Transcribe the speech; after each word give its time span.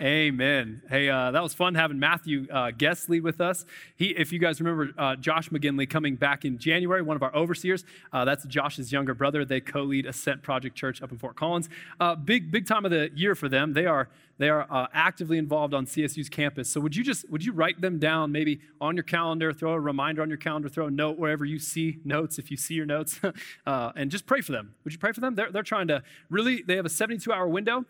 Amen. 0.00 0.80
Hey, 0.88 1.10
uh, 1.10 1.30
that 1.30 1.42
was 1.42 1.52
fun 1.52 1.74
having 1.74 1.98
Matthew 1.98 2.46
uh, 2.50 2.70
Gessley 2.70 3.22
with 3.22 3.38
us. 3.38 3.66
He, 3.96 4.06
if 4.06 4.32
you 4.32 4.38
guys 4.38 4.58
remember 4.58 4.94
uh, 4.96 5.14
Josh 5.16 5.50
McGinley 5.50 5.88
coming 5.88 6.16
back 6.16 6.46
in 6.46 6.56
January, 6.56 7.02
one 7.02 7.16
of 7.16 7.22
our 7.22 7.34
overseers, 7.36 7.84
uh, 8.10 8.24
that's 8.24 8.46
Josh's 8.46 8.92
younger 8.92 9.12
brother. 9.12 9.44
They 9.44 9.60
co-lead 9.60 10.06
Ascent 10.06 10.42
Project 10.42 10.74
Church 10.74 11.02
up 11.02 11.12
in 11.12 11.18
Fort 11.18 11.36
Collins. 11.36 11.68
Uh, 12.00 12.14
big, 12.14 12.50
big 12.50 12.66
time 12.66 12.86
of 12.86 12.90
the 12.90 13.10
year 13.14 13.34
for 13.34 13.50
them. 13.50 13.74
They 13.74 13.84
are 13.84 14.08
they 14.38 14.48
are 14.48 14.66
uh, 14.70 14.86
actively 14.94 15.36
involved 15.36 15.74
on 15.74 15.84
CSU's 15.84 16.30
campus. 16.30 16.70
So 16.70 16.80
would 16.80 16.96
you 16.96 17.04
just 17.04 17.28
would 17.28 17.44
you 17.44 17.52
write 17.52 17.82
them 17.82 17.98
down 17.98 18.32
maybe 18.32 18.62
on 18.80 18.96
your 18.96 19.02
calendar, 19.02 19.52
throw 19.52 19.72
a 19.72 19.80
reminder 19.80 20.22
on 20.22 20.30
your 20.30 20.38
calendar, 20.38 20.70
throw 20.70 20.86
a 20.86 20.90
note 20.90 21.18
wherever 21.18 21.44
you 21.44 21.58
see 21.58 21.98
notes 22.06 22.38
if 22.38 22.50
you 22.50 22.56
see 22.56 22.72
your 22.72 22.86
notes, 22.86 23.20
and 23.66 24.10
just 24.10 24.24
pray 24.24 24.40
for 24.40 24.52
them. 24.52 24.74
Would 24.84 24.94
you 24.94 24.98
pray 24.98 25.12
for 25.12 25.20
them? 25.20 25.34
They're, 25.34 25.52
they're 25.52 25.62
trying 25.62 25.88
to 25.88 26.02
really. 26.30 26.62
They 26.62 26.76
have 26.76 26.86
a 26.86 26.88
72 26.88 27.30
hour 27.30 27.46
window. 27.48 27.84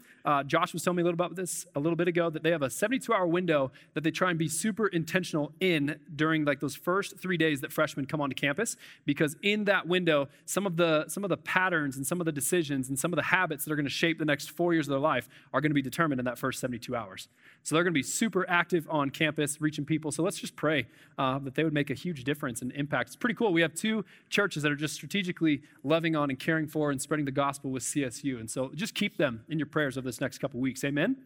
Josh 0.46 0.72
was 0.72 0.82
telling 0.82 0.96
me 0.96 1.02
a 1.02 1.04
little 1.04 1.14
about 1.14 1.36
this 1.36 1.66
a 1.76 1.78
little 1.78 1.94
bit 2.00 2.08
ago 2.08 2.30
that 2.30 2.42
they 2.42 2.50
have 2.50 2.62
a 2.62 2.70
72 2.70 3.12
hour 3.12 3.26
window 3.26 3.70
that 3.94 4.02
they 4.02 4.10
try 4.10 4.30
and 4.30 4.38
be 4.38 4.48
super 4.48 4.88
intentional 4.88 5.52
in 5.60 5.96
during 6.16 6.44
like 6.44 6.60
those 6.60 6.74
first 6.74 7.18
three 7.18 7.36
days 7.36 7.60
that 7.60 7.72
freshmen 7.72 8.06
come 8.06 8.20
onto 8.20 8.34
campus 8.34 8.76
because 9.04 9.36
in 9.42 9.64
that 9.64 9.86
window 9.86 10.28
some 10.46 10.66
of 10.66 10.76
the 10.76 11.04
some 11.08 11.24
of 11.24 11.30
the 11.30 11.36
patterns 11.36 11.96
and 11.96 12.06
some 12.06 12.20
of 12.20 12.24
the 12.24 12.32
decisions 12.32 12.88
and 12.88 12.98
some 12.98 13.12
of 13.12 13.16
the 13.16 13.22
habits 13.22 13.64
that 13.64 13.72
are 13.72 13.76
going 13.76 13.84
to 13.84 13.90
shape 13.90 14.18
the 14.18 14.24
next 14.24 14.50
four 14.50 14.72
years 14.72 14.86
of 14.86 14.90
their 14.90 14.98
life 14.98 15.28
are 15.52 15.60
going 15.60 15.70
to 15.70 15.74
be 15.74 15.82
determined 15.82 16.18
in 16.18 16.24
that 16.24 16.38
first 16.38 16.60
72 16.60 16.94
hours. 16.94 17.28
So 17.62 17.74
they're 17.74 17.84
going 17.84 17.92
to 17.92 17.98
be 17.98 18.02
super 18.02 18.48
active 18.48 18.86
on 18.90 19.10
campus, 19.10 19.60
reaching 19.60 19.84
people. 19.84 20.10
So 20.12 20.22
let's 20.22 20.38
just 20.38 20.56
pray 20.56 20.86
uh, 21.18 21.38
that 21.40 21.54
they 21.54 21.64
would 21.64 21.74
make 21.74 21.90
a 21.90 21.94
huge 21.94 22.24
difference 22.24 22.62
and 22.62 22.72
impact. 22.72 23.10
It's 23.10 23.16
pretty 23.16 23.34
cool. 23.34 23.52
We 23.52 23.62
have 23.62 23.74
two 23.74 24.04
churches 24.28 24.62
that 24.62 24.72
are 24.72 24.76
just 24.76 24.94
strategically 24.94 25.62
loving 25.84 26.16
on 26.16 26.30
and 26.30 26.38
caring 26.38 26.66
for 26.66 26.90
and 26.90 27.00
spreading 27.00 27.26
the 27.26 27.32
gospel 27.32 27.70
with 27.70 27.82
CSU. 27.82 28.40
And 28.40 28.50
so 28.50 28.70
just 28.74 28.94
keep 28.94 29.16
them 29.16 29.44
in 29.48 29.58
your 29.58 29.66
prayers 29.66 29.98
over 29.98 30.06
this 30.06 30.20
next 30.20 30.38
couple 30.38 30.60
weeks. 30.60 30.84
Amen. 30.84 31.16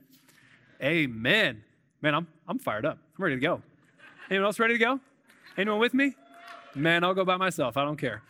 Amen. 0.84 1.62
Man, 2.02 2.14
I'm, 2.14 2.26
I'm 2.46 2.58
fired 2.58 2.84
up. 2.84 2.98
I'm 3.16 3.24
ready 3.24 3.36
to 3.36 3.40
go. 3.40 3.62
Anyone 4.28 4.44
else 4.44 4.58
ready 4.58 4.74
to 4.74 4.78
go? 4.78 5.00
Anyone 5.56 5.80
with 5.80 5.94
me? 5.94 6.14
Man, 6.74 7.02
I'll 7.04 7.14
go 7.14 7.24
by 7.24 7.38
myself. 7.38 7.78
I 7.78 7.84
don't 7.84 7.96
care. 7.96 8.20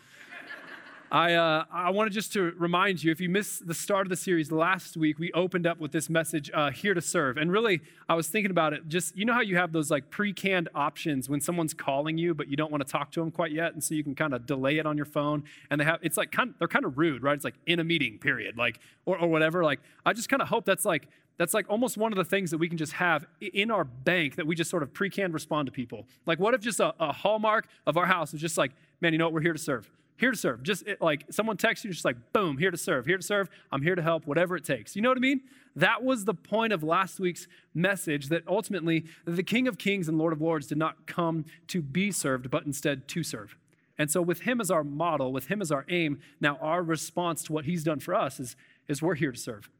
I, 1.11 1.35
uh, 1.35 1.65
I 1.73 1.91
wanted 1.91 2.13
just 2.13 2.33
to 2.33 2.53
remind 2.57 3.03
you 3.03 3.13
if 3.13 3.21
you 3.21 3.29
missed 3.29 3.67
the 3.67 3.75
start 3.75 4.07
of 4.07 4.11
the 4.11 4.17
series 4.17 4.51
last 4.53 4.97
week, 4.97 5.19
we 5.19 5.33
opened 5.33 5.67
up 5.67 5.79
with 5.79 5.93
this 5.93 6.09
message, 6.09 6.51
uh, 6.55 6.71
Here 6.71 6.95
to 6.95 7.01
Serve. 7.01 7.37
And 7.37 7.51
really, 7.51 7.83
I 8.09 8.15
was 8.15 8.29
thinking 8.29 8.51
about 8.51 8.73
it. 8.73 8.89
Just, 8.89 9.17
you 9.17 9.25
know 9.25 9.33
how 9.33 9.41
you 9.41 9.57
have 9.57 9.73
those 9.73 9.91
like 9.91 10.11
pre 10.11 10.33
canned 10.33 10.69
options 10.75 11.29
when 11.29 11.41
someone's 11.41 11.75
calling 11.75 12.19
you, 12.19 12.35
but 12.35 12.49
you 12.49 12.57
don't 12.57 12.71
want 12.71 12.87
to 12.87 12.93
talk 12.93 13.11
to 13.13 13.21
them 13.21 13.31
quite 13.33 13.53
yet. 13.53 13.75
And 13.75 13.83
so 13.83 13.95
you 13.95 14.05
can 14.05 14.15
kind 14.15 14.33
of 14.33 14.47
delay 14.47 14.79
it 14.79 14.87
on 14.87 14.97
your 14.97 15.07
phone. 15.07 15.45
And 15.71 15.81
they 15.81 15.85
have, 15.85 15.99
it's 16.03 16.17
like, 16.17 16.31
kind 16.31 16.51
of, 16.51 16.59
they're 16.59 16.69
kind 16.69 16.85
of 16.85 16.99
rude, 16.99 17.23
right? 17.23 17.35
It's 17.35 17.45
like 17.45 17.55
in 17.67 17.81
a 17.81 17.85
meeting, 17.85 18.19
period. 18.19 18.57
Like, 18.57 18.81
or, 19.07 19.19
or 19.19 19.29
whatever. 19.29 19.63
Like, 19.65 19.81
I 20.05 20.13
just 20.15 20.29
kind 20.29 20.43
of 20.43 20.49
hope 20.49 20.65
that's 20.65 20.85
like, 20.85 21.09
that's 21.37 21.55
like 21.55 21.67
almost 21.69 21.97
one 21.97 22.13
of 22.13 22.17
the 22.17 22.25
things 22.25 22.51
that 22.51 22.59
we 22.59 22.69
can 22.69 22.79
just 22.79 22.93
have 22.93 23.27
in 23.41 23.71
our 23.71 23.85
bank 23.85 24.37
that 24.37 24.47
we 24.47 24.55
just 24.55 24.71
sort 24.71 24.83
of 24.83 24.93
pre-canned 24.93 25.35
respond 25.35 25.67
to 25.67 25.73
people. 25.73 26.07
Like, 26.27 26.39
what 26.39 26.55
if 26.55 26.61
just 26.61 26.81
a, 26.81 26.95
a 27.01 27.13
hallmark 27.13 27.67
of 27.87 27.97
our 27.97 28.07
house 28.07 28.35
is 28.35 28.41
just 28.41 28.57
like, 28.57 28.73
man, 29.01 29.13
you 29.13 29.19
know 29.19 29.27
what? 29.27 29.35
We're 29.35 29.41
here 29.41 29.53
to 29.53 29.59
serve 29.59 29.91
here 30.17 30.31
to 30.31 30.37
serve. 30.37 30.63
Just 30.63 30.87
it, 30.87 31.01
like 31.01 31.25
someone 31.31 31.57
texts 31.57 31.85
you, 31.85 31.91
just 31.91 32.05
like, 32.05 32.17
boom, 32.33 32.59
here 32.59 32.71
to 32.71 32.77
serve, 32.77 33.07
here 33.07 33.17
to 33.17 33.23
serve. 33.23 33.49
I'm 33.73 33.83
here 33.83 33.95
to 33.95 34.03
help, 34.03 34.27
whatever 34.27 34.57
it 34.57 34.65
takes. 34.65 34.95
You 34.95 35.03
know 35.03 35.09
what 35.09 35.19
I 35.19 35.21
mean? 35.21 35.43
That 35.77 36.05
was 36.05 36.25
the 36.25 36.35
point 36.35 36.73
of 36.73 36.83
last 36.83 37.19
week's 37.19 37.49
message 37.75 38.29
that 38.29 38.47
ultimately 38.47 39.07
the 39.25 39.43
King 39.43 39.67
of 39.67 39.77
Kings 39.77 40.09
and 40.09 40.19
Lord 40.19 40.33
of 40.33 40.41
Lords 40.41 40.69
did 40.69 40.79
not 40.79 41.07
come 41.07 41.45
to 41.69 41.83
be 41.83 42.13
served, 42.13 42.51
but 42.51 42.65
instead 42.65 43.09
to 43.09 43.23
serve. 43.23 43.57
And 43.99 44.11
so, 44.11 44.23
with 44.23 44.41
him 44.41 44.61
as 44.61 44.71
our 44.71 44.83
model, 44.83 45.33
with 45.33 45.47
him 45.47 45.61
as 45.61 45.71
our 45.71 45.85
aim, 45.89 46.21
now 46.41 46.59
our 46.61 46.83
response 46.83 47.45
to 47.45 47.53
what 47.53 47.65
he's 47.65 47.85
done 47.85 48.01
for 48.01 48.15
us 48.15 48.41
is, 48.41 48.57
is 48.89 49.01
we're 49.01 49.15
here 49.15 49.33
to 49.33 49.39
serve 49.39 49.71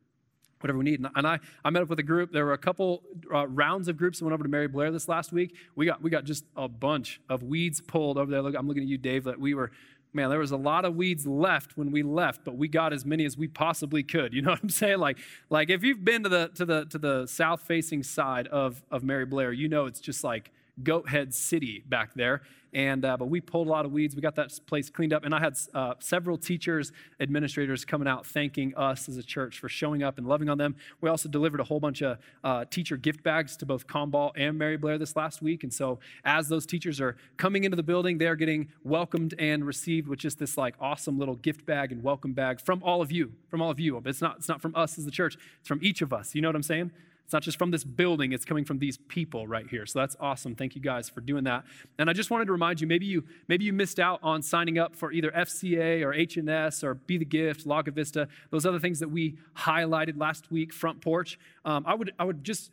whatever 0.65 0.79
we 0.79 0.85
need. 0.85 1.05
And 1.15 1.27
I, 1.27 1.39
I 1.65 1.71
met 1.71 1.83
up 1.83 1.89
with 1.89 1.99
a 1.99 2.05
group. 2.05 2.33
There 2.33 2.45
were 2.45 2.55
a 2.55 2.59
couple 2.59 3.03
uh, 3.33 3.47
rounds 3.47 3.87
of 3.87 3.97
groups 3.97 4.19
that 4.19 4.25
went 4.25 4.33
over 4.33 4.43
to 4.43 4.49
Mary 4.49 4.67
Blair 4.67 4.91
this 4.91 5.09
last 5.09 5.31
week. 5.31 5.55
We 5.77 5.87
got, 5.87 6.03
we 6.03 6.11
got 6.11 6.25
just 6.25 6.45
a 6.57 6.69
bunch 6.69 7.21
of 7.29 7.43
weeds 7.43 7.81
pulled 7.81 8.17
over 8.17 8.31
there. 8.31 8.43
Look, 8.43 8.55
I'm 8.57 8.67
looking 8.67 8.83
at 8.83 8.89
you, 8.89 8.99
Dave, 8.99 9.25
that 9.25 9.39
we 9.39 9.55
were 9.55 9.71
man, 10.15 10.31
there 10.31 10.39
was 10.39 10.53
a 10.53 10.57
lot 10.57 10.85
of 10.85 10.95
weeds 10.95 11.27
left 11.27 11.77
when 11.77 11.91
we 11.91 12.05
left, 12.05 12.45
but 12.45 12.57
we 12.57 12.69
got 12.69 12.93
as 12.93 13.05
many 13.05 13.25
as 13.25 13.37
we 13.37 13.49
possibly 13.49 14.05
could. 14.05 14.33
You 14.33 14.43
know 14.43 14.53
what 14.53 14.63
I'm 14.63 14.69
saying? 14.69 14.99
Like, 14.99 15.19
like 15.51 15.71
if 15.71 15.83
you've 15.83 16.05
been 16.05 16.23
to 16.23 16.29
the 16.29 16.51
to 16.55 16.65
the 16.65 16.85
to 16.87 16.99
the 16.99 17.27
south 17.27 17.63
facing 17.63 18.03
side 18.03 18.47
of 18.47 18.83
of 18.91 19.03
Mary 19.03 19.27
Blair, 19.27 19.53
you 19.53 19.69
know 19.69 19.87
it's 19.87 20.01
just 20.01 20.23
like 20.23 20.53
goat 20.83 21.09
head 21.09 21.35
city 21.35 21.85
back 21.87 22.15
there. 22.15 22.43
And 22.73 23.05
uh, 23.05 23.17
but 23.17 23.27
we 23.27 23.41
pulled 23.41 23.69
a 23.69 23.71
lot 23.71 23.85
of 23.85 23.93
weeds. 23.93 24.17
We 24.17 24.21
got 24.21 24.35
that 24.35 24.53
place 24.67 24.91
cleaned 24.91 25.13
up, 25.13 25.25
and 25.25 25.33
I 25.33 25.39
had 25.39 25.57
uh, 25.75 25.95
several 26.01 26.37
teachers, 26.37 26.91
administrators 27.21 27.85
coming 27.85 28.09
out 28.09 28.27
thanking 28.27 28.75
us 28.77 29.09
as 29.09 29.17
a 29.17 29.23
church 29.23 29.61
for 29.61 29.69
showing 29.69 30.03
up 30.03 30.19
and 30.19 30.27
loving 30.27 30.49
on 30.49 30.59
them. 30.59 30.75
We 31.01 31.09
also 31.09 31.29
delivered 31.29 31.61
a 31.61 31.65
whole 31.65 31.79
bunch 31.79 32.03
of 32.03 32.19
uh, 32.43 32.65
teacher 32.65 32.97
gift 32.97 33.23
bags 33.23 33.57
to 33.59 33.67
both 33.67 33.87
Comball 33.87 34.33
and 34.37 34.59
Mary 34.59 34.77
Blair 34.77 34.99
this 34.99 35.15
last 35.15 35.41
week. 35.41 35.63
And 35.63 35.73
so 35.73 36.01
as 36.25 36.49
those 36.49 36.67
teachers 36.67 37.01
are 37.01 37.17
coming 37.37 37.63
into 37.63 37.77
the 37.77 37.85
building, 37.85 38.19
they 38.19 38.27
are 38.27 38.35
getting 38.35 38.69
welcomed 38.83 39.35
and 39.39 39.65
received 39.65 40.09
with 40.09 40.19
just 40.19 40.41
this 40.41 40.59
like 40.59 40.75
awesome 40.81 41.17
little 41.17 41.37
gift 41.37 41.65
bag 41.65 41.93
and 41.93 42.03
welcome 42.03 42.33
bag 42.33 42.61
from 42.61 42.83
all 42.83 43.01
of 43.01 43.13
you, 43.13 43.35
from 43.49 43.63
all 43.63 43.71
of 43.71 43.79
you. 43.79 44.03
It's 44.05 44.21
not 44.21 44.39
it's 44.39 44.49
not 44.49 44.61
from 44.61 44.75
us 44.75 44.99
as 44.99 45.05
the 45.05 45.13
church. 45.13 45.39
It's 45.61 45.69
from 45.69 45.79
each 45.81 46.03
of 46.03 46.13
us. 46.13 46.35
You 46.35 46.43
know 46.43 46.49
what 46.49 46.57
I'm 46.57 46.65
saying? 46.65 46.91
It's 47.25 47.33
not 47.33 47.43
just 47.43 47.59
from 47.59 47.71
this 47.71 47.85
building, 47.85 48.33
it's 48.33 48.45
coming 48.45 48.65
from 48.65 48.79
these 48.79 48.99
people 49.09 49.47
right 49.47 49.67
here. 49.69 49.87
So 49.87 49.99
that's 49.99 50.17
awesome. 50.21 50.55
Thank 50.55 50.75
you 50.75 50.83
guys 50.83 51.09
for 51.09 51.21
doing 51.21 51.45
that. 51.45 51.65
And 51.99 52.11
I 52.11 52.13
just 52.13 52.31
wanted 52.31 52.47
to 52.47 52.53
remind 52.53 52.81
you, 52.81 52.87
maybe 52.87 53.07
you 53.07 53.25
maybe 53.49 53.65
you 53.65 53.73
missed 53.73 53.99
out 53.99 54.21
on 54.23 54.43
signing 54.43 54.79
up 54.79 54.95
for 54.95 55.11
either 55.11 55.31
FCA 55.31 56.03
or 56.03 56.13
HNS 56.13 56.85
or 56.85 56.95
Be 56.95 57.17
the 57.17 57.25
Gift, 57.25 57.67
Lago 57.67 57.91
Vista, 57.91 58.29
those 58.51 58.67
other 58.67 58.79
things 58.79 59.01
that 59.01 59.11
we 59.11 59.37
highlighted 59.57 60.19
last 60.19 60.51
week, 60.51 60.73
front 60.73 61.01
porch. 61.01 61.39
Um, 61.65 61.85
I 61.87 61.95
would 61.95 62.13
I 62.19 62.25
would 62.25 62.45
just 62.45 62.71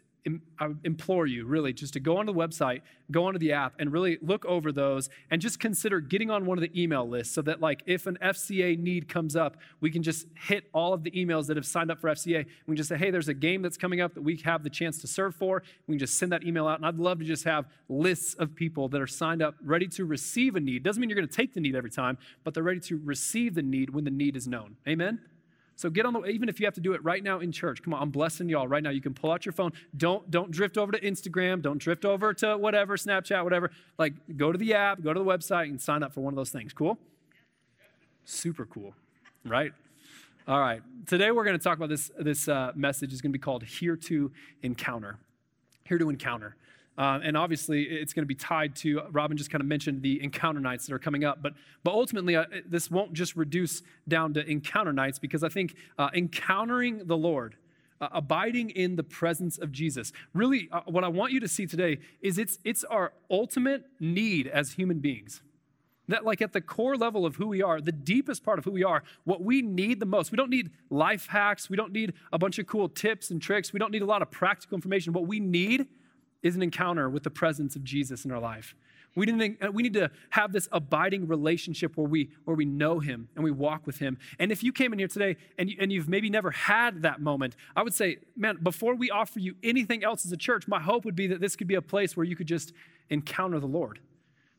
I 0.59 0.67
implore 0.83 1.25
you 1.25 1.47
really 1.47 1.73
just 1.73 1.93
to 1.93 1.99
go 1.99 2.17
onto 2.17 2.31
the 2.31 2.37
website, 2.37 2.81
go 3.09 3.25
onto 3.25 3.39
the 3.39 3.53
app, 3.53 3.73
and 3.79 3.91
really 3.91 4.19
look 4.21 4.45
over 4.45 4.71
those 4.71 5.09
and 5.31 5.41
just 5.41 5.59
consider 5.59 5.99
getting 5.99 6.29
on 6.29 6.45
one 6.45 6.59
of 6.59 6.61
the 6.61 6.79
email 6.79 7.07
lists 7.09 7.33
so 7.33 7.41
that, 7.41 7.59
like, 7.59 7.81
if 7.87 8.05
an 8.05 8.19
FCA 8.21 8.77
need 8.77 9.09
comes 9.09 9.35
up, 9.35 9.57
we 9.79 9.89
can 9.89 10.03
just 10.03 10.27
hit 10.35 10.65
all 10.73 10.93
of 10.93 11.03
the 11.03 11.09
emails 11.11 11.47
that 11.47 11.57
have 11.57 11.65
signed 11.65 11.89
up 11.89 11.99
for 11.99 12.09
FCA. 12.09 12.45
We 12.67 12.73
can 12.73 12.75
just 12.75 12.89
say, 12.89 12.97
hey, 12.97 13.09
there's 13.09 13.29
a 13.29 13.33
game 13.33 13.63
that's 13.63 13.77
coming 13.77 13.99
up 13.99 14.13
that 14.13 14.21
we 14.21 14.37
have 14.45 14.63
the 14.63 14.69
chance 14.69 14.99
to 15.01 15.07
serve 15.07 15.35
for. 15.35 15.63
We 15.87 15.95
can 15.95 15.99
just 15.99 16.19
send 16.19 16.31
that 16.31 16.43
email 16.43 16.67
out. 16.67 16.77
And 16.77 16.85
I'd 16.85 16.99
love 16.99 17.17
to 17.19 17.25
just 17.25 17.45
have 17.45 17.65
lists 17.89 18.35
of 18.35 18.53
people 18.53 18.89
that 18.89 19.01
are 19.01 19.07
signed 19.07 19.41
up, 19.41 19.55
ready 19.63 19.87
to 19.87 20.05
receive 20.05 20.55
a 20.55 20.59
need. 20.59 20.83
Doesn't 20.83 21.01
mean 21.01 21.09
you're 21.09 21.17
going 21.17 21.27
to 21.27 21.35
take 21.35 21.55
the 21.55 21.61
need 21.61 21.75
every 21.75 21.91
time, 21.91 22.19
but 22.43 22.53
they're 22.53 22.61
ready 22.61 22.79
to 22.81 23.01
receive 23.03 23.55
the 23.55 23.63
need 23.63 23.89
when 23.89 24.03
the 24.03 24.11
need 24.11 24.35
is 24.35 24.47
known. 24.47 24.75
Amen? 24.87 25.19
So 25.81 25.89
get 25.89 26.05
on 26.05 26.13
the 26.13 26.23
even 26.25 26.47
if 26.47 26.59
you 26.59 26.67
have 26.67 26.75
to 26.75 26.79
do 26.79 26.93
it 26.93 27.03
right 27.03 27.23
now 27.23 27.39
in 27.39 27.51
church. 27.51 27.81
Come 27.81 27.95
on, 27.95 28.03
I'm 28.03 28.11
blessing 28.11 28.47
y'all 28.47 28.67
right 28.67 28.83
now. 28.83 28.91
You 28.91 29.01
can 29.01 29.15
pull 29.15 29.31
out 29.31 29.47
your 29.47 29.51
phone. 29.51 29.73
Don't 29.97 30.29
don't 30.29 30.51
drift 30.51 30.77
over 30.77 30.91
to 30.91 30.99
Instagram. 30.99 31.59
Don't 31.59 31.79
drift 31.79 32.05
over 32.05 32.35
to 32.35 32.55
whatever, 32.55 32.97
Snapchat, 32.97 33.43
whatever. 33.43 33.71
Like 33.97 34.13
go 34.37 34.51
to 34.51 34.59
the 34.59 34.75
app, 34.75 35.01
go 35.01 35.11
to 35.11 35.19
the 35.19 35.25
website, 35.25 35.69
and 35.69 35.81
sign 35.81 36.03
up 36.03 36.13
for 36.13 36.21
one 36.21 36.33
of 36.33 36.35
those 36.35 36.51
things. 36.51 36.71
Cool? 36.71 36.99
Super 38.25 38.67
cool, 38.67 38.93
right? 39.43 39.71
All 40.47 40.59
right. 40.59 40.83
Today 41.07 41.31
we're 41.31 41.45
going 41.45 41.57
to 41.57 41.63
talk 41.63 41.77
about 41.77 41.89
this. 41.89 42.11
This 42.19 42.47
uh, 42.47 42.73
message 42.75 43.11
is 43.11 43.19
going 43.19 43.31
to 43.31 43.37
be 43.37 43.41
called 43.41 43.63
"Here 43.63 43.95
to 43.95 44.31
Encounter." 44.61 45.17
Here 45.85 45.97
to 45.97 46.11
encounter. 46.11 46.55
Uh, 46.97 47.19
and 47.23 47.37
obviously, 47.37 47.83
it's 47.83 48.13
going 48.13 48.23
to 48.23 48.27
be 48.27 48.35
tied 48.35 48.75
to, 48.75 49.01
Robin 49.11 49.37
just 49.37 49.49
kind 49.49 49.61
of 49.61 49.67
mentioned 49.67 50.01
the 50.01 50.21
encounter 50.21 50.59
nights 50.59 50.85
that 50.85 50.93
are 50.93 50.99
coming 50.99 51.23
up. 51.23 51.41
But, 51.41 51.53
but 51.83 51.93
ultimately, 51.93 52.35
uh, 52.35 52.45
this 52.67 52.91
won't 52.91 53.13
just 53.13 53.35
reduce 53.35 53.81
down 54.07 54.33
to 54.33 54.45
encounter 54.45 54.91
nights 54.91 55.17
because 55.17 55.43
I 55.43 55.49
think 55.49 55.75
uh, 55.97 56.09
encountering 56.13 57.07
the 57.07 57.17
Lord, 57.17 57.55
uh, 58.01 58.09
abiding 58.11 58.71
in 58.71 58.97
the 58.97 59.03
presence 59.03 59.57
of 59.57 59.71
Jesus, 59.71 60.11
really, 60.33 60.67
uh, 60.71 60.81
what 60.85 61.03
I 61.03 61.07
want 61.07 61.31
you 61.31 61.39
to 61.39 61.47
see 61.47 61.65
today 61.65 61.99
is 62.21 62.37
it's, 62.37 62.59
it's 62.65 62.83
our 62.83 63.13
ultimate 63.29 63.85
need 63.99 64.47
as 64.47 64.73
human 64.73 64.99
beings. 64.99 65.41
That, 66.07 66.25
like, 66.25 66.41
at 66.41 66.51
the 66.51 66.59
core 66.59 66.97
level 66.97 67.25
of 67.25 67.37
who 67.37 67.47
we 67.47 67.61
are, 67.61 67.79
the 67.79 67.93
deepest 67.93 68.43
part 68.43 68.59
of 68.59 68.65
who 68.65 68.71
we 68.71 68.83
are, 68.83 69.01
what 69.23 69.41
we 69.41 69.61
need 69.61 70.01
the 70.01 70.05
most. 70.05 70.29
We 70.29 70.35
don't 70.35 70.49
need 70.49 70.71
life 70.89 71.27
hacks. 71.27 71.69
We 71.69 71.77
don't 71.77 71.93
need 71.93 72.13
a 72.33 72.37
bunch 72.37 72.59
of 72.59 72.67
cool 72.67 72.89
tips 72.89 73.31
and 73.31 73.41
tricks. 73.41 73.71
We 73.71 73.79
don't 73.79 73.91
need 73.91 74.01
a 74.01 74.05
lot 74.05 74.21
of 74.21 74.29
practical 74.29 74.75
information. 74.75 75.13
What 75.13 75.25
we 75.25 75.39
need 75.39 75.87
is 76.43 76.55
an 76.55 76.61
encounter 76.61 77.09
with 77.09 77.23
the 77.23 77.29
presence 77.29 77.75
of 77.75 77.83
Jesus 77.83 78.25
in 78.25 78.31
our 78.31 78.39
life. 78.39 78.75
We 79.13 79.25
to, 79.25 79.69
we 79.71 79.83
need 79.83 79.93
to 79.95 80.09
have 80.29 80.53
this 80.53 80.69
abiding 80.71 81.27
relationship 81.27 81.97
where 81.97 82.07
we, 82.07 82.29
where 82.45 82.55
we 82.55 82.63
know 82.63 82.99
him 82.99 83.27
and 83.35 83.43
we 83.43 83.51
walk 83.51 83.85
with 83.85 83.97
him. 83.97 84.17
And 84.39 84.53
if 84.53 84.63
you 84.63 84.71
came 84.71 84.93
in 84.93 84.99
here 84.99 85.09
today 85.09 85.35
and, 85.57 85.69
you, 85.69 85.75
and 85.81 85.91
you've 85.91 86.07
maybe 86.07 86.29
never 86.29 86.51
had 86.51 87.01
that 87.01 87.19
moment, 87.19 87.57
I 87.75 87.83
would 87.83 87.93
say, 87.93 88.19
man, 88.37 88.59
before 88.63 88.95
we 88.95 89.11
offer 89.11 89.39
you 89.39 89.55
anything 89.63 90.01
else 90.01 90.25
as 90.25 90.31
a 90.31 90.37
church, 90.37 90.65
my 90.65 90.79
hope 90.79 91.03
would 91.03 91.15
be 91.15 91.27
that 91.27 91.41
this 91.41 91.57
could 91.57 91.67
be 91.67 91.75
a 91.75 91.81
place 91.81 92.15
where 92.15 92.25
you 92.25 92.37
could 92.37 92.47
just 92.47 92.71
encounter 93.09 93.59
the 93.59 93.67
Lord. 93.67 93.99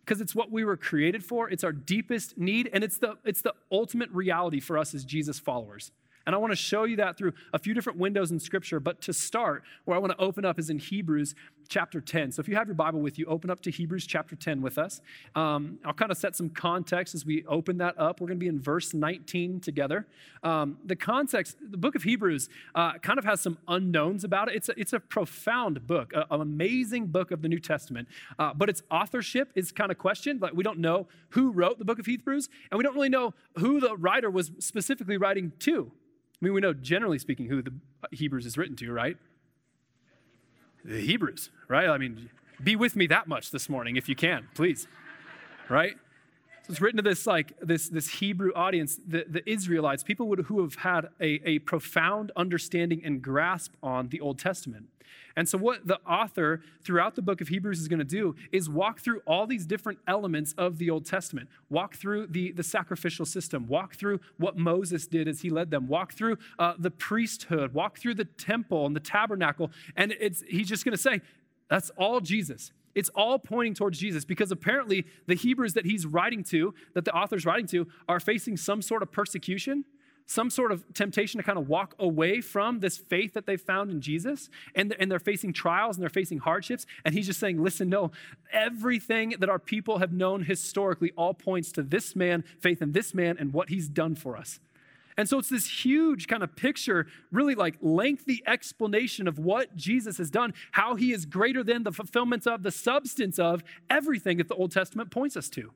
because 0.04 0.20
it's 0.20 0.34
what 0.34 0.50
we 0.50 0.64
were 0.64 0.76
created 0.76 1.24
for. 1.24 1.48
It's 1.48 1.64
our 1.64 1.72
deepest 1.72 2.36
need, 2.36 2.68
and 2.72 2.82
it's 2.82 2.98
the, 2.98 3.16
it's 3.24 3.42
the 3.42 3.54
ultimate 3.70 4.10
reality 4.10 4.60
for 4.60 4.76
us 4.76 4.94
as 4.94 5.04
Jesus 5.04 5.38
followers. 5.38 5.92
And 6.26 6.34
I 6.34 6.38
want 6.38 6.52
to 6.52 6.56
show 6.56 6.84
you 6.84 6.96
that 6.96 7.16
through 7.16 7.32
a 7.52 7.58
few 7.58 7.74
different 7.74 7.98
windows 7.98 8.30
in 8.30 8.38
Scripture. 8.38 8.78
But 8.78 9.00
to 9.02 9.12
start, 9.12 9.64
where 9.84 9.96
I 9.96 10.00
want 10.00 10.12
to 10.12 10.22
open 10.22 10.44
up 10.44 10.58
is 10.58 10.70
in 10.70 10.78
Hebrews 10.78 11.34
chapter 11.72 12.02
10. 12.02 12.32
So 12.32 12.40
if 12.40 12.48
you 12.48 12.54
have 12.56 12.68
your 12.68 12.74
Bible 12.74 13.00
with 13.00 13.18
you, 13.18 13.24
open 13.24 13.48
up 13.48 13.60
to 13.60 13.70
Hebrews 13.70 14.06
chapter 14.06 14.36
10 14.36 14.60
with 14.60 14.76
us. 14.76 15.00
Um, 15.34 15.78
I'll 15.86 15.94
kind 15.94 16.10
of 16.10 16.18
set 16.18 16.36
some 16.36 16.50
context 16.50 17.14
as 17.14 17.24
we 17.24 17.46
open 17.46 17.78
that 17.78 17.98
up. 17.98 18.20
We're 18.20 18.26
going 18.26 18.38
to 18.38 18.44
be 18.44 18.48
in 18.48 18.60
verse 18.60 18.92
19 18.92 19.60
together. 19.60 20.06
Um, 20.42 20.76
the 20.84 20.96
context, 20.96 21.56
the 21.62 21.78
book 21.78 21.94
of 21.94 22.02
Hebrews 22.02 22.50
uh, 22.74 22.98
kind 22.98 23.18
of 23.18 23.24
has 23.24 23.40
some 23.40 23.56
unknowns 23.66 24.22
about 24.22 24.50
it. 24.50 24.56
It's 24.56 24.68
a, 24.68 24.78
it's 24.78 24.92
a 24.92 25.00
profound 25.00 25.86
book, 25.86 26.12
a, 26.12 26.26
an 26.30 26.42
amazing 26.42 27.06
book 27.06 27.30
of 27.30 27.40
the 27.40 27.48
New 27.48 27.60
Testament. 27.60 28.06
Uh, 28.38 28.52
but 28.52 28.68
its 28.68 28.82
authorship 28.90 29.50
is 29.54 29.72
kind 29.72 29.90
of 29.90 29.96
questioned. 29.96 30.42
Like 30.42 30.52
we 30.52 30.62
don't 30.62 30.78
know 30.78 31.08
who 31.30 31.52
wrote 31.52 31.78
the 31.78 31.86
book 31.86 31.98
of 31.98 32.04
Hebrews, 32.04 32.50
and 32.70 32.76
we 32.76 32.84
don't 32.84 32.94
really 32.94 33.08
know 33.08 33.32
who 33.56 33.80
the 33.80 33.96
writer 33.96 34.30
was 34.30 34.50
specifically 34.58 35.16
writing 35.16 35.52
to. 35.60 35.90
I 35.90 36.44
mean, 36.44 36.52
we 36.52 36.60
know 36.60 36.74
generally 36.74 37.18
speaking 37.18 37.46
who 37.46 37.62
the 37.62 37.72
Hebrews 38.10 38.44
is 38.44 38.58
written 38.58 38.76
to, 38.76 38.92
right? 38.92 39.16
The 40.84 41.00
Hebrews, 41.00 41.50
right? 41.68 41.88
I 41.88 41.98
mean, 41.98 42.30
be 42.62 42.76
with 42.76 42.96
me 42.96 43.06
that 43.08 43.28
much 43.28 43.50
this 43.50 43.68
morning 43.68 43.96
if 43.96 44.08
you 44.08 44.16
can, 44.16 44.48
please. 44.54 44.86
Right? 45.68 45.96
So 46.62 46.70
it's 46.70 46.80
written 46.80 46.98
to 46.98 47.02
this 47.02 47.26
like 47.26 47.58
this, 47.60 47.88
this 47.88 48.08
Hebrew 48.08 48.52
audience, 48.54 49.00
the, 49.04 49.24
the 49.28 49.48
Israelites, 49.50 50.04
people 50.04 50.28
would, 50.28 50.40
who 50.40 50.62
have 50.62 50.76
had 50.76 51.08
a, 51.20 51.40
a 51.44 51.58
profound 51.60 52.30
understanding 52.36 53.02
and 53.04 53.20
grasp 53.20 53.72
on 53.82 54.08
the 54.08 54.20
Old 54.20 54.38
Testament. 54.38 54.86
And 55.34 55.48
so, 55.48 55.58
what 55.58 55.86
the 55.86 55.98
author 56.06 56.62
throughout 56.82 57.16
the 57.16 57.22
book 57.22 57.40
of 57.40 57.48
Hebrews 57.48 57.80
is 57.80 57.88
going 57.88 57.98
to 57.98 58.04
do 58.04 58.36
is 58.52 58.68
walk 58.68 59.00
through 59.00 59.22
all 59.26 59.46
these 59.46 59.66
different 59.66 59.98
elements 60.06 60.54
of 60.56 60.78
the 60.78 60.90
Old 60.90 61.04
Testament, 61.04 61.48
walk 61.70 61.96
through 61.96 62.28
the, 62.28 62.52
the 62.52 62.62
sacrificial 62.62 63.24
system, 63.24 63.66
walk 63.66 63.94
through 63.94 64.20
what 64.36 64.56
Moses 64.56 65.06
did 65.06 65.28
as 65.28 65.40
he 65.40 65.50
led 65.50 65.70
them, 65.70 65.88
walk 65.88 66.12
through 66.12 66.36
uh, 66.58 66.74
the 66.78 66.90
priesthood, 66.90 67.74
walk 67.74 67.98
through 67.98 68.14
the 68.14 68.24
temple 68.24 68.86
and 68.86 68.94
the 68.94 69.00
tabernacle. 69.00 69.70
And 69.96 70.14
it's, 70.20 70.42
he's 70.46 70.68
just 70.68 70.84
going 70.84 70.96
to 70.96 71.02
say, 71.02 71.22
that's 71.68 71.90
all 71.96 72.20
Jesus. 72.20 72.70
It's 72.94 73.08
all 73.10 73.38
pointing 73.38 73.74
towards 73.74 73.98
Jesus 73.98 74.24
because 74.24 74.50
apparently 74.50 75.06
the 75.26 75.34
Hebrews 75.34 75.74
that 75.74 75.86
he's 75.86 76.06
writing 76.06 76.44
to, 76.44 76.74
that 76.94 77.04
the 77.04 77.14
author's 77.14 77.46
writing 77.46 77.66
to, 77.68 77.86
are 78.08 78.20
facing 78.20 78.56
some 78.56 78.82
sort 78.82 79.02
of 79.02 79.10
persecution 79.10 79.84
some 80.26 80.50
sort 80.50 80.72
of 80.72 80.84
temptation 80.94 81.38
to 81.38 81.44
kind 81.44 81.58
of 81.58 81.68
walk 81.68 81.94
away 81.98 82.40
from 82.40 82.80
this 82.80 82.96
faith 82.96 83.34
that 83.34 83.46
they 83.46 83.56
found 83.56 83.90
in 83.90 84.00
Jesus. 84.00 84.48
And, 84.74 84.94
and 84.98 85.10
they're 85.10 85.18
facing 85.18 85.52
trials 85.52 85.96
and 85.96 86.02
they're 86.02 86.10
facing 86.10 86.38
hardships. 86.38 86.86
And 87.04 87.14
he's 87.14 87.26
just 87.26 87.40
saying, 87.40 87.62
listen, 87.62 87.88
no, 87.88 88.10
everything 88.50 89.34
that 89.38 89.48
our 89.48 89.58
people 89.58 89.98
have 89.98 90.12
known 90.12 90.44
historically 90.44 91.12
all 91.16 91.34
points 91.34 91.72
to 91.72 91.82
this 91.82 92.16
man, 92.16 92.44
faith 92.60 92.82
in 92.82 92.92
this 92.92 93.14
man, 93.14 93.36
and 93.38 93.52
what 93.52 93.68
he's 93.68 93.88
done 93.88 94.14
for 94.14 94.36
us. 94.36 94.60
And 95.16 95.28
so 95.28 95.38
it's 95.38 95.48
this 95.48 95.84
huge 95.84 96.26
kind 96.26 96.42
of 96.42 96.56
picture, 96.56 97.06
really 97.30 97.54
like 97.54 97.76
lengthy 97.80 98.42
explanation 98.46 99.28
of 99.28 99.38
what 99.38 99.76
Jesus 99.76 100.18
has 100.18 100.30
done, 100.30 100.54
how 100.72 100.94
he 100.94 101.12
is 101.12 101.26
greater 101.26 101.62
than 101.62 101.82
the 101.82 101.92
fulfillment 101.92 102.46
of, 102.46 102.62
the 102.62 102.70
substance 102.70 103.38
of 103.38 103.62
everything 103.90 104.38
that 104.38 104.48
the 104.48 104.54
Old 104.54 104.72
Testament 104.72 105.10
points 105.10 105.36
us 105.36 105.48
to. 105.50 105.72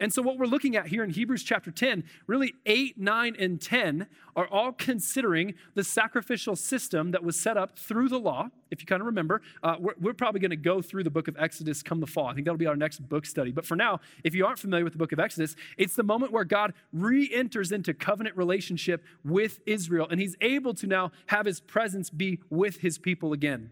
And 0.00 0.12
so, 0.12 0.22
what 0.22 0.38
we're 0.38 0.46
looking 0.46 0.76
at 0.76 0.88
here 0.88 1.04
in 1.04 1.10
Hebrews 1.10 1.44
chapter 1.44 1.70
10, 1.70 2.04
really 2.26 2.54
8, 2.66 2.98
9, 2.98 3.36
and 3.38 3.60
10 3.60 4.06
are 4.34 4.48
all 4.48 4.72
considering 4.72 5.54
the 5.74 5.84
sacrificial 5.84 6.56
system 6.56 7.12
that 7.12 7.22
was 7.22 7.38
set 7.38 7.56
up 7.56 7.78
through 7.78 8.08
the 8.08 8.18
law. 8.18 8.48
If 8.72 8.80
you 8.80 8.86
kind 8.86 9.00
of 9.00 9.06
remember, 9.06 9.40
uh, 9.62 9.76
we're, 9.78 9.94
we're, 10.00 10.14
probably 10.14 10.40
going 10.40 10.50
to 10.50 10.56
go 10.56 10.82
through 10.82 11.04
the 11.04 11.10
book 11.10 11.28
of 11.28 11.36
Exodus 11.38 11.82
come 11.82 12.00
the 12.00 12.08
fall. 12.08 12.26
I 12.26 12.34
think 12.34 12.44
that'll 12.44 12.58
be 12.58 12.66
our 12.66 12.74
next 12.74 13.08
book 13.08 13.24
study. 13.24 13.52
But 13.52 13.64
for 13.64 13.76
now, 13.76 14.00
if 14.24 14.34
you 14.34 14.44
aren't 14.44 14.58
familiar 14.58 14.82
with 14.84 14.94
the 14.94 14.98
book 14.98 15.12
of 15.12 15.20
Exodus, 15.20 15.54
it's 15.78 15.94
the 15.94 16.02
moment 16.02 16.32
where 16.32 16.44
God 16.44 16.74
re 16.92 17.30
enters 17.32 17.70
into 17.70 17.94
covenant 17.94 18.36
relationship 18.36 19.04
with 19.24 19.60
Israel, 19.64 20.08
and 20.10 20.20
he's 20.20 20.36
able 20.40 20.74
to 20.74 20.88
now 20.88 21.12
have 21.26 21.46
his 21.46 21.60
presence 21.60 22.10
be 22.10 22.40
with 22.50 22.78
his 22.78 22.98
people 22.98 23.32
again. 23.32 23.70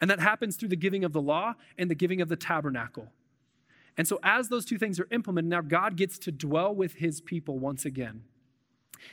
And 0.00 0.10
that 0.10 0.20
happens 0.20 0.56
through 0.56 0.68
the 0.68 0.76
giving 0.76 1.04
of 1.04 1.14
the 1.14 1.22
law 1.22 1.54
and 1.78 1.90
the 1.90 1.94
giving 1.94 2.20
of 2.20 2.28
the 2.28 2.36
tabernacle. 2.36 3.08
And 3.96 4.08
so, 4.08 4.18
as 4.22 4.48
those 4.48 4.64
two 4.64 4.78
things 4.78 4.98
are 4.98 5.08
implemented, 5.10 5.50
now 5.50 5.60
God 5.60 5.96
gets 5.96 6.18
to 6.20 6.32
dwell 6.32 6.74
with 6.74 6.94
his 6.94 7.20
people 7.20 7.58
once 7.58 7.84
again. 7.84 8.24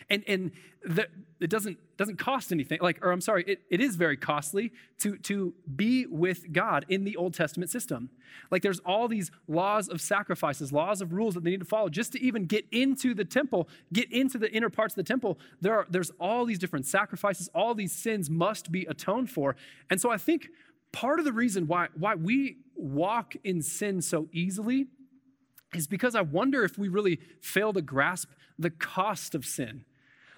And, 0.10 0.24
and 0.28 0.51
the, 0.83 1.07
it 1.39 1.50
doesn't, 1.50 1.78
doesn't 1.98 2.18
cost 2.18 2.51
anything. 2.51 2.80
Like, 2.81 3.04
or 3.04 3.12
I'm 3.12 3.22
sorry, 3.22 3.44
it, 3.48 3.62
it 3.69 3.81
is 3.81 3.95
very 3.95 4.18
costly 4.18 4.72
to, 5.00 5.18
to 5.19 5.54
be 5.75 6.06
with 6.06 6.51
God 6.51 6.86
in 6.89 7.04
the 7.04 7.16
Old 7.18 7.33
Testament 7.33 7.69
system. 7.69 8.10
Like, 8.50 8.62
there's 8.62 8.80
all 8.80 9.07
these 9.07 9.31
laws 9.48 9.89
of 9.89 10.01
sacrifices, 10.01 10.72
laws 10.72 11.01
of 11.01 11.13
rules 11.13 11.36
that 11.36 11.44
they 11.44 11.51
need 11.51 11.60
to 11.60 11.66
follow 11.66 11.89
just 11.89 12.13
to 12.13 12.22
even 12.22 12.45
get 12.45 12.66
into 12.72 13.13
the 13.13 13.25
temple, 13.25 13.68
get 13.94 14.12
into 14.12 14.38
the 14.38 14.51
inner 14.51 14.69
parts 14.69 14.94
of 14.94 14.98
the 14.98 15.04
temple. 15.04 15.38
There 15.60 15.75
are, 15.75 15.88
there's 15.89 16.12
all 16.19 16.45
these 16.45 16.60
different 16.60 16.86
sacrifices, 16.86 17.50
all 17.54 17.75
these 17.75 17.92
sins 17.92 18.30
must 18.30 18.72
be 18.72 18.86
atoned 18.86 19.30
for. 19.30 19.56
And 19.89 20.00
so, 20.00 20.10
I 20.10 20.18
think 20.18 20.50
part 20.92 21.20
of 21.20 21.26
the 21.26 21.34
reason 21.34 21.68
why, 21.68 21.88
why 21.98 22.16
we 22.16 22.58
walk 22.76 23.36
in 23.44 23.62
sin 23.62 24.02
so 24.02 24.28
easily 24.32 24.88
is 25.74 25.88
because 25.88 26.16
I 26.16 26.22
wonder 26.22 26.64
if 26.64 26.78
we 26.78 26.88
really 26.90 27.20
fail 27.42 27.74
to 27.74 27.82
grasp 27.82 28.30
the 28.60 28.70
cost 28.70 29.36
of 29.36 29.46
sin. 29.46 29.86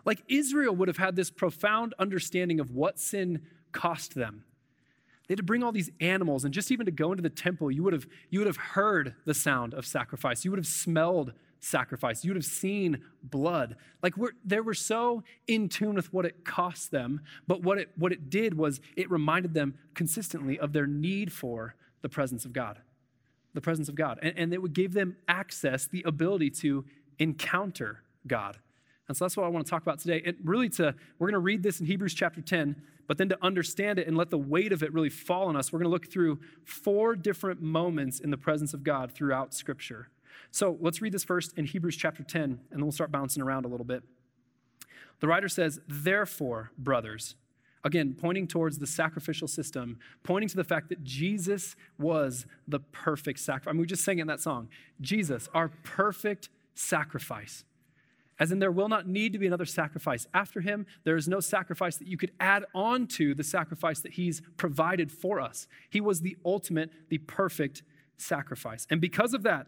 Like 0.06 0.24
Israel 0.28 0.76
would 0.76 0.88
have 0.88 0.98
had 0.98 1.16
this 1.16 1.32
profound 1.32 1.94
understanding 1.98 2.60
of 2.60 2.72
what 2.72 3.00
sin 3.00 3.42
cost 3.72 4.16
them. 4.16 4.44
They 5.28 5.34
had 5.34 5.38
to 5.38 5.44
bring 5.44 5.64
all 5.64 5.72
these 5.72 5.90
animals, 6.02 6.44
and 6.44 6.54
just 6.54 6.70
even 6.70 6.86
to 6.86 6.92
go 6.92 7.12
into 7.12 7.24
the 7.24 7.30
temple, 7.30 7.72
you 7.72 7.82
would 7.84 7.94
have, 7.94 8.06
you 8.30 8.40
would 8.40 8.48
have 8.48 8.58
heard 8.58 9.16
the 9.26 9.34
sound 9.34 9.74
of 9.74 9.86
sacrifice. 9.86 10.44
You 10.44 10.52
would 10.52 10.60
have 10.60 10.68
smelled 10.68 11.32
sacrifice. 11.64 12.24
You 12.24 12.32
would 12.32 12.38
have 12.38 12.46
seen 12.46 13.02
blood. 13.24 13.76
Like 14.02 14.18
we're, 14.18 14.32
they 14.44 14.60
were 14.60 14.74
so 14.74 15.24
in 15.48 15.70
tune 15.70 15.96
with 15.96 16.12
what 16.14 16.26
it 16.26 16.44
cost 16.44 16.92
them, 16.92 17.22
but 17.48 17.64
what 17.64 17.78
it, 17.78 17.90
what 17.96 18.12
it 18.12 18.30
did 18.30 18.56
was 18.56 18.82
it 18.98 19.10
reminded 19.10 19.54
them 19.54 19.76
consistently 19.94 20.60
of 20.60 20.74
their 20.74 20.88
need 20.88 21.32
for 21.32 21.76
the 22.02 22.10
presence 22.10 22.46
of 22.46 22.54
God. 22.54 22.80
The 23.54 23.62
presence 23.62 23.88
of 23.88 23.96
God. 23.96 24.20
And, 24.22 24.38
and 24.38 24.54
it 24.54 24.62
would 24.62 24.74
give 24.74 24.94
them 24.94 25.16
access, 25.28 25.88
the 25.88 26.04
ability 26.06 26.50
to 26.52 26.86
encounter 27.20 28.04
God. 28.28 28.58
And 29.08 29.16
so 29.16 29.26
that's 29.26 29.38
what 29.38 29.46
I 29.46 29.50
want 29.50 29.66
to 29.66 29.70
talk 29.70 29.82
about 29.82 30.00
today. 30.00 30.22
And 30.26 30.38
really, 30.44 30.70
to 30.70 30.96
we're 31.20 31.28
going 31.28 31.34
to 31.34 31.40
read 31.40 31.64
this 31.64 31.80
in 31.80 31.86
Hebrews 31.86 32.14
chapter 32.14 32.42
10, 32.42 32.82
but 33.08 33.18
then 33.18 33.30
to 33.30 33.38
understand 33.42 34.00
it 34.00 34.08
and 34.08 34.18
let 34.18 34.30
the 34.30 34.38
weight 34.38 34.72
of 34.72 34.82
it 34.82 34.94
really 34.94 35.10
fall 35.10 35.48
on 35.48 35.56
us, 35.56 35.72
we're 35.72 35.80
going 35.80 35.90
to 35.90 35.94
look 35.94 36.12
through 36.12 36.40
four 36.64 37.16
different 37.16 37.62
moments 37.62 38.20
in 38.20 38.32
the 38.32 38.38
presence 38.38 38.74
of 38.74 38.84
God 38.84 39.12
throughout 39.12 39.54
Scripture. 39.54 40.10
So 40.52 40.78
let's 40.80 41.02
read 41.02 41.14
this 41.14 41.24
first 41.24 41.58
in 41.58 41.66
Hebrews 41.66 41.96
chapter 41.96 42.24
10, 42.24 42.44
and 42.44 42.60
then 42.72 42.82
we'll 42.82 42.92
start 42.92 43.12
bouncing 43.12 43.42
around 43.42 43.66
a 43.66 43.68
little 43.68 43.86
bit. 43.86 44.04
The 45.20 45.28
writer 45.28 45.50
says, 45.50 45.80
Therefore, 45.88 46.72
brothers, 46.78 47.36
again, 47.84 48.16
pointing 48.20 48.48
towards 48.48 48.80
the 48.80 48.88
sacrificial 48.88 49.48
system, 49.48 50.00
pointing 50.24 50.50
to 50.50 50.56
the 50.56 50.64
fact 50.64 50.90
that 50.90 51.04
Jesus 51.04 51.76
was 51.98 52.46
the 52.68 52.80
perfect 52.80 53.40
sacrifice. 53.40 53.70
I 53.70 53.74
mean, 53.74 53.82
we 53.82 53.88
just 53.88 54.04
sang 54.04 54.20
in 54.20 54.28
that 54.28 54.42
song 54.42 54.70
Jesus, 55.02 55.50
our 55.54 55.70
perfect 55.84 56.50
sacrifice. 56.76 57.64
As 58.40 58.52
in, 58.52 58.60
there 58.60 58.72
will 58.72 58.90
not 58.90 59.08
need 59.08 59.32
to 59.34 59.40
be 59.40 59.46
another 59.46 59.66
sacrifice. 59.66 60.28
After 60.34 60.60
him, 60.60 60.88
there 61.04 61.16
is 61.16 61.28
no 61.28 61.40
sacrifice 61.40 61.98
that 61.98 62.08
you 62.08 62.18
could 62.18 62.32
add 62.40 62.66
on 62.74 63.08
to 63.08 63.36
the 63.36 63.44
sacrifice 63.44 64.00
that 64.00 64.14
he's 64.14 64.42
provided 64.58 65.12
for 65.12 65.40
us. 65.40 65.68
He 65.90 66.02
was 66.02 66.22
the 66.22 66.36
ultimate, 66.44 66.92
the 67.10 67.20
perfect 67.20 67.84
sacrifice. 68.18 68.88
And 68.90 69.00
because 69.00 69.34
of 69.34 69.44
that, 69.44 69.68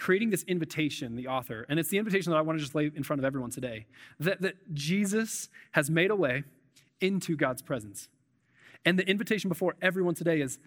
creating 0.00 0.30
this 0.30 0.44
invitation, 0.44 1.14
the 1.14 1.28
author, 1.28 1.66
and 1.68 1.78
it's 1.78 1.90
the 1.90 1.98
invitation 1.98 2.32
that 2.32 2.38
I 2.38 2.40
want 2.40 2.58
to 2.58 2.62
just 2.64 2.74
lay 2.74 2.90
in 2.96 3.02
front 3.02 3.20
of 3.20 3.24
everyone 3.24 3.50
today 3.50 3.84
that, 4.18 4.40
that 4.40 4.54
Jesus 4.72 5.50
has 5.72 5.90
made 5.90 6.10
a 6.10 6.16
way 6.16 6.42
into 7.02 7.36
God's 7.36 7.60
presence. 7.60 8.08
And 8.86 8.98
the 8.98 9.06
invitation 9.06 9.50
before 9.50 9.76
everyone 9.82 10.14
today 10.14 10.40
is 10.40 10.58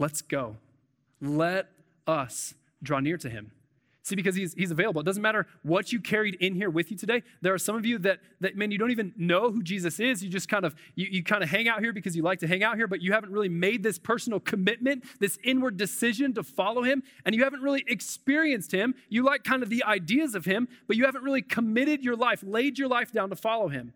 let's 0.00 0.20
go. 0.20 0.56
Let 1.20 1.68
us 2.08 2.54
draw 2.82 2.98
near 2.98 3.16
to 3.18 3.30
him. 3.30 3.52
See, 4.04 4.16
because 4.16 4.34
he's, 4.34 4.52
he's 4.54 4.72
available. 4.72 5.00
It 5.00 5.04
doesn't 5.04 5.22
matter 5.22 5.46
what 5.62 5.92
you 5.92 6.00
carried 6.00 6.34
in 6.36 6.54
here 6.54 6.70
with 6.70 6.90
you 6.90 6.96
today. 6.96 7.22
There 7.40 7.54
are 7.54 7.58
some 7.58 7.76
of 7.76 7.86
you 7.86 7.98
that, 7.98 8.18
that 8.40 8.56
man, 8.56 8.72
you 8.72 8.78
don't 8.78 8.90
even 8.90 9.14
know 9.16 9.52
who 9.52 9.62
Jesus 9.62 10.00
is. 10.00 10.24
You 10.24 10.28
just 10.28 10.48
kind 10.48 10.64
of, 10.64 10.74
you, 10.96 11.06
you 11.08 11.22
kind 11.22 11.44
of 11.44 11.48
hang 11.48 11.68
out 11.68 11.80
here 11.80 11.92
because 11.92 12.16
you 12.16 12.22
like 12.22 12.40
to 12.40 12.48
hang 12.48 12.64
out 12.64 12.76
here, 12.76 12.88
but 12.88 13.00
you 13.00 13.12
haven't 13.12 13.30
really 13.30 13.48
made 13.48 13.84
this 13.84 14.00
personal 14.00 14.40
commitment, 14.40 15.04
this 15.20 15.38
inward 15.44 15.76
decision 15.76 16.34
to 16.34 16.42
follow 16.42 16.82
him, 16.82 17.04
and 17.24 17.32
you 17.34 17.44
haven't 17.44 17.62
really 17.62 17.84
experienced 17.86 18.72
him. 18.72 18.94
You 19.08 19.22
like 19.22 19.44
kind 19.44 19.62
of 19.62 19.70
the 19.70 19.84
ideas 19.84 20.34
of 20.34 20.44
him, 20.46 20.66
but 20.88 20.96
you 20.96 21.04
haven't 21.04 21.22
really 21.22 21.42
committed 21.42 22.02
your 22.02 22.16
life, 22.16 22.42
laid 22.44 22.80
your 22.80 22.88
life 22.88 23.12
down 23.12 23.30
to 23.30 23.36
follow 23.36 23.68
him 23.68 23.94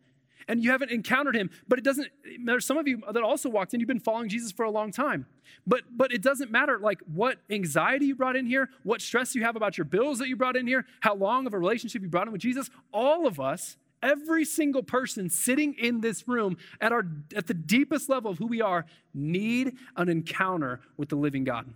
and 0.49 0.63
you 0.63 0.71
haven't 0.71 0.91
encountered 0.91 1.37
him 1.37 1.51
but 1.69 1.79
it 1.79 1.85
doesn't 1.85 2.09
there's 2.45 2.65
some 2.65 2.79
of 2.79 2.87
you 2.87 3.03
that 3.13 3.23
also 3.23 3.49
walked 3.49 3.75
in 3.75 3.81
you've 3.81 3.87
been 3.87 4.01
following 4.01 4.29
jesus 4.29 4.53
for 4.53 4.65
a 4.65 4.71
long 4.71 4.91
time. 4.91 5.27
But 5.67 5.83
but 5.97 6.13
it 6.13 6.23
doesn't 6.23 6.51
matter 6.51 6.79
like 6.79 7.01
what 7.13 7.39
anxiety 7.51 8.07
you 8.07 8.15
brought 8.15 8.37
in 8.37 8.47
here 8.47 8.69
what 8.83 9.01
stress 9.01 9.35
you 9.35 9.43
have 9.43 9.57
about 9.57 9.79
your 9.79 9.85
bills 9.85 10.19
that 10.19 10.29
you 10.29 10.37
brought 10.37 10.57
in 10.57 10.67
here 10.67 10.87
how 11.01 11.15
long 11.15 11.47
of 11.47 11.55
a 11.55 11.59
relationship 11.59 12.03
you 12.03 12.09
brought 12.09 12.27
in 12.27 12.33
with 12.33 12.43
jesus 12.43 12.71
all 12.93 13.27
of 13.27 13.41
us 13.41 13.77
every 14.03 14.45
single 14.45 14.83
person 14.83 15.29
sitting 15.29 15.75
in 15.75 16.01
this 16.01 16.29
room 16.29 16.57
at 16.81 16.93
our 16.93 17.07
at 17.35 17.47
the 17.47 17.55
deepest 17.55 18.09
level 18.09 18.31
of 18.31 18.39
who 18.39 18.47
we 18.47 18.61
are 18.61 18.87
need 19.15 19.77
an 19.97 20.09
encounter 20.09 20.81
with 20.97 21.09
the 21.09 21.17
living 21.17 21.45
god. 21.45 21.73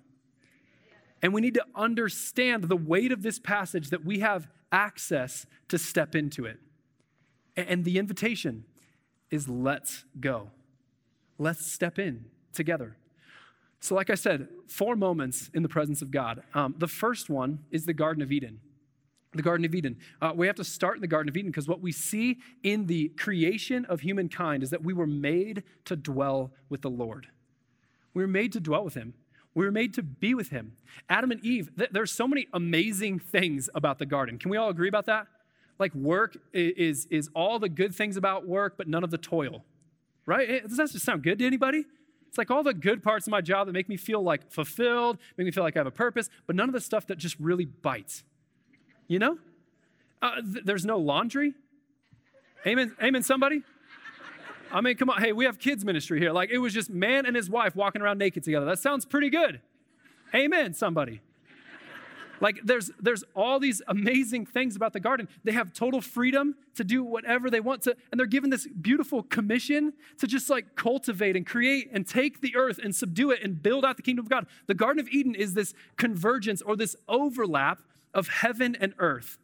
And 1.22 1.34
we 1.34 1.40
need 1.40 1.54
to 1.54 1.64
understand 1.74 2.64
the 2.64 2.76
weight 2.76 3.12
of 3.12 3.22
this 3.22 3.38
passage 3.38 3.90
that 3.90 4.04
we 4.04 4.20
have 4.20 4.48
access 4.72 5.46
to 5.68 5.78
step 5.78 6.14
into 6.14 6.46
it 6.46 6.58
and 7.56 7.84
the 7.84 7.98
invitation 7.98 8.64
is 9.30 9.48
let's 9.48 10.04
go. 10.18 10.50
Let's 11.38 11.70
step 11.70 11.98
in 11.98 12.26
together. 12.52 12.96
So, 13.80 13.94
like 13.94 14.10
I 14.10 14.14
said, 14.14 14.48
four 14.68 14.94
moments 14.94 15.50
in 15.54 15.62
the 15.62 15.68
presence 15.68 16.02
of 16.02 16.10
God. 16.10 16.42
Um, 16.54 16.74
the 16.78 16.86
first 16.86 17.30
one 17.30 17.60
is 17.70 17.86
the 17.86 17.94
Garden 17.94 18.22
of 18.22 18.30
Eden. 18.30 18.60
The 19.32 19.42
Garden 19.42 19.64
of 19.64 19.74
Eden. 19.74 19.96
Uh, 20.20 20.32
we 20.34 20.46
have 20.48 20.56
to 20.56 20.64
start 20.64 20.96
in 20.96 21.00
the 21.00 21.06
Garden 21.06 21.30
of 21.30 21.36
Eden 21.36 21.50
because 21.50 21.68
what 21.68 21.80
we 21.80 21.92
see 21.92 22.38
in 22.62 22.86
the 22.86 23.08
creation 23.10 23.84
of 23.86 24.00
humankind 24.00 24.62
is 24.62 24.70
that 24.70 24.84
we 24.84 24.92
were 24.92 25.06
made 25.06 25.62
to 25.86 25.96
dwell 25.96 26.52
with 26.68 26.82
the 26.82 26.90
Lord. 26.90 27.28
We 28.12 28.22
were 28.22 28.28
made 28.28 28.52
to 28.52 28.60
dwell 28.60 28.84
with 28.84 28.94
Him. 28.94 29.14
We 29.54 29.64
were 29.64 29.72
made 29.72 29.94
to 29.94 30.02
be 30.02 30.34
with 30.34 30.50
Him. 30.50 30.76
Adam 31.08 31.30
and 31.30 31.44
Eve, 31.44 31.70
th- 31.78 31.90
there's 31.92 32.12
so 32.12 32.28
many 32.28 32.48
amazing 32.52 33.18
things 33.18 33.70
about 33.74 33.98
the 33.98 34.06
garden. 34.06 34.38
Can 34.38 34.50
we 34.50 34.56
all 34.56 34.68
agree 34.68 34.88
about 34.88 35.06
that? 35.06 35.26
Like 35.80 35.94
work 35.94 36.36
is, 36.52 37.06
is 37.06 37.30
all 37.34 37.58
the 37.58 37.68
good 37.68 37.94
things 37.94 38.16
about 38.16 38.46
work, 38.46 38.74
but 38.76 38.86
none 38.86 39.02
of 39.02 39.10
the 39.10 39.18
toil, 39.18 39.64
right? 40.26 40.66
Does 40.66 40.76
that 40.76 40.90
just 40.90 41.04
sound 41.04 41.22
good 41.22 41.38
to 41.38 41.46
anybody? 41.46 41.84
It's 42.28 42.38
like 42.38 42.50
all 42.50 42.62
the 42.62 42.74
good 42.74 43.02
parts 43.02 43.26
of 43.26 43.32
my 43.32 43.40
job 43.40 43.66
that 43.66 43.72
make 43.72 43.88
me 43.88 43.96
feel 43.96 44.22
like 44.22 44.52
fulfilled, 44.52 45.18
make 45.36 45.46
me 45.46 45.50
feel 45.50 45.64
like 45.64 45.76
I 45.76 45.80
have 45.80 45.86
a 45.86 45.90
purpose, 45.90 46.30
but 46.46 46.54
none 46.54 46.68
of 46.68 46.72
the 46.72 46.80
stuff 46.80 47.06
that 47.08 47.18
just 47.18 47.36
really 47.40 47.64
bites. 47.64 48.22
You 49.08 49.18
know? 49.18 49.38
Uh, 50.22 50.36
th- 50.40 50.64
there's 50.64 50.84
no 50.84 50.98
laundry. 50.98 51.54
Amen, 52.66 52.94
amen, 53.02 53.22
somebody? 53.22 53.62
I 54.72 54.80
mean, 54.80 54.96
come 54.96 55.10
on. 55.10 55.20
Hey, 55.20 55.32
we 55.32 55.46
have 55.46 55.58
kids' 55.58 55.84
ministry 55.84 56.20
here. 56.20 56.30
Like, 56.30 56.50
it 56.50 56.58
was 56.58 56.72
just 56.72 56.90
man 56.90 57.26
and 57.26 57.34
his 57.34 57.50
wife 57.50 57.74
walking 57.74 58.02
around 58.02 58.18
naked 58.18 58.44
together. 58.44 58.66
That 58.66 58.78
sounds 58.78 59.04
pretty 59.04 59.30
good. 59.30 59.60
Amen, 60.32 60.74
somebody. 60.74 61.22
Like 62.40 62.60
there's 62.64 62.90
there's 62.98 63.22
all 63.34 63.60
these 63.60 63.82
amazing 63.86 64.46
things 64.46 64.74
about 64.74 64.92
the 64.92 65.00
garden. 65.00 65.28
They 65.44 65.52
have 65.52 65.74
total 65.74 66.00
freedom 66.00 66.54
to 66.74 66.84
do 66.84 67.04
whatever 67.04 67.50
they 67.50 67.60
want 67.60 67.82
to, 67.82 67.96
and 68.10 68.18
they're 68.18 68.26
given 68.26 68.50
this 68.50 68.66
beautiful 68.66 69.22
commission 69.22 69.92
to 70.18 70.26
just 70.26 70.48
like 70.48 70.74
cultivate 70.74 71.36
and 71.36 71.46
create 71.46 71.90
and 71.92 72.06
take 72.06 72.40
the 72.40 72.56
earth 72.56 72.78
and 72.82 72.96
subdue 72.96 73.30
it 73.30 73.40
and 73.42 73.62
build 73.62 73.84
out 73.84 73.96
the 73.96 74.02
kingdom 74.02 74.24
of 74.24 74.30
God. 74.30 74.46
The 74.66 74.74
Garden 74.74 75.00
of 75.00 75.08
Eden 75.10 75.34
is 75.34 75.54
this 75.54 75.74
convergence 75.96 76.62
or 76.62 76.76
this 76.76 76.96
overlap 77.08 77.82
of 78.14 78.28
heaven 78.28 78.76
and 78.80 78.94
earth, 78.98 79.38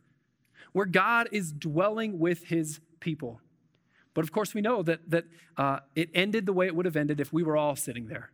where 0.72 0.86
God 0.86 1.28
is 1.32 1.52
dwelling 1.52 2.18
with 2.18 2.44
his 2.44 2.80
people. 3.00 3.40
But 4.14 4.24
of 4.24 4.32
course, 4.32 4.54
we 4.54 4.62
know 4.62 4.82
that, 4.82 5.10
that 5.10 5.24
uh, 5.58 5.80
it 5.94 6.08
ended 6.14 6.46
the 6.46 6.52
way 6.54 6.66
it 6.66 6.74
would 6.74 6.86
have 6.86 6.96
ended 6.96 7.20
if 7.20 7.34
we 7.34 7.42
were 7.42 7.56
all 7.56 7.76
sitting 7.76 8.06
there. 8.08 8.30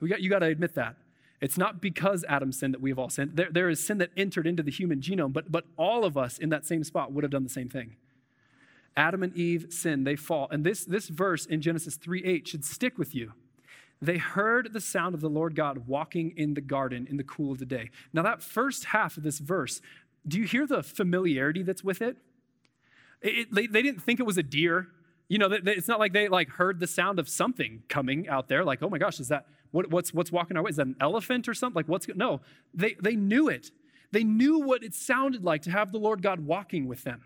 We 0.00 0.08
got, 0.08 0.20
you 0.20 0.28
got 0.28 0.40
to 0.40 0.46
admit 0.46 0.74
that. 0.74 0.96
It's 1.40 1.58
not 1.58 1.80
because 1.80 2.24
Adam 2.28 2.52
sinned 2.52 2.74
that 2.74 2.80
we 2.80 2.90
have 2.90 2.98
all 2.98 3.10
sinned. 3.10 3.36
There, 3.36 3.48
there 3.50 3.68
is 3.68 3.84
sin 3.84 3.98
that 3.98 4.10
entered 4.16 4.46
into 4.46 4.62
the 4.62 4.70
human 4.70 5.00
genome, 5.00 5.32
but, 5.32 5.50
but 5.50 5.64
all 5.76 6.04
of 6.04 6.16
us 6.16 6.38
in 6.38 6.48
that 6.50 6.64
same 6.64 6.84
spot 6.84 7.12
would 7.12 7.24
have 7.24 7.30
done 7.30 7.44
the 7.44 7.50
same 7.50 7.68
thing. 7.68 7.96
Adam 8.96 9.22
and 9.22 9.36
Eve 9.36 9.66
sin, 9.70 10.04
they 10.04 10.16
fall. 10.16 10.48
And 10.50 10.64
this, 10.64 10.84
this 10.84 11.08
verse 11.08 11.46
in 11.46 11.60
Genesis 11.60 11.96
3 11.96 12.24
8 12.24 12.48
should 12.48 12.64
stick 12.64 12.96
with 12.96 13.14
you. 13.14 13.32
They 14.00 14.18
heard 14.18 14.72
the 14.72 14.80
sound 14.80 15.14
of 15.14 15.20
the 15.20 15.30
Lord 15.30 15.54
God 15.54 15.86
walking 15.86 16.32
in 16.36 16.54
the 16.54 16.60
garden 16.60 17.06
in 17.08 17.16
the 17.16 17.24
cool 17.24 17.52
of 17.52 17.58
the 17.58 17.66
day. 17.66 17.90
Now, 18.12 18.22
that 18.22 18.42
first 18.42 18.86
half 18.86 19.16
of 19.16 19.22
this 19.22 19.38
verse, 19.38 19.80
do 20.26 20.38
you 20.38 20.46
hear 20.46 20.66
the 20.66 20.82
familiarity 20.82 21.62
that's 21.62 21.82
with 21.82 22.02
it? 22.02 22.16
it, 23.24 23.52
they 23.52 23.66
didn't 23.66 24.02
think 24.02 24.20
it 24.20 24.24
was 24.24 24.38
a 24.38 24.42
deer. 24.42 24.88
You 25.28 25.38
know, 25.38 25.48
it's 25.50 25.88
not 25.88 25.98
like 25.98 26.12
they 26.12 26.28
like 26.28 26.50
heard 26.50 26.80
the 26.80 26.86
sound 26.86 27.18
of 27.18 27.28
something 27.28 27.82
coming 27.88 28.28
out 28.28 28.48
there, 28.48 28.64
like, 28.64 28.82
oh 28.82 28.90
my 28.90 28.98
gosh, 28.98 29.18
is 29.18 29.28
that 29.28 29.46
what, 29.74 29.90
what's, 29.90 30.14
what's 30.14 30.30
walking 30.30 30.56
our 30.56 30.62
way? 30.62 30.70
Is 30.70 30.76
that 30.76 30.86
an 30.86 30.94
elephant 31.00 31.48
or 31.48 31.54
something? 31.54 31.74
Like, 31.74 31.88
what's, 31.88 32.06
no, 32.14 32.40
they, 32.72 32.94
they 33.02 33.16
knew 33.16 33.48
it. 33.48 33.72
They 34.12 34.22
knew 34.22 34.60
what 34.60 34.84
it 34.84 34.94
sounded 34.94 35.42
like 35.42 35.62
to 35.62 35.72
have 35.72 35.90
the 35.90 35.98
Lord 35.98 36.22
God 36.22 36.46
walking 36.46 36.86
with 36.86 37.02
them. 37.02 37.22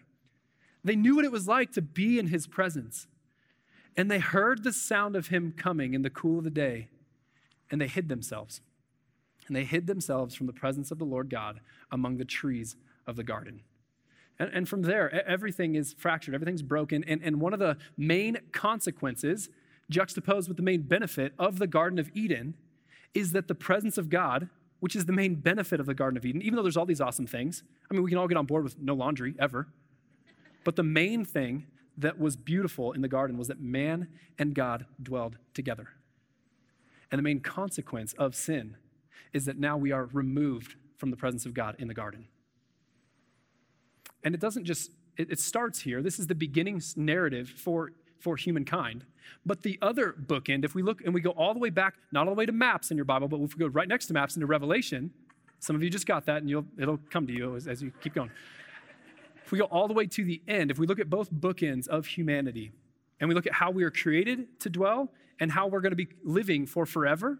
They 0.82 0.96
knew 0.96 1.16
what 1.16 1.26
it 1.26 1.30
was 1.30 1.46
like 1.46 1.72
to 1.72 1.82
be 1.82 2.18
in 2.18 2.28
his 2.28 2.46
presence. 2.46 3.06
And 3.98 4.10
they 4.10 4.18
heard 4.18 4.64
the 4.64 4.72
sound 4.72 5.14
of 5.14 5.26
him 5.26 5.52
coming 5.54 5.92
in 5.92 6.00
the 6.00 6.08
cool 6.08 6.38
of 6.38 6.44
the 6.44 6.50
day, 6.50 6.88
and 7.70 7.82
they 7.82 7.86
hid 7.86 8.08
themselves. 8.08 8.62
And 9.46 9.54
they 9.54 9.64
hid 9.64 9.86
themselves 9.86 10.34
from 10.34 10.46
the 10.46 10.54
presence 10.54 10.90
of 10.90 10.98
the 10.98 11.04
Lord 11.04 11.28
God 11.28 11.60
among 11.90 12.16
the 12.16 12.24
trees 12.24 12.76
of 13.06 13.16
the 13.16 13.24
garden. 13.24 13.60
And, 14.38 14.50
and 14.54 14.66
from 14.66 14.82
there, 14.82 15.28
everything 15.28 15.74
is 15.74 15.94
fractured, 15.98 16.34
everything's 16.34 16.62
broken. 16.62 17.04
And, 17.04 17.20
and 17.22 17.42
one 17.42 17.52
of 17.52 17.58
the 17.58 17.76
main 17.98 18.38
consequences 18.52 19.50
juxtaposed 19.90 20.48
with 20.48 20.56
the 20.56 20.62
main 20.62 20.82
benefit 20.82 21.32
of 21.38 21.58
the 21.58 21.66
Garden 21.66 21.98
of 21.98 22.10
Eden 22.14 22.54
is 23.14 23.32
that 23.32 23.48
the 23.48 23.54
presence 23.54 23.98
of 23.98 24.10
God, 24.10 24.48
which 24.80 24.94
is 24.94 25.06
the 25.06 25.12
main 25.12 25.34
benefit 25.34 25.80
of 25.80 25.86
the 25.86 25.94
Garden 25.94 26.16
of 26.16 26.26
Eden, 26.26 26.42
even 26.42 26.56
though 26.56 26.62
there's 26.62 26.76
all 26.76 26.86
these 26.86 27.00
awesome 27.00 27.26
things, 27.26 27.62
I 27.90 27.94
mean, 27.94 28.02
we 28.02 28.10
can 28.10 28.18
all 28.18 28.28
get 28.28 28.36
on 28.36 28.46
board 28.46 28.64
with 28.64 28.78
no 28.78 28.94
laundry 28.94 29.34
ever. 29.38 29.68
But 30.64 30.76
the 30.76 30.82
main 30.82 31.24
thing 31.24 31.66
that 31.96 32.18
was 32.18 32.36
beautiful 32.36 32.92
in 32.92 33.02
the 33.02 33.08
garden 33.08 33.36
was 33.36 33.48
that 33.48 33.60
man 33.60 34.08
and 34.38 34.54
God 34.54 34.86
dwelled 35.02 35.36
together. 35.52 35.88
And 37.10 37.18
the 37.18 37.22
main 37.22 37.40
consequence 37.40 38.12
of 38.14 38.34
sin 38.34 38.76
is 39.32 39.46
that 39.46 39.58
now 39.58 39.76
we 39.76 39.92
are 39.92 40.06
removed 40.12 40.76
from 40.96 41.10
the 41.10 41.16
presence 41.16 41.46
of 41.46 41.54
God 41.54 41.76
in 41.78 41.88
the 41.88 41.94
garden. 41.94 42.28
And 44.22 44.34
it 44.34 44.40
doesn't 44.40 44.64
just, 44.64 44.90
it, 45.16 45.38
starts 45.38 45.80
here. 45.80 46.02
This 46.02 46.18
is 46.18 46.26
the 46.26 46.34
beginning 46.34 46.82
narrative 46.96 47.48
for 47.48 47.92
for 48.18 48.36
humankind. 48.36 49.04
But 49.44 49.62
the 49.62 49.78
other 49.82 50.12
bookend, 50.12 50.64
if 50.64 50.74
we 50.74 50.82
look 50.82 51.02
and 51.04 51.14
we 51.14 51.20
go 51.20 51.30
all 51.30 51.52
the 51.52 51.60
way 51.60 51.70
back, 51.70 51.94
not 52.12 52.26
all 52.26 52.34
the 52.34 52.38
way 52.38 52.46
to 52.46 52.52
maps 52.52 52.90
in 52.90 52.96
your 52.96 53.04
Bible, 53.04 53.28
but 53.28 53.40
if 53.40 53.54
we 53.56 53.60
go 53.60 53.66
right 53.68 53.88
next 53.88 54.06
to 54.06 54.14
maps 54.14 54.36
into 54.36 54.46
Revelation, 54.46 55.10
some 55.60 55.76
of 55.76 55.82
you 55.82 55.90
just 55.90 56.06
got 56.06 56.26
that 56.26 56.38
and 56.38 56.50
you'll, 56.50 56.66
it'll 56.78 57.00
come 57.10 57.26
to 57.26 57.32
you 57.32 57.56
as, 57.56 57.66
as 57.66 57.82
you 57.82 57.92
keep 58.00 58.14
going. 58.14 58.30
If 59.44 59.52
we 59.52 59.58
go 59.58 59.64
all 59.64 59.88
the 59.88 59.94
way 59.94 60.06
to 60.06 60.24
the 60.24 60.42
end, 60.46 60.70
if 60.70 60.78
we 60.78 60.86
look 60.86 61.00
at 61.00 61.08
both 61.08 61.32
bookends 61.32 61.88
of 61.88 62.06
humanity 62.06 62.72
and 63.20 63.28
we 63.28 63.34
look 63.34 63.46
at 63.46 63.54
how 63.54 63.70
we 63.70 63.82
are 63.84 63.90
created 63.90 64.60
to 64.60 64.70
dwell 64.70 65.10
and 65.40 65.50
how 65.52 65.66
we're 65.66 65.80
going 65.80 65.92
to 65.92 65.96
be 65.96 66.08
living 66.22 66.66
for 66.66 66.84
forever, 66.84 67.38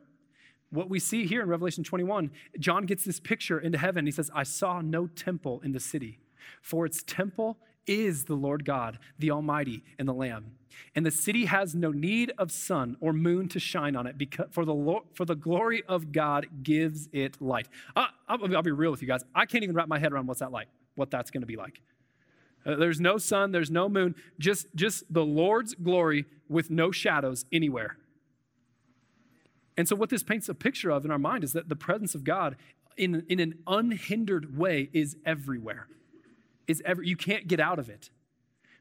what 0.70 0.88
we 0.88 0.98
see 0.98 1.26
here 1.26 1.42
in 1.42 1.48
Revelation 1.48 1.84
21, 1.84 2.30
John 2.58 2.84
gets 2.84 3.04
this 3.04 3.20
picture 3.20 3.58
into 3.58 3.78
heaven. 3.78 4.06
He 4.06 4.12
says, 4.12 4.30
I 4.34 4.42
saw 4.42 4.80
no 4.80 5.06
temple 5.06 5.60
in 5.64 5.72
the 5.72 5.80
city, 5.80 6.18
for 6.60 6.84
its 6.84 7.02
temple 7.02 7.58
is 7.86 8.24
the 8.24 8.34
Lord 8.34 8.64
God, 8.64 8.98
the 9.18 9.30
Almighty, 9.30 9.82
and 9.98 10.06
the 10.06 10.12
Lamb. 10.12 10.57
And 10.94 11.04
the 11.04 11.10
city 11.10 11.46
has 11.46 11.74
no 11.74 11.90
need 11.90 12.32
of 12.38 12.50
sun 12.50 12.96
or 13.00 13.12
moon 13.12 13.48
to 13.48 13.60
shine 13.60 13.96
on 13.96 14.06
it, 14.06 14.18
because, 14.18 14.46
for, 14.50 14.64
the, 14.64 15.00
for 15.14 15.24
the 15.24 15.34
glory 15.34 15.82
of 15.88 16.12
God 16.12 16.46
gives 16.62 17.08
it 17.12 17.40
light. 17.40 17.68
Uh, 17.96 18.06
I'll, 18.28 18.56
I'll, 18.56 18.62
be 18.62 18.70
real 18.70 18.90
with 18.90 19.02
you 19.02 19.08
guys. 19.08 19.24
I 19.34 19.46
can't 19.46 19.64
even 19.64 19.74
wrap 19.74 19.88
my 19.88 19.98
head 19.98 20.12
around 20.12 20.26
what's 20.26 20.40
that 20.40 20.52
like, 20.52 20.68
what 20.94 21.10
that's 21.10 21.30
going 21.30 21.42
to 21.42 21.46
be 21.46 21.56
like. 21.56 21.80
Uh, 22.66 22.76
there's 22.76 23.00
no 23.00 23.18
sun, 23.18 23.52
there's 23.52 23.70
no 23.70 23.88
moon, 23.88 24.14
just, 24.38 24.66
just 24.74 25.04
the 25.12 25.24
Lord's 25.24 25.74
glory 25.74 26.26
with 26.48 26.70
no 26.70 26.90
shadows 26.90 27.44
anywhere. 27.52 27.96
And 29.76 29.88
so, 29.88 29.94
what 29.94 30.10
this 30.10 30.24
paints 30.24 30.48
a 30.48 30.54
picture 30.54 30.90
of 30.90 31.04
in 31.04 31.10
our 31.10 31.18
mind 31.18 31.44
is 31.44 31.52
that 31.52 31.68
the 31.68 31.76
presence 31.76 32.14
of 32.14 32.24
God 32.24 32.56
in, 32.96 33.24
in 33.28 33.38
an 33.38 33.60
unhindered 33.66 34.58
way 34.58 34.90
is 34.92 35.16
everywhere 35.24 35.86
is 36.68 36.82
ever, 36.84 37.02
you 37.02 37.16
can't 37.16 37.48
get 37.48 37.58
out 37.58 37.78
of 37.78 37.88
it. 37.88 38.10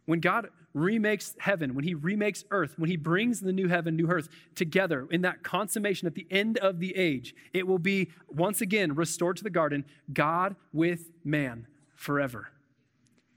When 0.05 0.19
God 0.19 0.49
remakes 0.77 1.35
heaven, 1.39 1.73
when 1.75 1.83
He 1.83 1.93
remakes 1.93 2.43
earth, 2.51 2.75
when 2.77 2.89
He 2.89 2.97
brings 2.97 3.41
the 3.41 3.51
new 3.51 3.67
heaven, 3.67 3.95
new 3.95 4.09
earth 4.09 4.29
together 4.55 5.07
in 5.11 5.21
that 5.21 5.43
consummation 5.43 6.07
at 6.07 6.15
the 6.15 6.27
end 6.29 6.57
of 6.59 6.79
the 6.79 6.95
age, 6.95 7.35
it 7.53 7.67
will 7.67 7.79
be 7.79 8.09
once 8.29 8.61
again 8.61 8.95
restored 8.95 9.37
to 9.37 9.43
the 9.43 9.49
garden, 9.49 9.85
God 10.13 10.55
with 10.73 11.11
man 11.23 11.67
forever. 11.95 12.49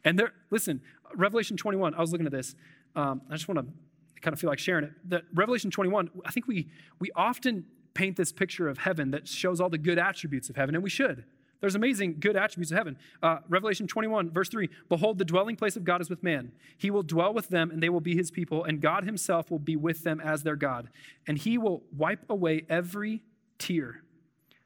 And 0.04 0.18
there, 0.18 0.32
listen, 0.50 0.80
Revelation 1.14 1.56
21, 1.56 1.94
I 1.94 2.00
was 2.00 2.12
looking 2.12 2.26
at 2.26 2.32
this. 2.32 2.54
Um, 2.97 3.23
I 3.28 3.35
just 3.35 3.49
want 3.49 3.61
to 3.61 4.20
kind 4.20 4.32
of 4.32 4.40
feel 4.40 4.50
like 4.50 4.59
sharing 4.59 4.85
it. 4.85 4.92
That 5.09 5.25
Revelation 5.35 5.70
21, 5.70 6.11
I 6.25 6.30
think 6.30 6.47
we, 6.47 6.68
we 6.99 7.11
often 7.14 7.64
paint 7.94 8.16
this 8.16 8.32
picture 8.32 8.68
of 8.68 8.78
heaven 8.78 9.11
that 9.11 9.26
shows 9.26 9.61
all 9.61 9.68
the 9.68 9.78
good 9.78 9.99
attributes 9.99 10.49
of 10.49 10.56
heaven, 10.56 10.75
and 10.75 10.85
we 10.85 10.90
should. 10.90 11.25
There's 11.61 11.75
amazing 11.75 12.17
good 12.21 12.37
attributes 12.37 12.71
of 12.71 12.79
heaven. 12.79 12.97
Uh, 13.23 13.38
Revelation 13.49 13.87
21, 13.87 14.31
verse 14.31 14.49
3 14.49 14.69
Behold, 14.88 15.19
the 15.19 15.25
dwelling 15.25 15.57
place 15.57 15.76
of 15.76 15.85
God 15.85 16.00
is 16.00 16.09
with 16.09 16.23
man. 16.23 16.52
He 16.79 16.90
will 16.90 17.02
dwell 17.02 17.35
with 17.35 17.49
them, 17.49 17.71
and 17.71 17.83
they 17.83 17.90
will 17.90 18.00
be 18.00 18.17
his 18.17 18.31
people, 18.31 18.64
and 18.64 18.81
God 18.81 19.05
himself 19.05 19.50
will 19.50 19.59
be 19.59 19.76
with 19.76 20.02
them 20.02 20.21
as 20.21 20.43
their 20.43 20.57
God. 20.57 20.88
And 21.26 21.37
he 21.37 21.59
will 21.59 21.83
wipe 21.97 22.25
away 22.31 22.64
every 22.69 23.23
tear 23.59 24.02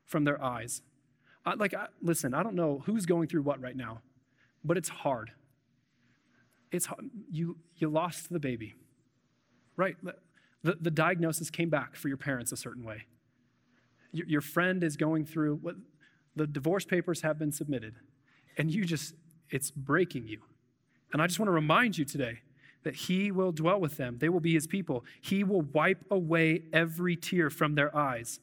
from 0.07 0.25
their 0.25 0.43
eyes. 0.43 0.83
I, 1.45 1.55
like, 1.55 1.75
I, 1.75 1.87
listen, 2.01 2.33
I 2.33 2.43
don't 2.43 2.55
know 2.55 2.83
who's 2.87 3.07
going 3.07 3.29
through 3.29 3.43
what 3.43 3.61
right 3.61 3.77
now, 3.77 4.01
but 4.65 4.77
it's 4.77 4.89
hard. 4.89 5.33
It's 6.71 6.87
hard. 6.87 7.11
You, 7.31 7.57
you 7.77 7.89
lost 7.89 8.31
the 8.31 8.41
baby, 8.41 8.75
right? 9.77 9.97
The, 10.63 10.79
the 10.81 10.91
diagnosis 10.91 11.51
came 11.51 11.71
back 11.71 11.97
for 11.97 12.09
your 12.09 12.17
parents 12.17 12.53
a 12.53 12.57
certain 12.57 12.85
way. 12.85 13.07
Your, 14.13 14.27
your 14.27 14.41
friend 14.41 14.85
is 14.85 14.97
going 14.97 15.25
through 15.25 15.57
what 15.57 15.75
the 16.37 16.47
divorce 16.47 16.85
papers 16.85 17.21
have 17.23 17.39
been 17.39 17.53
submitted, 17.53 17.95
and 18.57 18.71
you 18.71 18.85
just, 18.85 19.15
it's 19.51 19.71
breaking 19.71 20.27
you. 20.27 20.41
And 21.13 21.23
I 21.23 21.27
just 21.27 21.39
want 21.39 21.49
to 21.49 21.53
remind 21.53 21.97
you 21.97 22.05
today 22.05 22.41
that 22.83 22.95
he 22.95 23.31
will 23.31 23.53
dwell 23.53 23.81
with 23.81 23.97
them. 23.97 24.19
They 24.19 24.29
will 24.29 24.41
be 24.41 24.53
his 24.53 24.67
people. 24.67 25.05
He 25.21 25.43
will 25.43 25.63
wipe 25.63 26.05
away 26.11 26.65
every 26.73 27.17
tear 27.17 27.51
from 27.51 27.75
their 27.75 27.95
eyes. 27.97 28.41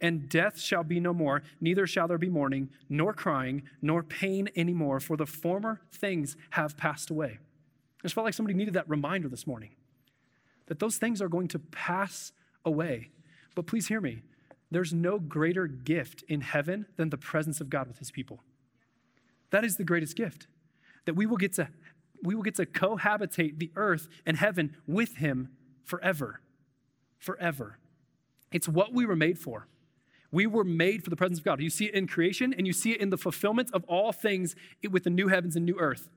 And 0.00 0.28
death 0.28 0.60
shall 0.60 0.84
be 0.84 1.00
no 1.00 1.12
more, 1.12 1.42
neither 1.60 1.86
shall 1.86 2.06
there 2.06 2.18
be 2.18 2.28
mourning, 2.28 2.70
nor 2.88 3.12
crying, 3.12 3.62
nor 3.80 4.02
pain 4.02 4.48
anymore, 4.54 5.00
for 5.00 5.16
the 5.16 5.26
former 5.26 5.80
things 5.92 6.36
have 6.50 6.76
passed 6.76 7.10
away. 7.10 7.38
I 7.38 8.02
just 8.02 8.14
felt 8.14 8.24
like 8.24 8.34
somebody 8.34 8.56
needed 8.56 8.74
that 8.74 8.88
reminder 8.88 9.28
this 9.28 9.46
morning 9.46 9.70
that 10.66 10.78
those 10.78 10.98
things 10.98 11.20
are 11.22 11.28
going 11.28 11.48
to 11.48 11.58
pass 11.58 12.32
away. 12.64 13.10
But 13.54 13.66
please 13.66 13.88
hear 13.88 14.00
me 14.00 14.22
there's 14.74 14.92
no 14.92 15.18
greater 15.18 15.66
gift 15.66 16.24
in 16.28 16.40
heaven 16.40 16.86
than 16.96 17.10
the 17.10 17.18
presence 17.18 17.60
of 17.60 17.70
God 17.70 17.88
with 17.88 17.98
his 17.98 18.10
people. 18.10 18.40
That 19.50 19.64
is 19.64 19.76
the 19.76 19.84
greatest 19.84 20.16
gift. 20.16 20.46
That 21.04 21.14
we 21.14 21.26
will 21.26 21.36
get 21.36 21.52
to 21.54 21.68
we 22.22 22.36
will 22.36 22.42
get 22.42 22.54
to 22.54 22.66
cohabitate 22.66 23.58
the 23.58 23.72
earth 23.74 24.08
and 24.24 24.36
heaven 24.36 24.76
with 24.86 25.16
him 25.16 25.48
forever. 25.84 26.40
Forever. 27.18 27.78
It's 28.52 28.68
what 28.68 28.92
we 28.92 29.04
were 29.04 29.16
made 29.16 29.38
for. 29.38 29.66
We 30.30 30.46
were 30.46 30.64
made 30.64 31.02
for 31.02 31.10
the 31.10 31.16
presence 31.16 31.40
of 31.40 31.44
God. 31.44 31.60
You 31.60 31.68
see 31.68 31.86
it 31.86 31.94
in 31.94 32.06
creation 32.06 32.54
and 32.56 32.66
you 32.66 32.72
see 32.72 32.92
it 32.92 33.00
in 33.00 33.10
the 33.10 33.18
fulfillment 33.18 33.70
of 33.72 33.84
all 33.84 34.12
things 34.12 34.54
with 34.88 35.02
the 35.02 35.10
new 35.10 35.28
heavens 35.28 35.56
and 35.56 35.66
new 35.66 35.78
earth 35.78 36.08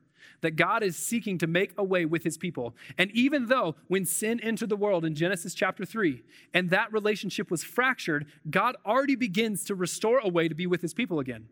that 0.42 0.56
God 0.56 0.84
is 0.84 0.96
seeking 0.96 1.38
to 1.40 1.48
make 1.48 1.74
a 1.78 1.84
way 1.84 2.06
with 2.06 2.24
his 2.24 2.38
people. 2.38 2.76
And 2.98 3.12
even 3.12 3.48
though 3.48 3.76
when 3.88 4.06
sin 4.06 4.40
entered 4.42 4.70
the 4.70 4.76
world 4.76 5.06
in 5.06 5.16
Genesis 5.16 5.54
chapter 5.54 5.86
3 5.86 6.24
and 6.54 6.70
that 6.70 6.92
relationship 6.92 7.50
was 7.50 7.64
fractured, 7.64 8.26
God 8.50 8.76
already 8.86 9.16
begins 9.16 9.64
to 9.66 9.76
restore 9.76 10.20
a 10.20 10.30
way 10.30 10.48
to 10.48 10.56
be 10.56 10.68
with 10.68 10.82
his 10.82 10.94
people 10.94 11.20
again. 11.20 11.48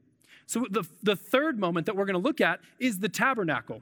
So 0.46 0.65
the, 0.70 0.88
the 1.01 1.15
third 1.15 1.60
moment 1.60 1.86
that 1.86 1.96
we're 1.96 2.05
going 2.05 2.13
to 2.13 2.20
look 2.20 2.41
at 2.41 2.60
is 2.79 3.00
the 3.00 3.10
tabernacle. 3.10 3.82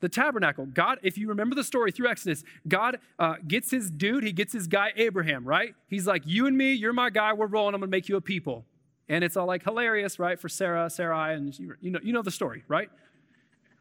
The 0.00 0.08
tabernacle. 0.08 0.66
God, 0.66 0.98
if 1.02 1.16
you 1.16 1.28
remember 1.28 1.54
the 1.54 1.64
story 1.64 1.90
through 1.90 2.08
Exodus, 2.08 2.44
God 2.68 2.98
uh, 3.18 3.36
gets 3.46 3.70
his 3.70 3.90
dude, 3.90 4.24
he 4.24 4.32
gets 4.32 4.52
his 4.52 4.66
guy 4.66 4.92
Abraham, 4.96 5.44
right? 5.44 5.74
He's 5.88 6.06
like, 6.06 6.22
You 6.26 6.46
and 6.46 6.56
me, 6.56 6.72
you're 6.72 6.92
my 6.92 7.08
guy, 7.08 7.32
we're 7.32 7.46
rolling, 7.46 7.74
I'm 7.74 7.80
gonna 7.80 7.90
make 7.90 8.08
you 8.08 8.16
a 8.16 8.20
people. 8.20 8.66
And 9.08 9.24
it's 9.24 9.36
all 9.36 9.46
like 9.46 9.62
hilarious, 9.62 10.18
right? 10.18 10.38
For 10.38 10.48
Sarah, 10.48 10.90
Sarai, 10.90 11.34
and 11.34 11.58
you, 11.58 11.74
you 11.80 11.90
know, 11.90 12.00
you 12.02 12.12
know 12.12 12.22
the 12.22 12.30
story, 12.30 12.64
right? 12.68 12.90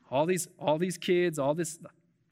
All 0.09 0.25
these, 0.25 0.47
all 0.59 0.77
these 0.77 0.97
kids, 0.97 1.39
all 1.39 1.53
this, 1.53 1.79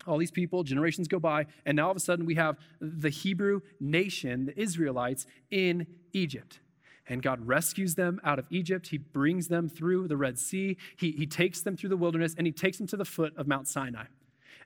all 0.06 0.18
these 0.18 0.32
people, 0.32 0.64
generations 0.64 1.08
go 1.08 1.20
by, 1.20 1.46
and 1.66 1.76
now 1.76 1.86
all 1.86 1.92
of 1.92 1.98
a 1.98 2.00
sudden 2.00 2.26
we 2.26 2.36
have 2.36 2.58
the 2.80 3.10
Hebrew 3.10 3.62
nation, 3.80 4.46
the 4.46 4.60
Israelites, 4.60 5.26
in 5.50 5.88
Egypt. 6.14 6.60
And 7.08 7.22
God 7.22 7.46
rescues 7.46 7.96
them 7.96 8.22
out 8.24 8.40
of 8.40 8.46
Egypt. 8.50 8.88
He 8.88 8.98
brings 8.98 9.50
them 9.50 9.68
through 9.68 10.08
the 10.08 10.16
Red 10.16 10.40
Sea. 10.40 10.78
He, 10.96 11.12
he 11.12 11.26
takes 11.26 11.62
them 11.62 11.76
through 11.76 11.90
the 11.90 11.98
wilderness, 11.98 12.34
and 12.38 12.48
He 12.48 12.54
takes 12.54 12.78
them 12.78 12.88
to 12.88 12.98
the 12.98 13.06
foot 13.06 13.36
of 13.36 13.48
Mount 13.48 13.68
Sinai. 13.68 14.06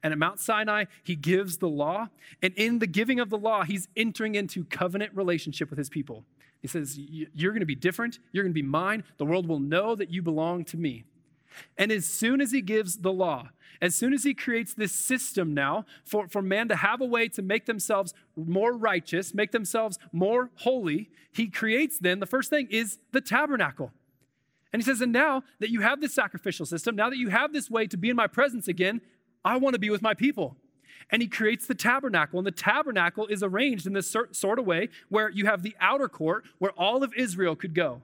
And 0.04 0.14
at 0.14 0.20
Mount 0.20 0.40
Sinai, 0.40 0.86
He 1.04 1.16
gives 1.16 1.58
the 1.58 1.68
law. 1.68 2.10
And 2.44 2.54
in 2.56 2.78
the 2.80 2.86
giving 2.86 3.20
of 3.20 3.32
the 3.32 3.38
law, 3.38 3.64
He's 3.64 3.88
entering 3.96 4.36
into 4.36 4.66
covenant 4.66 5.14
relationship 5.16 5.72
with 5.72 5.80
His 5.80 5.90
people. 5.90 6.26
He 6.62 6.68
says, 6.68 6.98
You're 6.98 7.52
going 7.52 7.62
to 7.62 7.66
be 7.66 7.76
different. 7.76 8.20
You're 8.32 8.44
going 8.44 8.54
to 8.54 8.62
be 8.62 8.68
mine. 8.68 9.04
The 9.18 9.26
world 9.26 9.48
will 9.48 9.60
know 9.60 9.96
that 9.96 10.12
you 10.12 10.22
belong 10.22 10.64
to 10.66 10.78
me. 10.78 11.06
And 11.78 11.92
as 11.92 12.06
soon 12.06 12.42
as 12.42 12.52
he 12.52 12.62
gives 12.62 12.98
the 12.98 13.14
law, 13.14 13.50
as 13.82 13.96
soon 13.96 14.14
as 14.14 14.24
he 14.24 14.34
creates 14.34 14.74
this 14.74 14.92
system 14.92 15.54
now 15.54 15.86
for, 16.06 16.28
for 16.28 16.42
man 16.42 16.68
to 16.70 16.76
have 16.76 17.02
a 17.02 17.06
way 17.06 17.28
to 17.30 17.42
make 17.42 17.66
themselves 17.66 18.14
more 18.36 18.76
righteous, 18.76 19.34
make 19.34 19.52
themselves 19.52 20.00
more 20.12 20.50
holy, 20.56 21.10
he 21.32 21.48
creates 21.48 22.00
then 22.00 22.20
the 22.20 22.26
first 22.26 22.50
thing 22.50 22.68
is 22.72 22.98
the 23.12 23.22
tabernacle. 23.22 23.92
And 24.74 24.82
he 24.82 24.86
says, 24.86 25.02
And 25.02 25.12
now 25.12 25.44
that 25.60 25.70
you 25.70 25.82
have 25.82 26.02
this 26.02 26.14
sacrificial 26.14 26.66
system, 26.66 26.96
now 26.96 27.10
that 27.10 27.18
you 27.18 27.30
have 27.30 27.54
this 27.54 27.70
way 27.70 27.88
to 27.88 27.98
be 27.98 28.10
in 28.10 28.16
my 28.16 28.28
presence 28.28 28.68
again, 28.68 29.02
I 29.46 29.58
want 29.58 29.74
to 29.74 29.80
be 29.80 29.90
with 29.90 30.02
my 30.02 30.14
people. 30.14 30.58
And 31.10 31.22
he 31.22 31.28
creates 31.28 31.68
the 31.68 31.76
tabernacle. 31.76 32.40
And 32.40 32.46
the 32.46 32.52
tabernacle 32.52 33.28
is 33.28 33.42
arranged 33.42 33.88
in 33.88 33.94
this 33.94 34.14
sort 34.32 34.60
of 34.60 34.66
way 34.66 34.90
where 35.10 35.30
you 35.30 35.46
have 35.46 35.64
the 35.64 35.76
outer 35.80 36.10
court 36.10 36.46
where 36.58 36.72
all 36.72 37.04
of 37.04 37.14
Israel 37.16 37.56
could 37.56 37.74
go. 37.74 38.02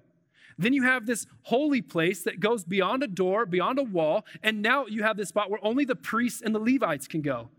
Then 0.57 0.73
you 0.73 0.83
have 0.83 1.05
this 1.05 1.25
holy 1.43 1.81
place 1.81 2.23
that 2.23 2.39
goes 2.39 2.63
beyond 2.63 3.03
a 3.03 3.07
door, 3.07 3.45
beyond 3.45 3.79
a 3.79 3.83
wall, 3.83 4.25
and 4.41 4.61
now 4.61 4.85
you 4.85 5.03
have 5.03 5.17
this 5.17 5.29
spot 5.29 5.49
where 5.49 5.63
only 5.63 5.85
the 5.85 5.95
priests 5.95 6.41
and 6.41 6.53
the 6.53 6.59
Levites 6.59 7.07
can 7.07 7.21
go. 7.21 7.49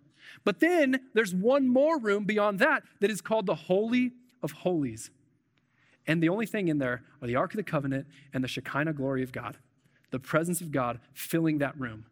But 0.45 0.61
then 0.61 1.01
there's 1.15 1.35
one 1.35 1.69
more 1.69 1.99
room 1.99 2.25
beyond 2.25 2.59
that 2.59 2.83
that 3.01 3.11
is 3.11 3.21
called 3.21 3.47
the 3.47 3.55
Holy 3.55 4.13
of 4.43 4.53
Holies. 4.53 5.11
And 6.07 6.23
the 6.23 6.29
only 6.29 6.47
thing 6.47 6.69
in 6.69 6.79
there 6.79 7.03
are 7.23 7.27
the 7.27 7.37
Ark 7.37 7.53
of 7.53 7.57
the 7.57 7.63
Covenant 7.63 8.07
and 8.33 8.45
the 8.45 8.49
Shekinah 8.49 8.93
glory 8.93 9.23
of 9.23 9.33
God, 9.33 9.57
the 10.11 10.19
presence 10.19 10.61
of 10.61 10.71
God 10.71 11.01
filling 11.15 11.59
that 11.59 11.79
room. 11.79 12.07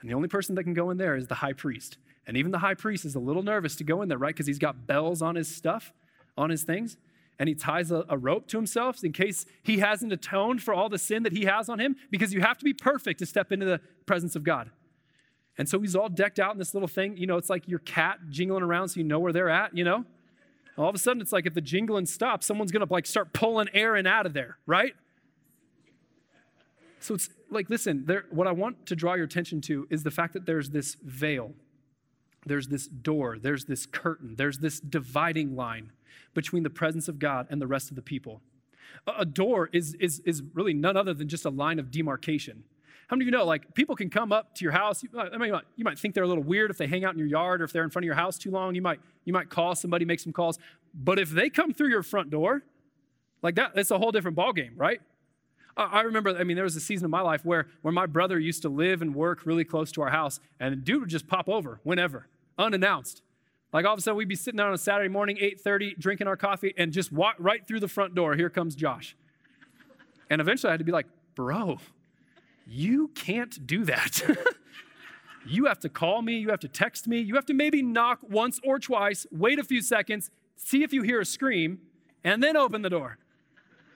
And 0.00 0.10
the 0.10 0.14
only 0.14 0.28
person 0.28 0.54
that 0.54 0.64
can 0.64 0.74
go 0.74 0.90
in 0.90 0.98
there 0.98 1.16
is 1.16 1.26
the 1.26 1.36
high 1.36 1.54
priest. 1.54 1.98
And 2.26 2.36
even 2.36 2.52
the 2.52 2.58
high 2.58 2.74
priest 2.74 3.04
is 3.04 3.14
a 3.14 3.20
little 3.20 3.42
nervous 3.42 3.74
to 3.76 3.84
go 3.84 4.02
in 4.02 4.08
there, 4.08 4.18
right? 4.18 4.34
Because 4.34 4.46
he's 4.46 4.58
got 4.58 4.86
bells 4.86 5.22
on 5.22 5.34
his 5.34 5.54
stuff, 5.54 5.92
on 6.36 6.50
his 6.50 6.62
things 6.62 6.98
and 7.38 7.48
he 7.48 7.54
ties 7.54 7.90
a, 7.90 8.04
a, 8.08 8.18
rope 8.18 8.48
to 8.48 8.56
himself 8.56 9.04
in 9.04 9.12
case 9.12 9.46
he 9.62 9.78
hasn't 9.78 10.12
atoned 10.12 10.62
for 10.62 10.74
all 10.74 10.88
the 10.88 10.98
sin 10.98 11.22
that 11.22 11.32
he 11.32 11.44
has 11.44 11.68
on 11.68 11.78
him, 11.78 11.96
because 12.10 12.34
you 12.34 12.40
have 12.40 12.58
to 12.58 12.64
be 12.64 12.74
perfect 12.74 13.20
to 13.20 13.26
step 13.26 13.52
into 13.52 13.64
the 13.64 13.80
presence 14.06 14.34
of 14.34 14.42
God. 14.42 14.70
And 15.56 15.68
so 15.68 15.80
he's 15.80 15.96
all 15.96 16.08
decked 16.08 16.38
out 16.38 16.52
in 16.52 16.58
this 16.58 16.74
little 16.74 16.88
thing. 16.88 17.16
You 17.16 17.26
know, 17.26 17.36
it's 17.36 17.50
like 17.50 17.68
your 17.68 17.80
cat 17.80 18.18
jingling 18.30 18.62
around 18.62 18.88
so 18.88 18.98
you 18.98 19.04
know 19.04 19.18
where 19.18 19.32
they're 19.32 19.50
at, 19.50 19.76
you 19.76 19.84
know? 19.84 20.04
All 20.76 20.88
of 20.88 20.94
a 20.94 20.98
sudden, 20.98 21.20
it's 21.20 21.32
like 21.32 21.46
if 21.46 21.54
the 21.54 21.60
jingling 21.60 22.06
stops, 22.06 22.46
someone's 22.46 22.70
gonna 22.70 22.86
like 22.88 23.06
start 23.06 23.32
pulling 23.32 23.68
Aaron 23.74 24.06
out 24.06 24.26
of 24.26 24.32
there, 24.32 24.58
right? 24.66 24.94
So 27.00 27.14
it's 27.14 27.30
like, 27.50 27.68
listen, 27.70 28.04
there, 28.06 28.26
what 28.30 28.46
I 28.46 28.52
want 28.52 28.86
to 28.86 28.96
draw 28.96 29.14
your 29.14 29.24
attention 29.24 29.60
to 29.62 29.86
is 29.90 30.02
the 30.02 30.10
fact 30.10 30.32
that 30.34 30.46
there's 30.46 30.70
this 30.70 30.96
veil, 31.02 31.52
there's 32.48 32.68
this 32.68 32.86
door, 32.86 33.38
there's 33.38 33.66
this 33.66 33.86
curtain, 33.86 34.34
there's 34.36 34.58
this 34.58 34.80
dividing 34.80 35.54
line 35.54 35.92
between 36.34 36.62
the 36.62 36.70
presence 36.70 37.08
of 37.08 37.18
God 37.18 37.46
and 37.50 37.60
the 37.60 37.66
rest 37.66 37.90
of 37.90 37.96
the 37.96 38.02
people. 38.02 38.40
A 39.06 39.24
door 39.24 39.68
is, 39.72 39.94
is, 39.94 40.20
is 40.20 40.42
really 40.54 40.74
none 40.74 40.96
other 40.96 41.14
than 41.14 41.28
just 41.28 41.44
a 41.44 41.50
line 41.50 41.78
of 41.78 41.90
demarcation. 41.90 42.64
How 43.08 43.16
many 43.16 43.24
of 43.24 43.26
you 43.28 43.32
know, 43.32 43.44
like, 43.44 43.74
people 43.74 43.96
can 43.96 44.10
come 44.10 44.32
up 44.32 44.54
to 44.56 44.64
your 44.64 44.72
house? 44.72 45.02
You, 45.02 45.08
I 45.18 45.38
mean, 45.38 45.54
you 45.76 45.84
might 45.84 45.98
think 45.98 46.14
they're 46.14 46.24
a 46.24 46.28
little 46.28 46.42
weird 46.42 46.70
if 46.70 46.76
they 46.76 46.86
hang 46.86 47.04
out 47.04 47.14
in 47.14 47.18
your 47.18 47.28
yard 47.28 47.60
or 47.60 47.64
if 47.64 47.72
they're 47.72 47.84
in 47.84 47.90
front 47.90 48.04
of 48.04 48.06
your 48.06 48.16
house 48.16 48.36
too 48.36 48.50
long. 48.50 48.74
You 48.74 48.82
might, 48.82 49.00
you 49.24 49.32
might 49.32 49.48
call 49.48 49.74
somebody, 49.74 50.04
make 50.04 50.20
some 50.20 50.32
calls. 50.32 50.58
But 50.92 51.18
if 51.18 51.30
they 51.30 51.48
come 51.48 51.72
through 51.72 51.88
your 51.88 52.02
front 52.02 52.30
door, 52.30 52.64
like 53.40 53.54
that, 53.54 53.72
it's 53.76 53.90
a 53.90 53.98
whole 53.98 54.12
different 54.12 54.36
ballgame, 54.36 54.72
right? 54.76 55.00
I 55.76 56.00
remember, 56.00 56.36
I 56.36 56.42
mean, 56.42 56.56
there 56.56 56.64
was 56.64 56.74
a 56.74 56.80
season 56.80 57.04
of 57.04 57.12
my 57.12 57.20
life 57.20 57.44
where, 57.44 57.68
where 57.82 57.92
my 57.92 58.06
brother 58.06 58.38
used 58.38 58.62
to 58.62 58.68
live 58.68 59.00
and 59.00 59.14
work 59.14 59.46
really 59.46 59.64
close 59.64 59.92
to 59.92 60.02
our 60.02 60.10
house, 60.10 60.40
and 60.58 60.72
the 60.72 60.76
dude 60.76 61.02
would 61.02 61.08
just 61.08 61.28
pop 61.28 61.48
over 61.48 61.78
whenever, 61.84 62.26
unannounced. 62.58 63.22
Like 63.72 63.84
all 63.84 63.92
of 63.92 63.98
a 63.98 64.02
sudden 64.02 64.16
we'd 64.16 64.28
be 64.28 64.34
sitting 64.34 64.56
down 64.58 64.68
on 64.68 64.74
a 64.74 64.78
Saturday 64.78 65.08
morning, 65.08 65.36
8:30, 65.36 65.98
drinking 65.98 66.26
our 66.26 66.36
coffee, 66.36 66.74
and 66.76 66.92
just 66.92 67.12
walk 67.12 67.36
right 67.38 67.66
through 67.66 67.80
the 67.80 67.88
front 67.88 68.14
door. 68.14 68.34
Here 68.34 68.50
comes 68.50 68.74
Josh. 68.74 69.16
And 70.30 70.40
eventually 70.40 70.70
I 70.70 70.72
had 70.72 70.80
to 70.80 70.84
be 70.84 70.92
like, 70.92 71.06
bro, 71.34 71.78
you 72.66 73.08
can't 73.08 73.66
do 73.66 73.84
that. 73.84 74.20
you 75.46 75.66
have 75.66 75.80
to 75.80 75.88
call 75.88 76.22
me, 76.22 76.38
you 76.38 76.50
have 76.50 76.60
to 76.60 76.68
text 76.68 77.06
me, 77.06 77.18
you 77.20 77.34
have 77.34 77.46
to 77.46 77.54
maybe 77.54 77.82
knock 77.82 78.18
once 78.22 78.60
or 78.64 78.78
twice, 78.78 79.26
wait 79.30 79.58
a 79.58 79.64
few 79.64 79.80
seconds, 79.80 80.30
see 80.56 80.82
if 80.82 80.92
you 80.92 81.02
hear 81.02 81.20
a 81.20 81.24
scream, 81.24 81.78
and 82.24 82.42
then 82.42 82.56
open 82.56 82.82
the 82.82 82.90
door. 82.90 83.18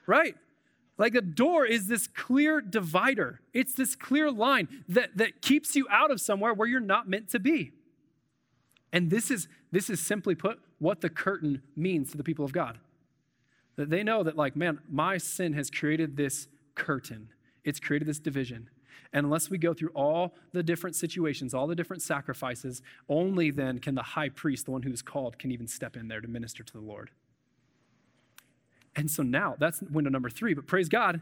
Right? 0.07 0.35
Like 0.97 1.13
the 1.13 1.21
door 1.21 1.65
is 1.65 1.87
this 1.87 2.07
clear 2.07 2.61
divider. 2.61 3.41
It's 3.53 3.73
this 3.73 3.95
clear 3.95 4.31
line 4.31 4.67
that, 4.87 5.17
that 5.17 5.41
keeps 5.41 5.75
you 5.75 5.87
out 5.89 6.11
of 6.11 6.21
somewhere 6.21 6.53
where 6.53 6.67
you're 6.67 6.79
not 6.79 7.09
meant 7.09 7.29
to 7.29 7.39
be. 7.39 7.71
And 8.93 9.09
this 9.09 9.31
is, 9.31 9.49
this 9.71 9.89
is 9.89 9.99
simply 9.99 10.35
put 10.35 10.59
what 10.79 11.01
the 11.01 11.09
curtain 11.09 11.63
means 11.75 12.11
to 12.11 12.17
the 12.17 12.23
people 12.23 12.45
of 12.45 12.53
God. 12.53 12.77
That 13.75 13.89
they 13.89 14.03
know 14.03 14.21
that, 14.23 14.37
like, 14.37 14.55
man, 14.55 14.79
my 14.87 15.17
sin 15.17 15.53
has 15.53 15.71
created 15.71 16.15
this 16.15 16.47
curtain, 16.75 17.29
it's 17.65 17.79
created 17.79 18.07
this 18.07 18.19
division. 18.19 18.69
And 19.11 19.25
unless 19.25 19.49
we 19.49 19.57
go 19.57 19.73
through 19.73 19.91
all 19.95 20.33
the 20.53 20.63
different 20.63 20.95
situations, 20.95 21.53
all 21.53 21.67
the 21.67 21.75
different 21.75 22.01
sacrifices, 22.01 22.81
only 23.09 23.51
then 23.51 23.79
can 23.79 23.95
the 23.95 24.01
high 24.01 24.29
priest, 24.29 24.65
the 24.65 24.71
one 24.71 24.81
who's 24.83 25.01
called, 25.01 25.37
can 25.37 25.51
even 25.51 25.67
step 25.67 25.95
in 25.95 26.07
there 26.07 26.21
to 26.21 26.27
minister 26.27 26.63
to 26.63 26.73
the 26.73 26.79
Lord. 26.79 27.11
And 28.95 29.09
so 29.09 29.23
now, 29.23 29.55
that's 29.59 29.81
window 29.81 30.09
number 30.09 30.29
three. 30.29 30.53
But 30.53 30.67
praise 30.67 30.89
God, 30.89 31.19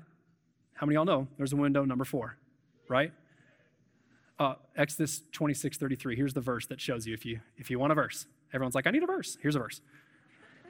How 0.73 0.87
many 0.87 0.95
y'all 0.95 1.05
know 1.05 1.27
there's 1.37 1.53
a 1.53 1.57
window 1.57 1.85
number 1.85 2.05
four, 2.05 2.37
right? 2.87 3.13
Uh, 4.41 4.55
Exodus 4.75 5.21
26, 5.33 5.77
33. 5.77 6.15
Here's 6.15 6.33
the 6.33 6.41
verse 6.41 6.65
that 6.65 6.81
shows 6.81 7.05
you 7.05 7.13
if 7.13 7.27
you 7.27 7.41
if 7.57 7.69
you 7.69 7.77
want 7.77 7.91
a 7.91 7.95
verse. 7.95 8.25
Everyone's 8.51 8.73
like, 8.73 8.87
I 8.87 8.89
need 8.89 9.03
a 9.03 9.05
verse. 9.05 9.37
Here's 9.39 9.55
a 9.55 9.59
verse. 9.59 9.81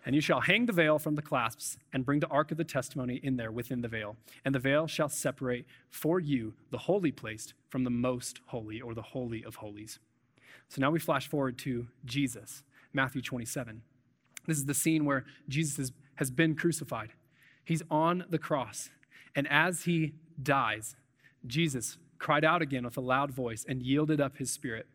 And 0.05 0.13
you 0.13 0.19
shall 0.19 0.41
hang 0.41 0.65
the 0.65 0.73
veil 0.73 0.99
from 0.99 1.15
the 1.15 1.21
clasps 1.21 1.77
and 1.93 2.05
bring 2.05 2.19
the 2.19 2.27
ark 2.27 2.51
of 2.51 2.57
the 2.57 2.65
testimony 2.65 3.21
in 3.23 3.37
there 3.37 3.49
within 3.49 3.79
the 3.79 3.87
veil. 3.87 4.17
And 4.43 4.53
the 4.53 4.59
veil 4.59 4.87
shall 4.87 5.07
separate 5.07 5.65
for 5.89 6.19
you 6.19 6.53
the 6.69 6.79
holy 6.79 7.13
place 7.13 7.53
from 7.69 7.85
the 7.85 7.89
most 7.89 8.41
holy 8.47 8.81
or 8.81 8.93
the 8.93 9.01
holy 9.01 9.41
of 9.41 9.55
holies. 9.55 9.99
So 10.67 10.81
now 10.81 10.91
we 10.91 10.99
flash 10.99 11.29
forward 11.29 11.57
to 11.59 11.87
Jesus, 12.03 12.63
Matthew 12.91 13.21
27. 13.21 13.83
This 14.47 14.57
is 14.57 14.65
the 14.65 14.73
scene 14.73 15.05
where 15.05 15.23
Jesus 15.47 15.79
is, 15.79 15.91
has 16.15 16.29
been 16.29 16.55
crucified. 16.55 17.13
He's 17.63 17.83
on 17.89 18.25
the 18.29 18.37
cross. 18.37 18.89
And 19.33 19.47
as 19.49 19.83
he 19.83 20.15
dies, 20.43 20.97
Jesus 21.47 21.97
cried 22.21 22.45
out 22.45 22.61
again 22.61 22.83
with 22.85 22.95
a 22.97 23.01
loud 23.01 23.31
voice 23.31 23.65
and 23.67 23.81
yielded 23.81 24.21
up 24.21 24.37
his 24.37 24.51
spirit. 24.51 24.87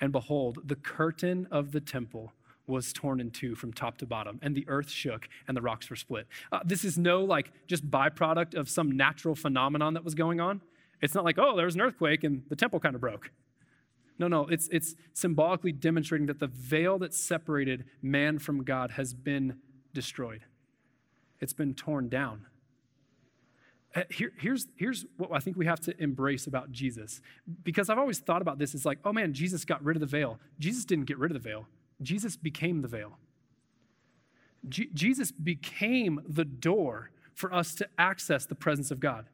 And 0.00 0.10
behold, 0.10 0.58
the 0.64 0.74
curtain 0.74 1.46
of 1.50 1.70
the 1.70 1.80
temple 1.80 2.32
was 2.66 2.92
torn 2.92 3.20
in 3.20 3.30
two 3.30 3.54
from 3.54 3.72
top 3.72 3.96
to 3.98 4.06
bottom, 4.06 4.40
and 4.42 4.56
the 4.56 4.66
earth 4.66 4.90
shook 4.90 5.28
and 5.46 5.56
the 5.56 5.62
rocks 5.62 5.88
were 5.88 5.96
split. 5.96 6.26
Uh, 6.50 6.60
this 6.64 6.84
is 6.84 6.98
no 6.98 7.22
like 7.22 7.52
just 7.68 7.88
byproduct 7.88 8.54
of 8.54 8.68
some 8.68 8.96
natural 8.96 9.36
phenomenon 9.36 9.94
that 9.94 10.02
was 10.02 10.16
going 10.16 10.40
on. 10.40 10.62
It's 11.00 11.14
not 11.14 11.24
like, 11.24 11.38
oh, 11.38 11.54
there 11.54 11.66
was 11.66 11.76
an 11.76 11.80
earthquake 11.80 12.24
and 12.24 12.42
the 12.48 12.56
temple 12.56 12.80
kind 12.80 12.96
of 12.96 13.00
broke. 13.00 13.30
No, 14.18 14.26
no, 14.26 14.46
it's, 14.46 14.68
it's 14.72 14.96
symbolically 15.12 15.72
demonstrating 15.72 16.26
that 16.26 16.40
the 16.40 16.46
veil 16.48 16.98
that 16.98 17.14
separated 17.14 17.84
man 18.02 18.38
from 18.40 18.64
God 18.64 18.92
has 18.92 19.14
been 19.14 19.58
destroyed, 19.92 20.42
it's 21.40 21.52
been 21.52 21.74
torn 21.74 22.08
down. 22.08 22.46
Uh, 23.94 24.02
here, 24.10 24.32
here's, 24.38 24.66
here's 24.76 25.06
what 25.16 25.30
I 25.32 25.38
think 25.38 25.56
we 25.56 25.66
have 25.66 25.80
to 25.80 26.02
embrace 26.02 26.46
about 26.46 26.72
Jesus. 26.72 27.20
Because 27.62 27.88
I've 27.88 27.98
always 27.98 28.18
thought 28.18 28.42
about 28.42 28.58
this 28.58 28.74
as 28.74 28.84
like, 28.84 28.98
oh 29.04 29.12
man, 29.12 29.32
Jesus 29.32 29.64
got 29.64 29.84
rid 29.84 29.96
of 29.96 30.00
the 30.00 30.06
veil. 30.06 30.40
Jesus 30.58 30.84
didn't 30.84 31.04
get 31.04 31.18
rid 31.18 31.30
of 31.30 31.40
the 31.40 31.48
veil, 31.48 31.66
Jesus 32.02 32.36
became 32.36 32.82
the 32.82 32.88
veil. 32.88 33.18
Jesus 34.66 35.30
became 35.30 36.22
the 36.26 36.44
door 36.44 37.10
for 37.34 37.52
us 37.52 37.74
to 37.74 37.86
access 37.98 38.46
the 38.46 38.54
presence 38.54 38.90
of 38.90 38.98
God. 38.98 39.26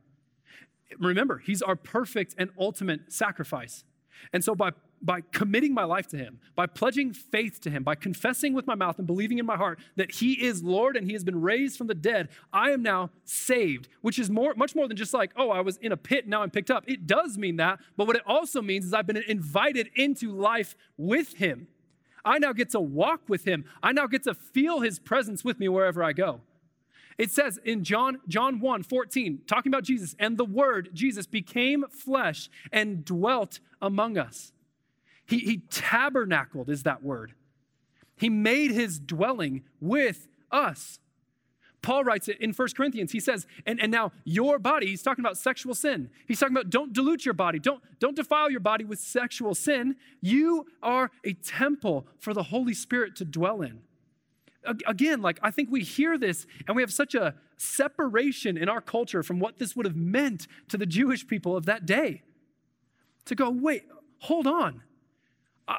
Remember, 0.98 1.38
He's 1.38 1.62
our 1.62 1.76
perfect 1.76 2.34
and 2.36 2.50
ultimate 2.58 3.12
sacrifice. 3.12 3.84
And 4.32 4.42
so, 4.42 4.56
by, 4.56 4.70
by 5.02 5.22
committing 5.32 5.72
my 5.72 5.84
life 5.84 6.06
to 6.08 6.16
Him, 6.16 6.40
by 6.54 6.66
pledging 6.66 7.12
faith 7.12 7.60
to 7.62 7.70
Him, 7.70 7.82
by 7.82 7.94
confessing 7.94 8.52
with 8.52 8.66
my 8.66 8.74
mouth 8.74 8.98
and 8.98 9.06
believing 9.06 9.38
in 9.38 9.46
my 9.46 9.56
heart 9.56 9.78
that 9.96 10.12
He 10.12 10.44
is 10.44 10.62
Lord 10.62 10.96
and 10.96 11.06
He 11.06 11.14
has 11.14 11.24
been 11.24 11.40
raised 11.40 11.76
from 11.76 11.86
the 11.86 11.94
dead, 11.94 12.28
I 12.52 12.70
am 12.70 12.82
now 12.82 13.10
saved, 13.24 13.88
which 14.02 14.18
is 14.18 14.30
more, 14.30 14.54
much 14.54 14.74
more 14.74 14.88
than 14.88 14.96
just 14.96 15.14
like, 15.14 15.32
oh, 15.36 15.50
I 15.50 15.60
was 15.60 15.76
in 15.78 15.92
a 15.92 15.96
pit, 15.96 16.28
now 16.28 16.42
I'm 16.42 16.50
picked 16.50 16.70
up. 16.70 16.84
It 16.86 17.06
does 17.06 17.38
mean 17.38 17.56
that, 17.56 17.80
but 17.96 18.06
what 18.06 18.16
it 18.16 18.22
also 18.26 18.60
means 18.62 18.84
is 18.84 18.92
I've 18.92 19.06
been 19.06 19.16
invited 19.16 19.90
into 19.94 20.32
life 20.32 20.76
with 20.96 21.34
Him. 21.34 21.68
I 22.24 22.38
now 22.38 22.52
get 22.52 22.70
to 22.70 22.80
walk 22.80 23.22
with 23.28 23.44
him. 23.44 23.64
I 23.82 23.92
now 23.92 24.06
get 24.06 24.24
to 24.24 24.34
feel 24.34 24.80
his 24.80 24.98
presence 24.98 25.44
with 25.44 25.58
me 25.58 25.68
wherever 25.68 26.02
I 26.02 26.12
go. 26.12 26.40
It 27.18 27.30
says 27.30 27.58
in 27.64 27.84
John, 27.84 28.20
John 28.28 28.60
1 28.60 28.82
14, 28.82 29.42
talking 29.46 29.70
about 29.70 29.84
Jesus, 29.84 30.16
and 30.18 30.38
the 30.38 30.44
word, 30.44 30.90
Jesus, 30.94 31.26
became 31.26 31.84
flesh 31.90 32.48
and 32.72 33.04
dwelt 33.04 33.60
among 33.82 34.16
us. 34.16 34.52
He, 35.30 35.38
he 35.38 35.62
tabernacled, 35.70 36.68
is 36.68 36.82
that 36.82 37.04
word. 37.04 37.34
He 38.16 38.28
made 38.28 38.72
his 38.72 38.98
dwelling 38.98 39.62
with 39.80 40.26
us. 40.50 40.98
Paul 41.82 42.02
writes 42.02 42.28
it 42.28 42.38
in 42.40 42.52
1 42.52 42.68
Corinthians. 42.76 43.12
He 43.12 43.20
says, 43.20 43.46
and, 43.64 43.80
and 43.80 43.92
now 43.92 44.10
your 44.24 44.58
body, 44.58 44.88
he's 44.88 45.02
talking 45.02 45.24
about 45.24 45.38
sexual 45.38 45.74
sin. 45.74 46.10
He's 46.26 46.40
talking 46.40 46.54
about 46.54 46.68
don't 46.68 46.92
dilute 46.92 47.24
your 47.24 47.32
body, 47.32 47.60
don't, 47.60 47.80
don't 48.00 48.16
defile 48.16 48.50
your 48.50 48.60
body 48.60 48.84
with 48.84 48.98
sexual 48.98 49.54
sin. 49.54 49.94
You 50.20 50.66
are 50.82 51.12
a 51.24 51.32
temple 51.32 52.08
for 52.18 52.34
the 52.34 52.42
Holy 52.42 52.74
Spirit 52.74 53.14
to 53.16 53.24
dwell 53.24 53.62
in. 53.62 53.80
Again, 54.86 55.22
like 55.22 55.38
I 55.42 55.52
think 55.52 55.70
we 55.70 55.82
hear 55.82 56.18
this 56.18 56.44
and 56.66 56.74
we 56.74 56.82
have 56.82 56.92
such 56.92 57.14
a 57.14 57.34
separation 57.56 58.58
in 58.58 58.68
our 58.68 58.80
culture 58.80 59.22
from 59.22 59.38
what 59.38 59.58
this 59.58 59.76
would 59.76 59.86
have 59.86 59.96
meant 59.96 60.48
to 60.68 60.76
the 60.76 60.86
Jewish 60.86 61.26
people 61.26 61.56
of 61.56 61.66
that 61.66 61.86
day. 61.86 62.22
To 63.26 63.36
go, 63.36 63.48
wait, 63.48 63.84
hold 64.18 64.48
on. 64.48 64.82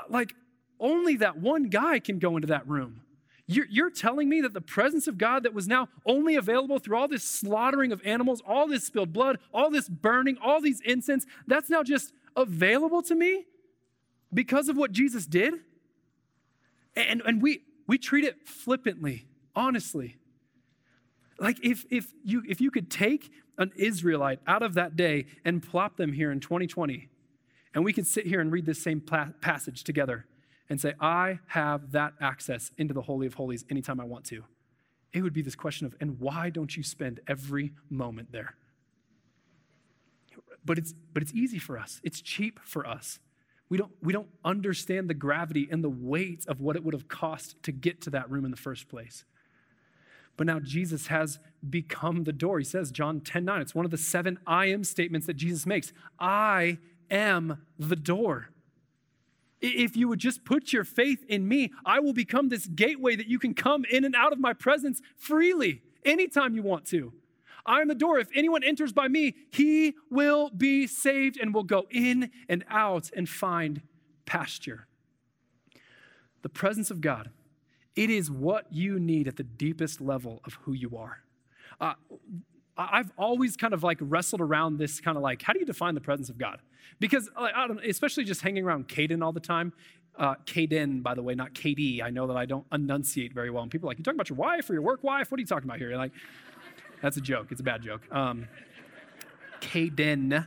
Like, 0.10 0.34
only 0.80 1.16
that 1.18 1.38
one 1.38 1.70
guy 1.70 2.00
can 2.00 2.20
go 2.20 2.36
into 2.36 2.48
that 2.48 2.68
room. 2.68 3.02
You're, 3.48 3.68
you're, 3.70 3.90
telling 3.90 4.30
me 4.30 4.42
that 4.42 4.54
the 4.54 4.62
presence 4.62 5.08
of 5.08 5.18
God 5.18 5.44
that 5.44 5.54
was 5.54 5.68
now 5.68 5.90
only 6.06 6.36
available 6.36 6.80
through 6.80 6.98
all 6.98 7.08
this 7.08 7.24
slaughtering 7.24 7.92
of 7.92 8.02
animals, 8.06 8.42
all 8.48 8.68
this 8.68 8.86
spilled 8.86 9.12
blood, 9.12 9.40
all 9.54 9.70
this 9.70 9.90
burning, 9.90 10.38
all 10.42 10.62
these 10.62 10.80
incense, 10.82 11.26
that's 11.48 11.70
now 11.70 11.84
just 11.84 12.14
available 12.36 13.02
to 13.04 13.14
me 13.14 13.46
because 14.34 14.70
of 14.70 14.78
what 14.78 14.92
Jesus 14.92 15.26
did? 15.26 15.56
And, 16.96 17.22
and 17.26 17.42
we, 17.42 17.62
we 17.88 17.98
treat 17.98 18.24
it 18.24 18.48
flippantly, 18.48 19.26
honestly. 19.56 20.18
Like 21.40 21.58
if, 21.64 21.86
if, 21.90 22.14
you, 22.24 22.44
if 22.48 22.62
you 22.62 22.72
could 22.72 22.90
take 22.90 23.32
an 23.58 23.72
Israelite 23.76 24.40
out 24.48 24.64
of 24.64 24.76
that 24.76 24.96
day 24.96 25.26
and 25.44 25.62
plop 25.62 25.98
them 25.98 26.14
here 26.14 26.32
in 26.32 26.40
2020, 26.40 27.10
and 27.74 27.86
we 27.86 27.94
could 27.94 28.08
sit 28.08 28.26
here 28.26 28.40
and 28.42 28.52
read 28.52 28.66
this 28.66 28.82
same 28.82 29.02
passage 29.02 29.84
together 29.84 30.26
and 30.70 30.80
say, 30.80 30.94
I 31.00 31.40
have 31.48 31.92
that 31.92 32.14
access 32.20 32.72
into 32.78 32.94
the 32.94 33.02
Holy 33.02 33.28
of 33.28 33.34
Holies 33.34 33.66
anytime 33.70 34.00
I 34.00 34.06
want 34.06 34.26
to, 34.26 34.44
it 35.14 35.22
would 35.22 35.34
be 35.34 35.42
this 35.42 35.56
question 35.56 35.86
of, 35.86 35.96
and 36.00 36.20
why 36.20 36.50
don't 36.50 36.76
you 36.76 36.84
spend 36.84 37.20
every 37.28 37.74
moment 37.90 38.32
there? 38.32 38.56
But 40.64 40.78
it's, 40.78 40.94
but 41.14 41.24
it's 41.24 41.34
easy 41.34 41.60
for 41.60 41.78
us, 41.78 42.00
it's 42.04 42.22
cheap 42.22 42.60
for 42.64 42.88
us. 42.88 43.20
We 43.70 43.78
don't, 43.78 43.92
we 44.02 44.12
don't 44.12 44.28
understand 44.44 45.10
the 45.10 45.14
gravity 45.14 45.68
and 45.72 45.82
the 45.82 45.90
weight 45.90 46.46
of 46.46 46.60
what 46.60 46.76
it 46.76 46.84
would 46.84 46.94
have 46.94 47.08
cost 47.08 47.56
to 47.64 47.72
get 47.72 48.02
to 48.02 48.10
that 48.10 48.30
room 48.30 48.44
in 48.44 48.52
the 48.52 48.58
first 48.58 48.90
place. 48.90 49.24
But 50.36 50.48
now 50.48 50.60
Jesus 50.60 51.08
has 51.08 51.40
become 51.70 52.26
the 52.26 52.34
door. 52.34 52.60
He 52.60 52.66
says, 52.66 52.92
John 52.92 53.22
10 53.22 53.46
9, 53.46 53.62
it's 53.62 53.76
one 53.76 53.86
of 53.86 53.92
the 53.92 53.98
seven 53.98 54.40
I 54.46 54.66
am 54.66 54.84
statements 54.84 55.28
that 55.28 55.36
Jesus 55.36 55.66
makes. 55.66 55.94
I 56.20 56.80
am 57.12 57.66
the 57.78 57.96
door. 57.96 58.48
If 59.62 59.96
you 59.96 60.08
would 60.08 60.20
just 60.20 60.44
put 60.44 60.74
your 60.74 60.84
faith 60.84 61.24
in 61.28 61.48
me, 61.48 61.72
I 61.86 62.00
will 62.00 62.14
become 62.14 62.50
this 62.50 62.66
gateway 62.66 63.16
that 63.16 63.28
you 63.28 63.38
can 63.38 63.54
come 63.54 63.86
in 63.86 64.04
and 64.04 64.16
out 64.16 64.34
of 64.34 64.40
my 64.40 64.54
presence 64.54 65.02
freely 65.16 65.84
anytime 66.04 66.56
you 66.56 66.64
want 66.64 66.86
to. 66.86 67.14
I 67.64 67.82
am 67.82 67.88
the 67.88 67.96
door. 67.96 68.18
If 68.18 68.30
anyone 68.34 68.64
enters 68.64 68.92
by 68.92 69.08
me, 69.08 69.36
he 69.52 69.94
will 70.10 70.50
be 70.50 70.88
saved 70.88 71.38
and 71.40 71.54
will 71.54 71.64
go 71.64 71.86
in 71.92 72.32
and 72.50 72.66
out 72.70 73.12
and 73.16 73.30
find 73.30 73.82
pasture. 74.26 74.88
The 76.42 76.50
presence 76.50 76.90
of 76.90 77.02
God, 77.02 77.30
it 77.96 78.10
is 78.10 78.32
what 78.32 78.66
you 78.72 79.00
need 79.00 79.28
at 79.28 79.36
the 79.36 79.44
deepest 79.44 80.02
level 80.02 80.42
of 80.44 80.56
who 80.64 80.74
you 80.74 80.98
are. 80.98 81.20
Uh, 81.80 81.94
I've 82.78 83.12
always 83.18 83.56
kind 83.56 83.76
of 83.76 83.84
like 83.84 84.00
wrestled 84.02 84.42
around 84.42 84.78
this 84.78 85.00
kind 85.00 85.18
of 85.18 85.24
like, 85.24 85.44
how 85.44 85.54
do 85.54 85.60
you 85.60 85.66
define 85.66 85.94
the 85.94 86.02
presence 86.02 86.30
of 86.30 86.40
God? 86.40 86.62
Because 87.00 87.30
I 87.36 87.68
don't, 87.68 87.84
especially 87.84 88.24
just 88.24 88.42
hanging 88.42 88.64
around 88.64 88.88
Caden 88.88 89.24
all 89.24 89.32
the 89.32 89.40
time. 89.40 89.74
Uh, 90.18 90.36
Caden, 90.46 91.02
by 91.02 91.16
the 91.16 91.24
way, 91.24 91.36
not 91.36 91.54
KD. 91.54 92.04
I 92.04 92.10
know 92.10 92.28
that 92.28 92.38
I 92.38 92.46
don't 92.46 92.66
enunciate 92.72 93.34
very 93.34 93.50
well. 93.50 93.64
And 93.64 93.72
people 93.72 93.88
are 93.88 93.92
like, 93.92 93.98
you 93.98 94.04
talking 94.04 94.18
about 94.18 94.30
your 94.30 94.38
wife 94.38 94.70
or 94.70 94.74
your 94.74 94.82
work 94.82 95.04
wife? 95.04 95.32
What 95.32 95.40
are 95.40 95.42
you 95.42 95.48
talking 95.48 95.70
about 95.70 95.80
here? 95.80 95.90
You're 95.90 95.98
like, 95.98 96.12
that's 97.02 97.18
a 97.18 97.22
joke. 97.22 97.48
It's 97.50 97.62
a 97.62 97.64
bad 97.64 97.82
joke. 97.82 98.02
Um, 98.12 98.48
Caden 99.62 100.46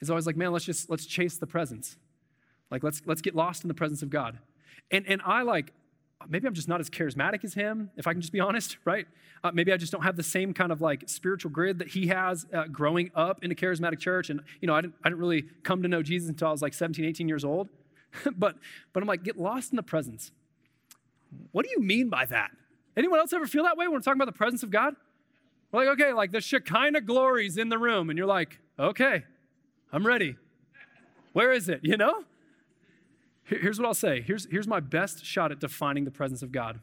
is 0.00 0.10
always 0.10 0.26
like, 0.26 0.36
man, 0.36 0.52
let's 0.52 0.64
just 0.64 0.88
let's 0.88 1.06
chase 1.06 1.36
the 1.36 1.46
presence. 1.46 1.96
Like 2.70 2.82
let's 2.82 3.02
let's 3.06 3.20
get 3.20 3.34
lost 3.34 3.64
in 3.64 3.68
the 3.68 3.74
presence 3.74 4.02
of 4.02 4.10
God. 4.10 4.38
And 4.90 5.06
and 5.06 5.20
I 5.24 5.42
like 5.42 5.72
maybe 6.28 6.46
I'm 6.46 6.54
just 6.54 6.68
not 6.68 6.80
as 6.80 6.88
charismatic 6.88 7.44
as 7.44 7.54
him, 7.54 7.90
if 7.96 8.06
I 8.06 8.12
can 8.12 8.20
just 8.20 8.32
be 8.32 8.40
honest, 8.48 8.78
right? 8.84 9.06
Uh, 9.44 9.50
maybe 9.52 9.72
I 9.72 9.76
just 9.76 9.92
don't 9.92 10.02
have 10.02 10.16
the 10.16 10.22
same 10.22 10.54
kind 10.54 10.72
of 10.72 10.80
like 10.80 11.04
spiritual 11.06 11.50
grid 11.50 11.78
that 11.78 11.88
he 11.88 12.06
has 12.08 12.46
uh, 12.52 12.64
growing 12.64 13.10
up 13.14 13.44
in 13.44 13.50
a 13.52 13.54
charismatic 13.54 13.98
church. 13.98 14.30
And, 14.30 14.40
you 14.60 14.66
know, 14.66 14.74
I 14.74 14.80
didn't, 14.80 14.94
I 15.04 15.08
didn't 15.08 15.20
really 15.20 15.44
come 15.62 15.82
to 15.82 15.88
know 15.88 16.02
Jesus 16.02 16.28
until 16.28 16.48
I 16.48 16.52
was 16.52 16.62
like 16.62 16.74
17, 16.74 17.04
18 17.04 17.28
years 17.28 17.44
old. 17.44 17.68
but, 18.36 18.56
but 18.92 19.02
I'm 19.02 19.08
like, 19.08 19.22
get 19.22 19.38
lost 19.38 19.72
in 19.72 19.76
the 19.76 19.82
presence. 19.82 20.32
What 21.52 21.64
do 21.64 21.70
you 21.70 21.80
mean 21.80 22.08
by 22.08 22.24
that? 22.26 22.50
Anyone 22.96 23.18
else 23.18 23.32
ever 23.32 23.46
feel 23.46 23.64
that 23.64 23.76
way 23.76 23.86
when 23.86 23.94
we're 23.94 24.00
talking 24.00 24.20
about 24.20 24.32
the 24.32 24.38
presence 24.38 24.62
of 24.62 24.70
God? 24.70 24.94
We're 25.70 25.84
like, 25.84 26.00
okay, 26.00 26.12
like 26.12 26.32
the 26.32 26.40
Shekinah 26.40 27.02
glory's 27.02 27.58
in 27.58 27.68
the 27.68 27.78
room. 27.78 28.08
And 28.08 28.16
you're 28.16 28.26
like, 28.26 28.58
okay, 28.78 29.24
I'm 29.92 30.06
ready. 30.06 30.36
Where 31.34 31.52
is 31.52 31.68
it? 31.68 31.80
You 31.82 31.98
know? 31.98 32.24
Here's 33.46 33.78
what 33.78 33.86
I'll 33.86 33.94
say. 33.94 34.22
Here's, 34.22 34.46
here's 34.50 34.66
my 34.66 34.80
best 34.80 35.24
shot 35.24 35.52
at 35.52 35.60
defining 35.60 36.04
the 36.04 36.10
presence 36.10 36.42
of 36.42 36.50
God. 36.50 36.80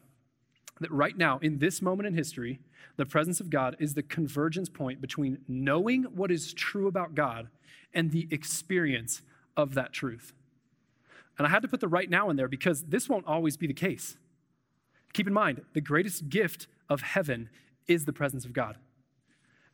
That 0.80 0.90
right 0.90 1.16
now, 1.16 1.38
in 1.38 1.58
this 1.58 1.82
moment 1.82 2.06
in 2.06 2.14
history, 2.14 2.58
the 2.96 3.04
presence 3.04 3.38
of 3.38 3.50
God 3.50 3.76
is 3.78 3.94
the 3.94 4.02
convergence 4.02 4.70
point 4.70 5.00
between 5.00 5.38
knowing 5.46 6.04
what 6.04 6.30
is 6.30 6.54
true 6.54 6.88
about 6.88 7.14
God 7.14 7.48
and 7.92 8.10
the 8.10 8.26
experience 8.30 9.20
of 9.56 9.74
that 9.74 9.92
truth. 9.92 10.32
And 11.36 11.46
I 11.46 11.50
had 11.50 11.62
to 11.62 11.68
put 11.68 11.80
the 11.80 11.88
right 11.88 12.08
now 12.08 12.30
in 12.30 12.36
there 12.36 12.48
because 12.48 12.84
this 12.84 13.08
won't 13.08 13.26
always 13.26 13.56
be 13.56 13.66
the 13.66 13.74
case. 13.74 14.16
Keep 15.12 15.26
in 15.26 15.32
mind, 15.32 15.62
the 15.74 15.80
greatest 15.80 16.28
gift 16.28 16.66
of 16.88 17.02
heaven 17.02 17.50
is 17.86 18.04
the 18.04 18.12
presence 18.12 18.44
of 18.44 18.52
God. 18.52 18.78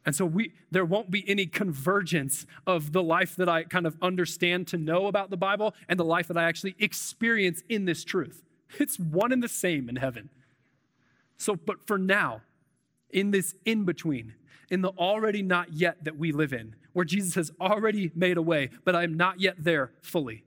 And 0.06 0.16
so 0.16 0.24
we 0.24 0.52
there 0.70 0.84
won't 0.84 1.10
be 1.10 1.28
any 1.28 1.46
convergence 1.46 2.46
of 2.66 2.92
the 2.92 3.02
life 3.02 3.36
that 3.36 3.48
I 3.48 3.64
kind 3.64 3.86
of 3.86 3.96
understand 4.00 4.66
to 4.68 4.78
know 4.78 5.06
about 5.06 5.30
the 5.30 5.36
Bible 5.36 5.74
and 5.88 5.98
the 5.98 6.04
life 6.04 6.28
that 6.28 6.38
I 6.38 6.44
actually 6.44 6.74
experience 6.78 7.62
in 7.68 7.84
this 7.84 8.04
truth. 8.04 8.42
It's 8.78 8.98
one 8.98 9.32
and 9.32 9.42
the 9.42 9.48
same 9.48 9.88
in 9.88 9.96
heaven. 9.96 10.30
So 11.36 11.54
but 11.54 11.86
for 11.86 11.98
now, 11.98 12.42
in 13.10 13.30
this 13.30 13.54
in 13.64 13.84
between, 13.84 14.34
in 14.70 14.82
the 14.82 14.90
already 14.90 15.42
not 15.42 15.72
yet 15.74 16.04
that 16.04 16.16
we 16.16 16.32
live 16.32 16.52
in, 16.52 16.76
where 16.92 17.04
Jesus 17.04 17.34
has 17.34 17.50
already 17.60 18.10
made 18.14 18.36
a 18.36 18.42
way, 18.42 18.70
but 18.84 18.94
I 18.94 19.02
am 19.02 19.14
not 19.14 19.40
yet 19.40 19.56
there 19.58 19.92
fully. 20.00 20.44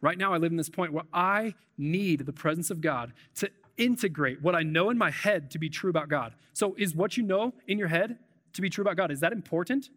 Right 0.00 0.18
now, 0.18 0.32
I 0.32 0.36
live 0.36 0.52
in 0.52 0.56
this 0.56 0.68
point 0.68 0.92
where 0.92 1.04
I 1.12 1.54
need 1.76 2.26
the 2.26 2.32
presence 2.32 2.70
of 2.70 2.80
God 2.80 3.12
to 3.36 3.50
integrate 3.78 4.42
what 4.42 4.54
I 4.54 4.62
know 4.62 4.90
in 4.90 4.98
my 4.98 5.10
head 5.10 5.50
to 5.52 5.58
be 5.58 5.70
true 5.70 5.90
about 5.90 6.08
God. 6.08 6.34
So, 6.52 6.74
is 6.76 6.94
what 6.94 7.16
you 7.16 7.22
know 7.22 7.54
in 7.66 7.78
your 7.78 7.88
head 7.88 8.18
to 8.52 8.60
be 8.60 8.68
true 8.68 8.82
about 8.82 8.96
God, 8.96 9.10
is 9.10 9.20
that 9.20 9.32
important? 9.32 9.90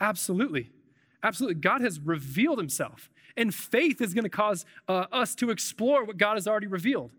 Absolutely. 0.00 0.70
Absolutely. 1.22 1.60
God 1.60 1.80
has 1.80 1.98
revealed 1.98 2.58
himself, 2.58 3.10
and 3.36 3.54
faith 3.54 4.00
is 4.00 4.14
going 4.14 4.24
to 4.24 4.30
cause 4.30 4.64
uh, 4.86 5.06
us 5.12 5.34
to 5.36 5.50
explore 5.50 6.04
what 6.04 6.16
God 6.16 6.34
has 6.34 6.46
already 6.46 6.68
revealed. 6.68 7.10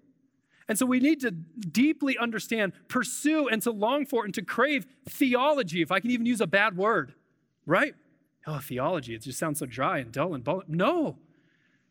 And 0.69 0.77
so 0.77 0.85
we 0.85 0.99
need 0.99 1.19
to 1.21 1.31
deeply 1.31 2.17
understand, 2.17 2.73
pursue, 2.87 3.47
and 3.49 3.61
to 3.63 3.71
long 3.71 4.05
for 4.05 4.23
and 4.23 4.33
to 4.35 4.43
crave 4.43 4.85
theology, 5.09 5.81
if 5.81 5.91
I 5.91 5.99
can 5.99 6.11
even 6.11 6.27
use 6.27 6.41
a 6.41 6.47
bad 6.47 6.77
word, 6.77 7.15
right? 7.65 7.95
Oh, 8.45 8.59
theology, 8.59 9.15
it 9.15 9.23
just 9.23 9.39
sounds 9.39 9.59
so 9.59 9.65
dry 9.65 9.97
and 9.97 10.11
dull 10.11 10.35
and 10.35 10.43
dull. 10.43 10.63
No. 10.67 11.17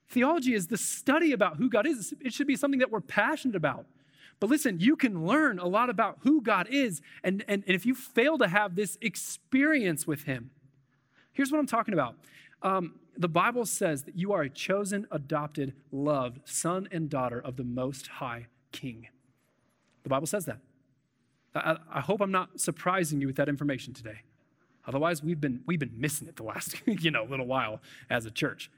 Theology 0.09 0.55
is 0.55 0.68
the 0.68 0.79
study 0.79 1.33
about 1.33 1.57
who 1.57 1.68
God 1.68 1.87
is. 1.87 2.14
It 2.21 2.33
should 2.33 2.47
be 2.47 2.57
something 2.57 2.81
that 2.81 2.90
we're 2.90 3.01
passionate 3.01 3.57
about. 3.57 3.87
But 4.40 4.51
listen, 4.51 4.81
you 4.81 4.97
can 4.97 5.27
learn 5.27 5.59
a 5.59 5.66
lot 5.66 5.90
about 5.90 6.18
who 6.21 6.40
God 6.40 6.68
is. 6.71 7.03
And, 7.23 7.44
and, 7.49 7.64
and 7.66 7.75
if 7.75 7.85
you 7.85 7.94
fail 7.94 8.38
to 8.38 8.49
have 8.49 8.77
this 8.77 8.97
experience 9.01 10.07
with 10.07 10.23
Him, 10.23 10.51
here's 11.33 11.51
what 11.51 11.59
I'm 11.59 11.66
talking 11.66 11.94
about. 11.94 12.14
Um, 12.62 12.94
the 13.16 13.29
Bible 13.29 13.66
says 13.66 14.05
that 14.05 14.16
you 14.16 14.33
are 14.33 14.42
a 14.42 14.51
chosen, 14.51 15.07
adopted, 15.11 15.75
loved 15.90 16.49
son 16.49 16.88
and 16.92 17.11
daughter 17.11 17.40
of 17.40 17.57
the 17.57 17.64
Most 17.64 18.07
High 18.07 18.47
king. 18.71 19.09
The 20.05 20.09
Bible 20.09 20.27
says 20.27 20.44
that. 20.47 20.59
I, 21.55 21.77
I 21.92 22.01
hope 22.01 22.21
I'm 22.21 22.31
not 22.31 22.61
surprising 22.61 23.21
you 23.21 23.27
with 23.27 23.37
that 23.37 23.49
information 23.49 23.92
today. 23.92 24.21
Otherwise, 24.87 25.23
we've 25.23 25.40
been, 25.40 25.61
we've 25.66 25.81
been 25.81 25.94
missing 25.97 26.29
it 26.29 26.37
the 26.37 26.44
last 26.44 26.77
you 26.87 27.11
know, 27.11 27.25
little 27.25 27.47
while 27.47 27.81
as 28.09 28.25
a 28.25 28.31
church. 28.31 28.71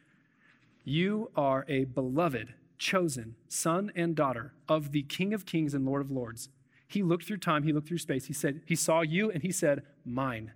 You 0.91 1.31
are 1.37 1.65
a 1.69 1.85
beloved, 1.85 2.55
chosen 2.77 3.37
son 3.47 3.93
and 3.95 4.17
daughter 4.17 4.55
of 4.69 4.91
the 4.91 5.05
King 5.05 5.33
of 5.33 5.47
Kings 5.47 5.73
and 5.73 5.87
Lord 5.87 6.03
of 6.03 6.11
Lords. 6.11 6.49
He 6.89 7.05
looked 7.05 7.27
through 7.27 7.37
time, 7.37 7.63
he 7.63 7.73
looked 7.73 7.87
through 7.87 7.99
space. 7.99 8.25
He 8.25 8.33
said, 8.33 8.63
He 8.67 8.75
saw 8.75 9.03
you 9.03 9.31
and 9.31 9.41
he 9.41 9.53
said, 9.53 9.85
Mine. 10.05 10.51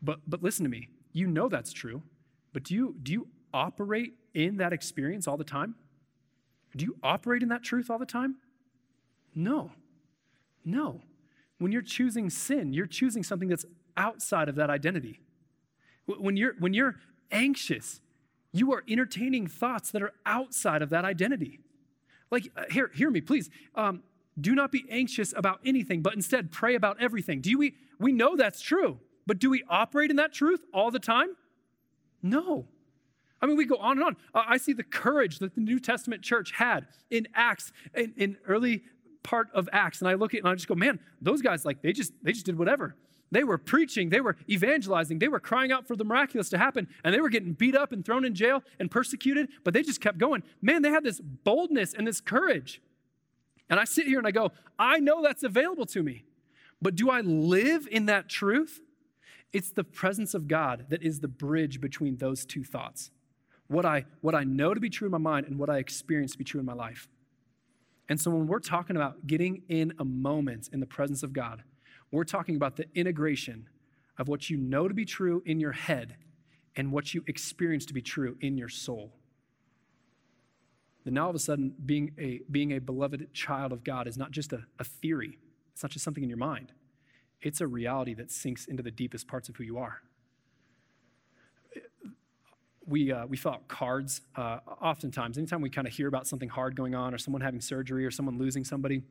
But, 0.00 0.20
but 0.24 0.40
listen 0.40 0.62
to 0.62 0.70
me. 0.70 0.88
You 1.12 1.26
know 1.26 1.48
that's 1.48 1.72
true, 1.72 2.04
but 2.52 2.62
do 2.62 2.76
you, 2.76 2.94
do 3.02 3.10
you 3.10 3.26
operate 3.52 4.14
in 4.34 4.58
that 4.58 4.72
experience 4.72 5.26
all 5.26 5.36
the 5.36 5.42
time? 5.42 5.74
Do 6.76 6.84
you 6.84 6.94
operate 7.02 7.42
in 7.42 7.48
that 7.48 7.64
truth 7.64 7.90
all 7.90 7.98
the 7.98 8.06
time? 8.06 8.36
No. 9.34 9.72
No. 10.64 11.00
When 11.58 11.72
you're 11.72 11.82
choosing 11.82 12.30
sin, 12.30 12.72
you're 12.72 12.86
choosing 12.86 13.24
something 13.24 13.48
that's 13.48 13.64
outside 13.96 14.48
of 14.48 14.54
that 14.54 14.70
identity. 14.70 15.18
When 16.06 16.36
you're, 16.36 16.54
when 16.60 16.72
you're 16.72 16.94
anxious, 17.30 18.00
you 18.52 18.72
are 18.72 18.82
entertaining 18.88 19.46
thoughts 19.46 19.90
that 19.90 20.02
are 20.02 20.12
outside 20.24 20.82
of 20.82 20.90
that 20.90 21.04
identity. 21.04 21.60
Like, 22.30 22.50
uh, 22.56 22.64
hear, 22.70 22.90
hear 22.94 23.10
me, 23.10 23.20
please. 23.20 23.50
Um, 23.74 24.02
do 24.40 24.54
not 24.54 24.70
be 24.70 24.84
anxious 24.90 25.32
about 25.36 25.60
anything, 25.64 26.02
but 26.02 26.14
instead 26.14 26.50
pray 26.50 26.74
about 26.74 27.00
everything. 27.00 27.40
Do 27.40 27.56
we, 27.56 27.74
we 27.98 28.12
know 28.12 28.36
that's 28.36 28.60
true, 28.60 28.98
but 29.26 29.38
do 29.38 29.48
we 29.50 29.62
operate 29.68 30.10
in 30.10 30.16
that 30.16 30.32
truth 30.32 30.60
all 30.74 30.90
the 30.90 30.98
time? 30.98 31.36
No. 32.22 32.66
I 33.40 33.46
mean, 33.46 33.56
we 33.56 33.64
go 33.64 33.76
on 33.76 33.98
and 33.98 34.04
on. 34.04 34.16
Uh, 34.34 34.42
I 34.46 34.56
see 34.56 34.72
the 34.72 34.82
courage 34.82 35.38
that 35.38 35.54
the 35.54 35.60
New 35.60 35.78
Testament 35.78 36.22
church 36.22 36.52
had 36.52 36.86
in 37.10 37.28
Acts, 37.34 37.72
in, 37.94 38.12
in 38.16 38.36
early 38.46 38.82
part 39.22 39.48
of 39.54 39.68
Acts, 39.72 40.00
and 40.00 40.08
I 40.08 40.14
look 40.14 40.32
at 40.32 40.38
it 40.38 40.40
and 40.40 40.48
I 40.48 40.54
just 40.54 40.68
go, 40.68 40.74
man, 40.74 40.98
those 41.20 41.42
guys, 41.42 41.64
like, 41.64 41.82
they 41.82 41.92
just, 41.92 42.12
they 42.22 42.32
just 42.32 42.46
did 42.46 42.58
whatever. 42.58 42.96
They 43.30 43.44
were 43.44 43.58
preaching, 43.58 44.10
they 44.10 44.20
were 44.20 44.36
evangelizing, 44.48 45.18
they 45.18 45.28
were 45.28 45.40
crying 45.40 45.72
out 45.72 45.86
for 45.86 45.96
the 45.96 46.04
miraculous 46.04 46.48
to 46.50 46.58
happen, 46.58 46.88
and 47.02 47.12
they 47.12 47.20
were 47.20 47.28
getting 47.28 47.54
beat 47.54 47.74
up 47.74 47.92
and 47.92 48.04
thrown 48.04 48.24
in 48.24 48.34
jail 48.34 48.62
and 48.78 48.90
persecuted, 48.90 49.48
but 49.64 49.74
they 49.74 49.82
just 49.82 50.00
kept 50.00 50.18
going. 50.18 50.42
Man, 50.62 50.82
they 50.82 50.90
had 50.90 51.02
this 51.02 51.20
boldness 51.20 51.92
and 51.92 52.06
this 52.06 52.20
courage. 52.20 52.80
And 53.68 53.80
I 53.80 53.84
sit 53.84 54.06
here 54.06 54.18
and 54.18 54.28
I 54.28 54.30
go, 54.30 54.52
I 54.78 55.00
know 55.00 55.22
that's 55.22 55.42
available 55.42 55.86
to 55.86 56.02
me, 56.02 56.24
but 56.80 56.94
do 56.94 57.10
I 57.10 57.20
live 57.20 57.88
in 57.90 58.06
that 58.06 58.28
truth? 58.28 58.80
It's 59.52 59.70
the 59.70 59.84
presence 59.84 60.34
of 60.34 60.46
God 60.46 60.86
that 60.90 61.02
is 61.02 61.20
the 61.20 61.28
bridge 61.28 61.80
between 61.80 62.18
those 62.18 62.44
two 62.44 62.62
thoughts 62.62 63.10
what 63.68 63.84
I, 63.84 64.04
what 64.20 64.34
I 64.34 64.44
know 64.44 64.74
to 64.74 64.80
be 64.80 64.90
true 64.90 65.06
in 65.06 65.12
my 65.12 65.18
mind 65.18 65.46
and 65.46 65.58
what 65.58 65.68
I 65.68 65.78
experience 65.78 66.32
to 66.32 66.38
be 66.38 66.44
true 66.44 66.60
in 66.60 66.66
my 66.66 66.72
life. 66.72 67.08
And 68.08 68.20
so 68.20 68.30
when 68.30 68.46
we're 68.46 68.60
talking 68.60 68.96
about 68.96 69.26
getting 69.26 69.62
in 69.68 69.92
a 69.98 70.04
moment 70.04 70.68
in 70.72 70.80
the 70.80 70.86
presence 70.86 71.22
of 71.22 71.32
God, 71.32 71.64
we're 72.10 72.24
talking 72.24 72.56
about 72.56 72.76
the 72.76 72.86
integration 72.94 73.68
of 74.18 74.28
what 74.28 74.48
you 74.48 74.56
know 74.56 74.88
to 74.88 74.94
be 74.94 75.04
true 75.04 75.42
in 75.44 75.60
your 75.60 75.72
head 75.72 76.16
and 76.76 76.92
what 76.92 77.14
you 77.14 77.22
experience 77.26 77.86
to 77.86 77.94
be 77.94 78.02
true 78.02 78.36
in 78.40 78.56
your 78.56 78.68
soul. 78.68 79.12
Then 81.04 81.14
now 81.14 81.24
all 81.24 81.30
of 81.30 81.36
a 81.36 81.40
sudden, 81.40 81.74
being 81.84 82.12
a, 82.18 82.40
being 82.50 82.72
a 82.72 82.80
beloved 82.80 83.32
child 83.32 83.72
of 83.72 83.84
God 83.84 84.06
is 84.06 84.16
not 84.16 84.30
just 84.30 84.52
a, 84.52 84.64
a 84.78 84.84
theory, 84.84 85.38
it's 85.72 85.82
not 85.82 85.92
just 85.92 86.04
something 86.04 86.22
in 86.22 86.28
your 86.28 86.38
mind, 86.38 86.72
it's 87.42 87.60
a 87.60 87.66
reality 87.66 88.14
that 88.14 88.30
sinks 88.30 88.66
into 88.66 88.82
the 88.82 88.90
deepest 88.90 89.28
parts 89.28 89.48
of 89.48 89.56
who 89.56 89.64
you 89.64 89.78
are 89.78 90.02
we, 92.86 93.12
uh, 93.12 93.26
we 93.26 93.36
fill 93.36 93.52
out 93.52 93.68
cards 93.68 94.22
uh, 94.36 94.58
oftentimes. 94.80 95.38
Anytime 95.38 95.60
we 95.60 95.70
kind 95.70 95.86
of 95.86 95.92
hear 95.92 96.06
about 96.06 96.26
something 96.26 96.48
hard 96.48 96.76
going 96.76 96.94
on 96.94 97.12
or 97.12 97.18
someone 97.18 97.42
having 97.42 97.60
surgery 97.60 98.06
or 98.06 98.10
someone 98.10 98.38
losing 98.38 98.64
somebody, 98.64 99.02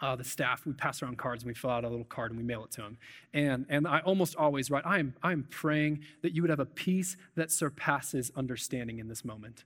uh, 0.00 0.16
the 0.16 0.24
staff, 0.24 0.66
we 0.66 0.72
pass 0.72 1.02
around 1.02 1.18
cards 1.18 1.42
and 1.42 1.48
we 1.48 1.54
fill 1.54 1.70
out 1.70 1.84
a 1.84 1.88
little 1.88 2.04
card 2.04 2.30
and 2.30 2.38
we 2.38 2.44
mail 2.44 2.64
it 2.64 2.70
to 2.72 2.82
them. 2.82 2.98
And, 3.32 3.66
and 3.68 3.86
I 3.86 4.00
almost 4.00 4.36
always 4.36 4.70
write, 4.70 4.84
I 4.86 4.98
am, 4.98 5.14
I 5.22 5.32
am 5.32 5.46
praying 5.50 6.00
that 6.22 6.34
you 6.34 6.42
would 6.42 6.50
have 6.50 6.60
a 6.60 6.66
peace 6.66 7.16
that 7.34 7.50
surpasses 7.50 8.30
understanding 8.36 8.98
in 8.98 9.08
this 9.08 9.24
moment 9.24 9.64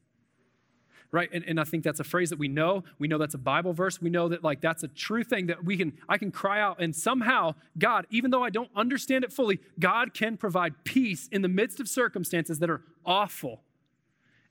right? 1.13 1.29
And, 1.33 1.45
and 1.47 1.59
I 1.59 1.65
think 1.65 1.85
that's 1.85 2.01
a 2.01 2.05
phrase 2.05 2.31
that 2.31 2.39
we 2.39 2.49
know. 2.49 2.85
We 2.99 3.09
know 3.09 3.19
that's 3.19 3.35
a 3.35 3.39
Bible 3.39 3.73
verse. 3.73 4.01
We 4.01 4.11
know 4.11 4.29
that 4.29 4.45
like 4.45 4.61
that's 4.61 4.83
a 4.83 4.89
true 4.89 5.25
thing 5.25 5.47
that 5.47 5.65
we 5.65 5.77
can, 5.77 5.93
I 6.09 6.19
can 6.19 6.31
cry 6.31 6.61
out 6.61 6.81
and 6.81 6.95
somehow 6.95 7.55
God, 7.79 8.07
even 8.11 8.31
though 8.31 8.43
I 8.43 8.51
don't 8.51 8.71
understand 8.77 9.25
it 9.25 9.33
fully, 9.33 9.59
God 9.79 10.15
can 10.15 10.37
provide 10.37 10.85
peace 10.85 11.29
in 11.33 11.43
the 11.43 11.49
midst 11.49 11.81
of 11.81 11.89
circumstances 11.89 12.59
that 12.61 12.71
are 12.71 12.83
awful. 13.05 13.63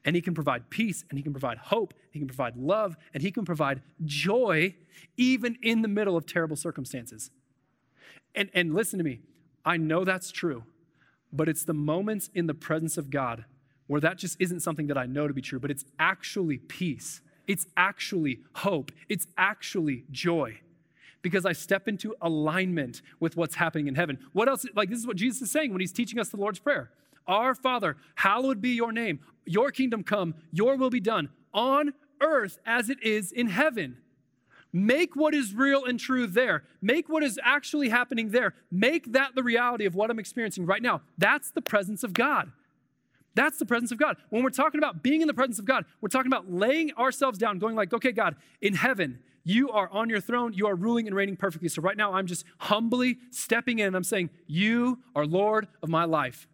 And 0.05 0.15
he 0.15 0.21
can 0.21 0.33
provide 0.33 0.69
peace 0.69 1.03
and 1.09 1.19
he 1.19 1.23
can 1.23 1.33
provide 1.33 1.57
hope, 1.57 1.93
he 2.12 2.19
can 2.19 2.27
provide 2.27 2.55
love, 2.55 2.95
and 3.13 3.21
he 3.21 3.31
can 3.31 3.45
provide 3.45 3.81
joy 4.05 4.75
even 5.17 5.57
in 5.62 5.81
the 5.81 5.88
middle 5.88 6.15
of 6.15 6.25
terrible 6.25 6.55
circumstances. 6.55 7.31
And, 8.33 8.49
and 8.53 8.73
listen 8.73 8.97
to 8.97 9.03
me, 9.03 9.19
I 9.65 9.77
know 9.77 10.05
that's 10.05 10.31
true, 10.31 10.63
but 11.33 11.49
it's 11.49 11.65
the 11.65 11.73
moments 11.73 12.29
in 12.33 12.47
the 12.47 12.53
presence 12.53 12.97
of 12.97 13.09
God 13.09 13.45
where 13.88 14.01
that 14.01 14.17
just 14.17 14.39
isn't 14.39 14.59
something 14.59 14.88
that 14.88 14.97
I 14.97 15.07
know 15.07 15.27
to 15.27 15.33
be 15.33 15.41
true, 15.41 15.59
but 15.59 15.71
it's 15.71 15.83
actually 15.97 16.57
peace. 16.57 17.21
It's 17.47 17.65
actually 17.75 18.41
hope. 18.53 18.91
It's 19.09 19.25
actually 19.35 20.05
joy 20.12 20.59
because 21.21 21.45
I 21.45 21.53
step 21.53 21.88
into 21.88 22.15
alignment 22.21 23.01
with 23.19 23.35
what's 23.35 23.55
happening 23.55 23.88
in 23.88 23.95
heaven. 23.95 24.19
What 24.33 24.47
else? 24.47 24.63
Like, 24.75 24.89
this 24.89 24.99
is 24.99 25.07
what 25.07 25.17
Jesus 25.17 25.41
is 25.41 25.51
saying 25.51 25.71
when 25.71 25.81
he's 25.81 25.91
teaching 25.91 26.19
us 26.19 26.29
the 26.29 26.38
Lord's 26.38 26.59
Prayer 26.59 26.91
Our 27.27 27.55
Father, 27.55 27.97
hallowed 28.15 28.62
be 28.62 28.69
your 28.69 28.91
name. 28.91 29.19
Your 29.49 29.71
kingdom 29.71 30.03
come, 30.03 30.35
your 30.51 30.77
will 30.77 30.91
be 30.91 30.99
done 30.99 31.29
on 31.53 31.93
earth 32.21 32.59
as 32.67 32.89
it 32.89 33.01
is 33.01 33.31
in 33.31 33.47
heaven. 33.47 33.97
Make 34.71 35.15
what 35.15 35.33
is 35.33 35.55
real 35.55 35.85
and 35.85 35.99
true 35.99 36.27
there. 36.27 36.63
Make 36.81 37.09
what 37.09 37.23
is 37.23 37.39
actually 37.43 37.89
happening 37.89 38.29
there. 38.29 38.53
Make 38.69 39.13
that 39.13 39.33
the 39.33 39.41
reality 39.41 39.85
of 39.85 39.95
what 39.95 40.12
I'm 40.12 40.19
experiencing 40.19 40.67
right 40.67 40.83
now. 40.83 41.01
That's 41.17 41.49
the 41.49 41.63
presence 41.63 42.03
of 42.03 42.13
God. 42.13 42.51
That's 43.33 43.57
the 43.57 43.65
presence 43.65 43.91
of 43.91 43.97
God. 43.97 44.17
When 44.29 44.43
we're 44.43 44.51
talking 44.51 44.77
about 44.77 45.01
being 45.01 45.21
in 45.21 45.27
the 45.27 45.33
presence 45.33 45.57
of 45.57 45.65
God, 45.65 45.85
we're 46.01 46.09
talking 46.09 46.31
about 46.31 46.51
laying 46.51 46.93
ourselves 46.93 47.39
down, 47.39 47.57
going 47.57 47.75
like, 47.75 47.91
okay, 47.91 48.12
God, 48.12 48.35
in 48.62 48.75
heaven, 48.75 49.19
you 49.43 49.71
are 49.71 49.89
on 49.91 50.09
your 50.09 50.21
throne, 50.21 50.53
you 50.53 50.67
are 50.67 50.75
ruling 50.75 51.07
and 51.07 51.15
reigning 51.15 51.38
perfectly. 51.38 51.69
So 51.69 51.81
right 51.81 51.97
now, 51.97 52.13
I'm 52.13 52.27
just 52.27 52.45
humbly 52.59 53.17
stepping 53.31 53.79
in 53.79 53.88
and 53.88 53.95
I'm 53.95 54.03
saying, 54.03 54.29
You 54.45 54.99
are 55.15 55.25
Lord 55.25 55.67
of 55.81 55.89
my 55.89 56.03
life. 56.03 56.47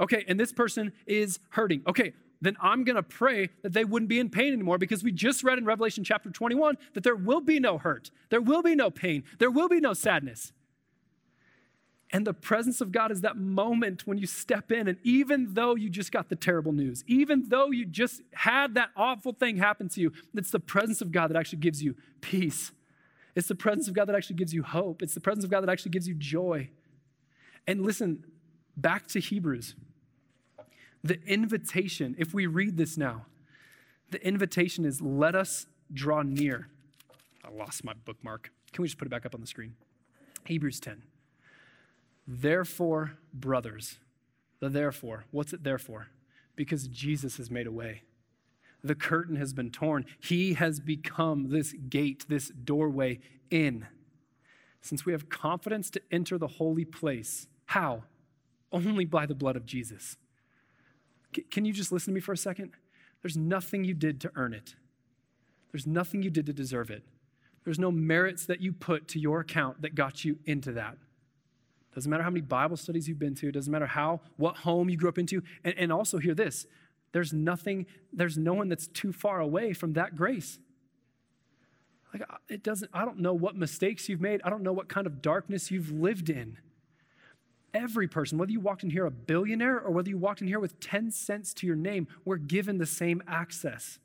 Okay, 0.00 0.24
and 0.28 0.38
this 0.38 0.52
person 0.52 0.92
is 1.06 1.38
hurting. 1.50 1.82
Okay, 1.86 2.12
then 2.40 2.56
I'm 2.60 2.84
going 2.84 2.96
to 2.96 3.02
pray 3.02 3.48
that 3.62 3.72
they 3.72 3.84
wouldn't 3.84 4.08
be 4.08 4.18
in 4.18 4.28
pain 4.28 4.52
anymore 4.52 4.78
because 4.78 5.02
we 5.02 5.12
just 5.12 5.42
read 5.42 5.58
in 5.58 5.64
Revelation 5.64 6.04
chapter 6.04 6.30
21 6.30 6.76
that 6.94 7.02
there 7.02 7.16
will 7.16 7.40
be 7.40 7.58
no 7.58 7.78
hurt, 7.78 8.10
there 8.30 8.40
will 8.40 8.62
be 8.62 8.74
no 8.74 8.90
pain, 8.90 9.24
there 9.38 9.50
will 9.50 9.68
be 9.68 9.80
no 9.80 9.94
sadness. 9.94 10.52
And 12.12 12.24
the 12.26 12.34
presence 12.34 12.80
of 12.80 12.92
God 12.92 13.10
is 13.10 13.22
that 13.22 13.36
moment 13.36 14.06
when 14.06 14.16
you 14.16 14.26
step 14.26 14.70
in, 14.70 14.86
and 14.86 14.98
even 15.02 15.54
though 15.54 15.74
you 15.74 15.90
just 15.90 16.12
got 16.12 16.28
the 16.28 16.36
terrible 16.36 16.72
news, 16.72 17.02
even 17.08 17.48
though 17.48 17.72
you 17.72 17.84
just 17.84 18.22
had 18.32 18.74
that 18.74 18.90
awful 18.96 19.32
thing 19.32 19.56
happen 19.56 19.88
to 19.88 20.00
you, 20.00 20.12
it's 20.32 20.52
the 20.52 20.60
presence 20.60 21.00
of 21.00 21.10
God 21.10 21.28
that 21.28 21.36
actually 21.36 21.58
gives 21.58 21.82
you 21.82 21.96
peace. 22.20 22.70
It's 23.34 23.48
the 23.48 23.56
presence 23.56 23.88
of 23.88 23.94
God 23.94 24.06
that 24.06 24.14
actually 24.14 24.36
gives 24.36 24.54
you 24.54 24.62
hope. 24.62 25.02
It's 25.02 25.14
the 25.14 25.20
presence 25.20 25.44
of 25.44 25.50
God 25.50 25.62
that 25.62 25.68
actually 25.68 25.90
gives 25.90 26.06
you 26.06 26.14
joy. 26.14 26.70
And 27.66 27.84
listen, 27.84 28.24
back 28.76 29.08
to 29.08 29.20
Hebrews. 29.20 29.74
The 31.06 31.20
invitation, 31.24 32.16
if 32.18 32.34
we 32.34 32.46
read 32.46 32.76
this 32.76 32.98
now, 32.98 33.26
the 34.10 34.26
invitation 34.26 34.84
is 34.84 35.00
let 35.00 35.36
us 35.36 35.66
draw 35.92 36.22
near. 36.22 36.66
I 37.44 37.50
lost 37.52 37.84
my 37.84 37.92
bookmark. 38.04 38.50
Can 38.72 38.82
we 38.82 38.88
just 38.88 38.98
put 38.98 39.06
it 39.06 39.10
back 39.12 39.24
up 39.24 39.32
on 39.32 39.40
the 39.40 39.46
screen? 39.46 39.76
Hebrews 40.46 40.80
10. 40.80 41.04
Therefore, 42.26 43.18
brothers, 43.32 44.00
the 44.58 44.68
therefore, 44.68 45.26
what's 45.30 45.52
it 45.52 45.62
there 45.62 45.78
for? 45.78 46.08
Because 46.56 46.88
Jesus 46.88 47.36
has 47.36 47.52
made 47.52 47.68
a 47.68 47.72
way. 47.72 48.02
The 48.82 48.96
curtain 48.96 49.36
has 49.36 49.52
been 49.52 49.70
torn. 49.70 50.06
He 50.18 50.54
has 50.54 50.80
become 50.80 51.50
this 51.50 51.72
gate, 51.88 52.24
this 52.28 52.48
doorway 52.48 53.20
in. 53.48 53.86
Since 54.80 55.06
we 55.06 55.12
have 55.12 55.28
confidence 55.28 55.88
to 55.90 56.02
enter 56.10 56.36
the 56.36 56.48
holy 56.48 56.84
place, 56.84 57.46
how? 57.66 58.02
Only 58.72 59.04
by 59.04 59.26
the 59.26 59.36
blood 59.36 59.54
of 59.54 59.66
Jesus. 59.66 60.16
Can 61.50 61.64
you 61.64 61.72
just 61.72 61.92
listen 61.92 62.12
to 62.12 62.14
me 62.14 62.20
for 62.20 62.32
a 62.32 62.36
second? 62.36 62.72
There's 63.22 63.36
nothing 63.36 63.84
you 63.84 63.94
did 63.94 64.20
to 64.22 64.32
earn 64.36 64.52
it. 64.52 64.74
There's 65.72 65.86
nothing 65.86 66.22
you 66.22 66.30
did 66.30 66.46
to 66.46 66.52
deserve 66.52 66.90
it. 66.90 67.02
There's 67.64 67.78
no 67.78 67.90
merits 67.90 68.46
that 68.46 68.60
you 68.60 68.72
put 68.72 69.08
to 69.08 69.18
your 69.18 69.40
account 69.40 69.82
that 69.82 69.94
got 69.94 70.24
you 70.24 70.38
into 70.44 70.72
that. 70.72 70.96
Doesn't 71.94 72.10
matter 72.10 72.22
how 72.22 72.30
many 72.30 72.42
Bible 72.42 72.76
studies 72.76 73.08
you've 73.08 73.18
been 73.18 73.34
to, 73.36 73.50
doesn't 73.50 73.72
matter 73.72 73.86
how, 73.86 74.20
what 74.36 74.58
home 74.58 74.88
you 74.88 74.96
grew 74.96 75.08
up 75.08 75.18
into. 75.18 75.42
And, 75.64 75.74
and 75.78 75.92
also 75.92 76.18
hear 76.18 76.34
this 76.34 76.66
there's 77.12 77.32
nothing, 77.32 77.86
there's 78.12 78.36
no 78.36 78.52
one 78.52 78.68
that's 78.68 78.86
too 78.86 79.12
far 79.12 79.40
away 79.40 79.72
from 79.72 79.94
that 79.94 80.14
grace. 80.14 80.58
Like 82.12 82.22
uh, 82.30 82.36
it 82.48 82.62
doesn't, 82.62 82.90
I 82.92 83.04
don't 83.04 83.18
know 83.20 83.32
what 83.32 83.56
mistakes 83.56 84.08
you've 84.08 84.20
made. 84.20 84.42
I 84.44 84.50
don't 84.50 84.62
know 84.62 84.72
what 84.72 84.88
kind 84.88 85.06
of 85.06 85.22
darkness 85.22 85.70
you've 85.70 85.90
lived 85.90 86.28
in. 86.28 86.58
Every 87.76 88.08
person, 88.08 88.38
whether 88.38 88.52
you 88.52 88.60
walked 88.60 88.84
in 88.84 88.90
here 88.90 89.04
a 89.04 89.10
billionaire 89.10 89.78
or 89.78 89.90
whether 89.90 90.08
you 90.08 90.16
walked 90.16 90.40
in 90.40 90.46
here 90.46 90.58
with 90.58 90.80
10 90.80 91.10
cents 91.10 91.52
to 91.54 91.66
your 91.66 91.76
name, 91.76 92.08
we're 92.24 92.38
given 92.38 92.78
the 92.78 92.86
same 92.86 93.22
access 93.28 93.98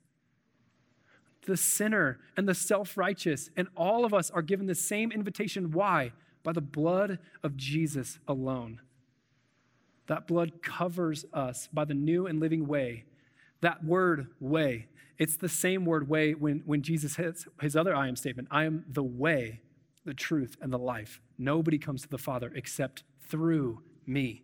the 1.46 1.58
sinner 1.58 2.20
and 2.38 2.48
the 2.48 2.54
self 2.54 2.98
righteous, 2.98 3.50
and 3.58 3.68
all 3.76 4.06
of 4.06 4.14
us 4.14 4.30
are 4.30 4.42
given 4.42 4.68
the 4.68 4.76
same 4.76 5.12
invitation. 5.12 5.72
Why? 5.72 6.14
By 6.44 6.54
the 6.54 6.62
blood 6.62 7.20
of 7.44 7.58
Jesus 7.58 8.20
alone. 8.28 8.82
That 10.08 10.28
blood 10.28 10.62
covers 10.62 11.26
us 11.34 11.68
by 11.72 11.86
the 11.86 11.94
new 11.94 12.28
and 12.28 12.40
living 12.40 12.68
way. 12.68 13.06
That 13.62 13.84
word, 13.84 14.28
way, 14.40 14.88
it's 15.18 15.38
the 15.38 15.50
same 15.50 15.86
word, 15.86 16.10
way, 16.10 16.34
when, 16.34 16.64
when 16.66 16.82
Jesus 16.82 17.16
hits 17.16 17.48
his 17.62 17.76
other 17.76 17.96
I 17.96 18.08
am 18.08 18.16
statement 18.16 18.48
I 18.52 18.66
am 18.66 18.86
the 18.88 19.04
way, 19.04 19.62
the 20.06 20.14
truth, 20.14 20.58
and 20.62 20.74
the 20.74 20.80
life. 20.80 21.22
Nobody 21.38 21.78
comes 21.78 22.02
to 22.04 22.10
the 22.10 22.18
Father 22.18 22.52
except 22.56 23.04
through 23.32 23.82
me. 24.06 24.44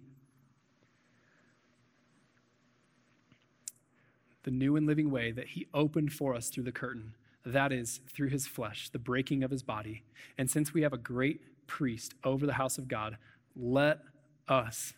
the 4.48 4.52
new 4.52 4.78
and 4.78 4.88
living 4.88 5.12
way 5.12 5.30
that 5.30 5.50
he 5.50 5.68
opened 5.74 6.14
for 6.14 6.34
us 6.34 6.48
through 6.48 6.64
the 6.64 6.72
curtain. 6.72 7.14
That 7.46 7.74
is 7.74 8.00
through 8.08 8.30
his 8.30 8.48
flesh, 8.48 8.88
the 8.88 8.98
breaking 8.98 9.44
of 9.44 9.52
his 9.52 9.62
body. 9.62 10.04
And 10.38 10.50
since 10.50 10.74
we 10.74 10.84
have 10.84 10.94
a 10.94 10.98
great 10.98 11.42
priest 11.68 12.14
over 12.24 12.46
the 12.46 12.54
house 12.54 12.78
of 12.78 12.88
God, 12.88 13.18
let 13.58 14.00
us 14.48 14.94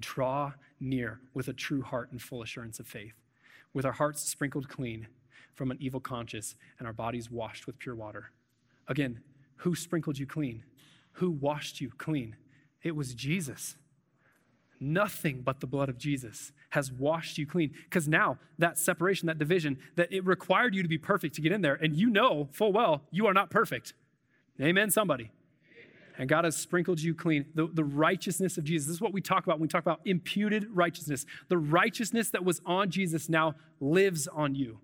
draw 0.00 0.54
near 0.80 1.20
with 1.32 1.46
a 1.46 1.52
true 1.52 1.82
heart 1.82 2.10
and 2.10 2.20
full 2.20 2.42
assurance 2.42 2.80
of 2.80 2.88
faith, 2.88 3.14
with 3.72 3.86
our 3.86 3.92
hearts 3.92 4.20
sprinkled 4.22 4.68
clean 4.68 5.06
from 5.54 5.70
an 5.70 5.78
evil 5.80 6.00
conscience 6.00 6.56
and 6.80 6.88
our 6.88 6.92
bodies 6.92 7.30
washed 7.30 7.68
with 7.68 7.78
pure 7.78 7.94
water. 7.94 8.32
Again, 8.88 9.20
who 9.58 9.76
sprinkled 9.76 10.18
you 10.18 10.26
clean? 10.26 10.64
Who 11.12 11.30
washed 11.30 11.80
you 11.80 11.92
clean? 11.98 12.34
It 12.82 12.96
was 12.96 13.14
Jesus. 13.14 13.76
Nothing 14.80 15.42
but 15.42 15.60
the 15.60 15.66
blood 15.66 15.88
of 15.88 15.96
Jesus 15.96 16.52
has 16.70 16.90
washed 16.90 17.38
you 17.38 17.46
clean. 17.46 17.72
Because 17.84 18.08
now 18.08 18.38
that 18.58 18.78
separation, 18.78 19.26
that 19.26 19.38
division, 19.38 19.78
that 19.94 20.12
it 20.12 20.26
required 20.26 20.74
you 20.74 20.82
to 20.82 20.88
be 20.88 20.98
perfect 20.98 21.36
to 21.36 21.40
get 21.40 21.52
in 21.52 21.60
there, 21.60 21.74
and 21.74 21.94
you 21.94 22.10
know 22.10 22.48
full 22.50 22.72
well 22.72 23.02
you 23.10 23.26
are 23.26 23.34
not 23.34 23.50
perfect. 23.50 23.94
Amen, 24.60 24.90
somebody. 24.90 25.30
And 26.18 26.28
God 26.28 26.44
has 26.44 26.56
sprinkled 26.56 27.00
you 27.00 27.14
clean. 27.14 27.46
The, 27.54 27.68
the 27.72 27.84
righteousness 27.84 28.58
of 28.58 28.64
Jesus. 28.64 28.88
This 28.88 28.96
is 28.96 29.00
what 29.00 29.12
we 29.12 29.20
talk 29.20 29.44
about 29.44 29.58
when 29.58 29.62
we 29.62 29.68
talk 29.68 29.82
about 29.82 30.00
imputed 30.04 30.66
righteousness. 30.72 31.24
The 31.48 31.58
righteousness 31.58 32.30
that 32.30 32.44
was 32.44 32.60
on 32.66 32.90
Jesus 32.90 33.28
now 33.28 33.54
lives 33.80 34.28
on 34.28 34.54
you. 34.54 34.80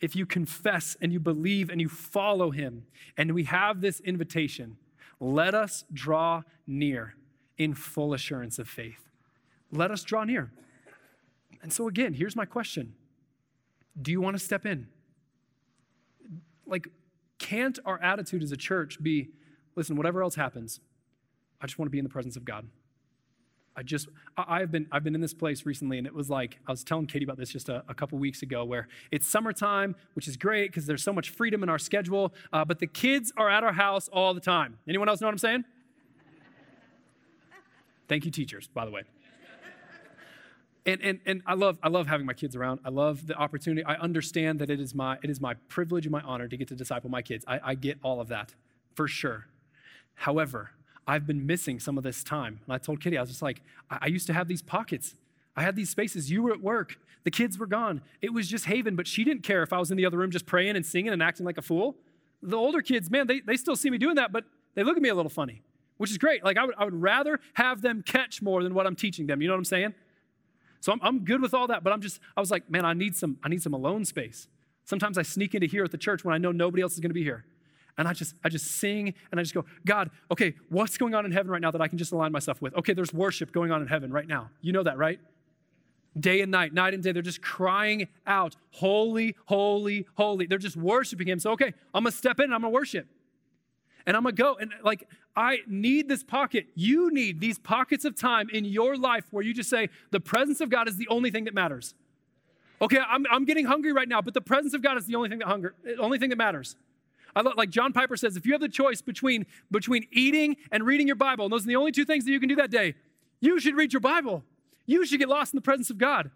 If 0.00 0.16
you 0.16 0.26
confess 0.26 0.96
and 1.00 1.12
you 1.12 1.20
believe 1.20 1.70
and 1.70 1.80
you 1.80 1.88
follow 1.88 2.50
him, 2.50 2.86
and 3.16 3.32
we 3.32 3.44
have 3.44 3.80
this 3.80 4.00
invitation, 4.00 4.78
let 5.22 5.54
us 5.54 5.84
draw 5.92 6.42
near 6.66 7.14
in 7.56 7.74
full 7.74 8.12
assurance 8.12 8.58
of 8.58 8.68
faith. 8.68 9.08
Let 9.70 9.92
us 9.92 10.02
draw 10.02 10.24
near. 10.24 10.50
And 11.62 11.72
so, 11.72 11.86
again, 11.86 12.12
here's 12.12 12.34
my 12.34 12.44
question 12.44 12.94
Do 14.00 14.10
you 14.10 14.20
want 14.20 14.36
to 14.36 14.44
step 14.44 14.66
in? 14.66 14.88
Like, 16.66 16.88
can't 17.38 17.78
our 17.84 18.02
attitude 18.02 18.42
as 18.42 18.50
a 18.50 18.56
church 18.56 19.00
be 19.00 19.28
listen, 19.76 19.96
whatever 19.96 20.22
else 20.24 20.34
happens, 20.34 20.80
I 21.60 21.66
just 21.66 21.78
want 21.78 21.86
to 21.86 21.92
be 21.92 21.98
in 21.98 22.04
the 22.04 22.10
presence 22.10 22.34
of 22.34 22.44
God? 22.44 22.66
I 23.76 23.82
just, 23.82 24.08
I, 24.36 24.60
have 24.60 24.70
been, 24.70 24.86
I've 24.92 25.02
been 25.02 25.14
in 25.14 25.20
this 25.20 25.32
place 25.32 25.64
recently, 25.64 25.98
and 25.98 26.06
it 26.06 26.14
was 26.14 26.28
like, 26.28 26.58
I 26.66 26.70
was 26.70 26.84
telling 26.84 27.06
Katie 27.06 27.24
about 27.24 27.38
this 27.38 27.50
just 27.50 27.68
a, 27.68 27.82
a 27.88 27.94
couple 27.94 28.18
weeks 28.18 28.42
ago, 28.42 28.64
where 28.64 28.88
it's 29.10 29.26
summertime, 29.26 29.96
which 30.14 30.28
is 30.28 30.36
great 30.36 30.70
because 30.70 30.86
there's 30.86 31.02
so 31.02 31.12
much 31.12 31.30
freedom 31.30 31.62
in 31.62 31.68
our 31.68 31.78
schedule, 31.78 32.34
uh, 32.52 32.64
but 32.64 32.80
the 32.80 32.86
kids 32.86 33.32
are 33.36 33.48
at 33.48 33.64
our 33.64 33.72
house 33.72 34.08
all 34.08 34.34
the 34.34 34.40
time. 34.40 34.78
Anyone 34.86 35.08
else 35.08 35.20
know 35.20 35.26
what 35.26 35.32
I'm 35.32 35.38
saying? 35.38 35.64
Thank 38.08 38.26
you, 38.26 38.30
teachers, 38.30 38.68
by 38.68 38.84
the 38.84 38.90
way. 38.90 39.02
And, 40.84 41.00
and, 41.00 41.20
and 41.24 41.42
I, 41.46 41.54
love, 41.54 41.78
I 41.82 41.88
love 41.88 42.08
having 42.08 42.26
my 42.26 42.32
kids 42.32 42.56
around. 42.56 42.80
I 42.84 42.90
love 42.90 43.26
the 43.26 43.34
opportunity. 43.34 43.84
I 43.84 43.94
understand 43.94 44.58
that 44.58 44.68
it 44.68 44.80
is 44.80 44.94
my, 44.94 45.16
it 45.22 45.30
is 45.30 45.40
my 45.40 45.54
privilege 45.68 46.06
and 46.06 46.12
my 46.12 46.20
honor 46.22 46.48
to 46.48 46.56
get 46.56 46.68
to 46.68 46.74
disciple 46.74 47.08
my 47.08 47.22
kids. 47.22 47.44
I, 47.46 47.60
I 47.62 47.74
get 47.76 47.98
all 48.02 48.20
of 48.20 48.28
that, 48.28 48.54
for 48.94 49.06
sure. 49.06 49.46
However, 50.14 50.72
I've 51.06 51.26
been 51.26 51.46
missing 51.46 51.80
some 51.80 51.98
of 51.98 52.04
this 52.04 52.22
time. 52.22 52.60
And 52.64 52.74
I 52.74 52.78
told 52.78 53.00
Kitty, 53.00 53.18
I 53.18 53.20
was 53.20 53.30
just 53.30 53.42
like, 53.42 53.62
I, 53.90 53.98
I 54.02 54.06
used 54.06 54.26
to 54.28 54.32
have 54.32 54.48
these 54.48 54.62
pockets. 54.62 55.14
I 55.56 55.62
had 55.62 55.76
these 55.76 55.90
spaces. 55.90 56.30
You 56.30 56.42
were 56.42 56.52
at 56.52 56.60
work. 56.60 56.98
The 57.24 57.30
kids 57.30 57.58
were 57.58 57.66
gone. 57.66 58.02
It 58.20 58.32
was 58.32 58.48
just 58.48 58.66
haven, 58.66 58.96
but 58.96 59.06
she 59.06 59.24
didn't 59.24 59.42
care 59.42 59.62
if 59.62 59.72
I 59.72 59.78
was 59.78 59.90
in 59.90 59.96
the 59.96 60.06
other 60.06 60.18
room 60.18 60.30
just 60.30 60.46
praying 60.46 60.76
and 60.76 60.84
singing 60.84 61.12
and 61.12 61.22
acting 61.22 61.46
like 61.46 61.58
a 61.58 61.62
fool. 61.62 61.96
The 62.42 62.56
older 62.56 62.80
kids, 62.80 63.10
man, 63.10 63.26
they, 63.26 63.40
they 63.40 63.56
still 63.56 63.76
see 63.76 63.90
me 63.90 63.98
doing 63.98 64.16
that, 64.16 64.32
but 64.32 64.44
they 64.74 64.82
look 64.82 64.96
at 64.96 65.02
me 65.02 65.08
a 65.08 65.14
little 65.14 65.30
funny 65.30 65.62
which 66.02 66.10
is 66.10 66.18
great. 66.18 66.42
Like, 66.42 66.56
I 66.56 66.64
would, 66.64 66.74
I 66.76 66.84
would 66.84 67.00
rather 67.00 67.38
have 67.54 67.80
them 67.80 68.02
catch 68.04 68.42
more 68.42 68.64
than 68.64 68.74
what 68.74 68.88
I'm 68.88 68.96
teaching 68.96 69.28
them. 69.28 69.40
You 69.40 69.46
know 69.46 69.54
what 69.54 69.58
I'm 69.58 69.64
saying? 69.64 69.94
So 70.80 70.90
I'm, 70.90 70.98
I'm 71.00 71.24
good 71.24 71.40
with 71.40 71.54
all 71.54 71.68
that, 71.68 71.84
but 71.84 71.92
I'm 71.92 72.00
just, 72.00 72.18
I 72.36 72.40
was 72.40 72.50
like, 72.50 72.68
man, 72.68 72.84
I 72.84 72.92
need 72.92 73.14
some, 73.14 73.38
I 73.44 73.48
need 73.48 73.62
some 73.62 73.72
alone 73.72 74.04
space. 74.04 74.48
Sometimes 74.84 75.16
I 75.16 75.22
sneak 75.22 75.54
into 75.54 75.68
here 75.68 75.84
at 75.84 75.92
the 75.92 75.98
church 75.98 76.24
when 76.24 76.34
I 76.34 76.38
know 76.38 76.50
nobody 76.50 76.82
else 76.82 76.94
is 76.94 76.98
going 76.98 77.10
to 77.10 77.14
be 77.14 77.22
here. 77.22 77.44
And 77.98 78.08
I 78.08 78.14
just, 78.14 78.34
I 78.42 78.48
just 78.48 78.66
sing 78.66 79.14
and 79.30 79.38
I 79.38 79.42
just 79.42 79.54
go, 79.54 79.64
God, 79.84 80.10
okay, 80.30 80.54
what's 80.70 80.96
going 80.96 81.14
on 81.14 81.26
in 81.26 81.32
heaven 81.32 81.50
right 81.50 81.60
now 81.60 81.70
that 81.70 81.80
I 81.80 81.88
can 81.88 81.98
just 81.98 82.12
align 82.12 82.32
myself 82.32 82.62
with? 82.62 82.74
Okay, 82.74 82.94
there's 82.94 83.12
worship 83.12 83.52
going 83.52 83.70
on 83.70 83.82
in 83.82 83.88
heaven 83.88 84.10
right 84.12 84.26
now. 84.26 84.50
You 84.62 84.72
know 84.72 84.82
that, 84.82 84.96
right? 84.96 85.20
Day 86.18 86.40
and 86.40 86.50
night, 86.50 86.72
night 86.72 86.94
and 86.94 87.02
day, 87.02 87.12
they're 87.12 87.22
just 87.22 87.42
crying 87.42 88.08
out, 88.26 88.56
holy, 88.70 89.36
holy, 89.46 90.06
holy. 90.14 90.46
They're 90.46 90.58
just 90.58 90.76
worshiping 90.76 91.28
him. 91.28 91.38
So, 91.38 91.52
okay, 91.52 91.74
I'm 91.94 92.04
gonna 92.04 92.12
step 92.12 92.38
in 92.38 92.44
and 92.44 92.54
I'm 92.54 92.62
gonna 92.62 92.72
worship 92.72 93.06
and 94.06 94.16
I'm 94.16 94.22
gonna 94.22 94.34
go. 94.34 94.56
And 94.56 94.72
like, 94.82 95.08
I 95.36 95.58
need 95.66 96.08
this 96.08 96.22
pocket. 96.22 96.66
You 96.74 97.10
need 97.12 97.40
these 97.40 97.58
pockets 97.58 98.04
of 98.04 98.14
time 98.16 98.48
in 98.50 98.64
your 98.64 98.96
life 98.96 99.24
where 99.30 99.44
you 99.44 99.54
just 99.54 99.70
say, 99.70 99.88
the 100.10 100.20
presence 100.20 100.60
of 100.60 100.70
God 100.70 100.88
is 100.88 100.96
the 100.96 101.08
only 101.08 101.30
thing 101.30 101.44
that 101.44 101.54
matters. 101.54 101.94
Okay, 102.80 102.98
I'm, 102.98 103.24
I'm 103.30 103.44
getting 103.44 103.64
hungry 103.66 103.92
right 103.92 104.08
now, 104.08 104.20
but 104.20 104.34
the 104.34 104.40
presence 104.40 104.74
of 104.74 104.82
God 104.82 104.98
is 104.98 105.06
the 105.06 105.14
only 105.14 105.28
thing 105.28 105.38
that 105.38 105.48
hunger, 105.48 105.74
only 106.00 106.18
thing 106.18 106.30
that 106.30 106.38
matters. 106.38 106.76
I 107.34 107.40
love, 107.40 107.54
like 107.56 107.70
John 107.70 107.92
Piper 107.92 108.16
says, 108.16 108.36
if 108.36 108.44
you 108.44 108.52
have 108.52 108.60
the 108.60 108.68
choice 108.68 109.00
between, 109.00 109.46
between 109.70 110.06
eating 110.12 110.56
and 110.70 110.84
reading 110.84 111.06
your 111.06 111.16
Bible, 111.16 111.46
and 111.46 111.52
those 111.52 111.64
are 111.64 111.68
the 111.68 111.76
only 111.76 111.92
two 111.92 112.04
things 112.04 112.24
that 112.24 112.30
you 112.30 112.40
can 112.40 112.48
do 112.48 112.56
that 112.56 112.70
day, 112.70 112.94
you 113.40 113.58
should 113.58 113.74
read 113.74 113.92
your 113.92 114.00
Bible. 114.00 114.44
You 114.86 115.06
should 115.06 115.18
get 115.18 115.28
lost 115.28 115.52
in 115.54 115.56
the 115.56 115.62
presence 115.62 115.90
of 115.90 115.98
God. 115.98 116.30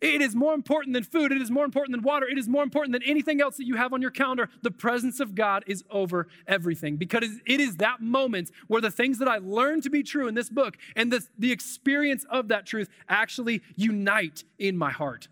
It 0.00 0.20
is 0.20 0.34
more 0.34 0.52
important 0.52 0.94
than 0.94 1.04
food. 1.04 1.32
It 1.32 1.40
is 1.40 1.50
more 1.50 1.64
important 1.64 1.96
than 1.96 2.02
water. 2.02 2.26
It 2.28 2.38
is 2.38 2.48
more 2.48 2.62
important 2.62 2.92
than 2.92 3.02
anything 3.02 3.40
else 3.40 3.56
that 3.56 3.64
you 3.64 3.76
have 3.76 3.92
on 3.92 4.02
your 4.02 4.10
calendar. 4.10 4.50
The 4.62 4.70
presence 4.70 5.20
of 5.20 5.34
God 5.34 5.64
is 5.66 5.84
over 5.90 6.28
everything 6.46 6.96
because 6.96 7.24
it 7.46 7.60
is 7.60 7.76
that 7.76 8.00
moment 8.02 8.50
where 8.66 8.82
the 8.82 8.90
things 8.90 9.18
that 9.18 9.28
I 9.28 9.38
learned 9.38 9.84
to 9.84 9.90
be 9.90 10.02
true 10.02 10.28
in 10.28 10.34
this 10.34 10.50
book 10.50 10.76
and 10.94 11.10
the, 11.10 11.26
the 11.38 11.50
experience 11.50 12.26
of 12.28 12.48
that 12.48 12.66
truth 12.66 12.88
actually 13.08 13.62
unite 13.74 14.44
in 14.58 14.76
my 14.76 14.90
heart. 14.90 15.28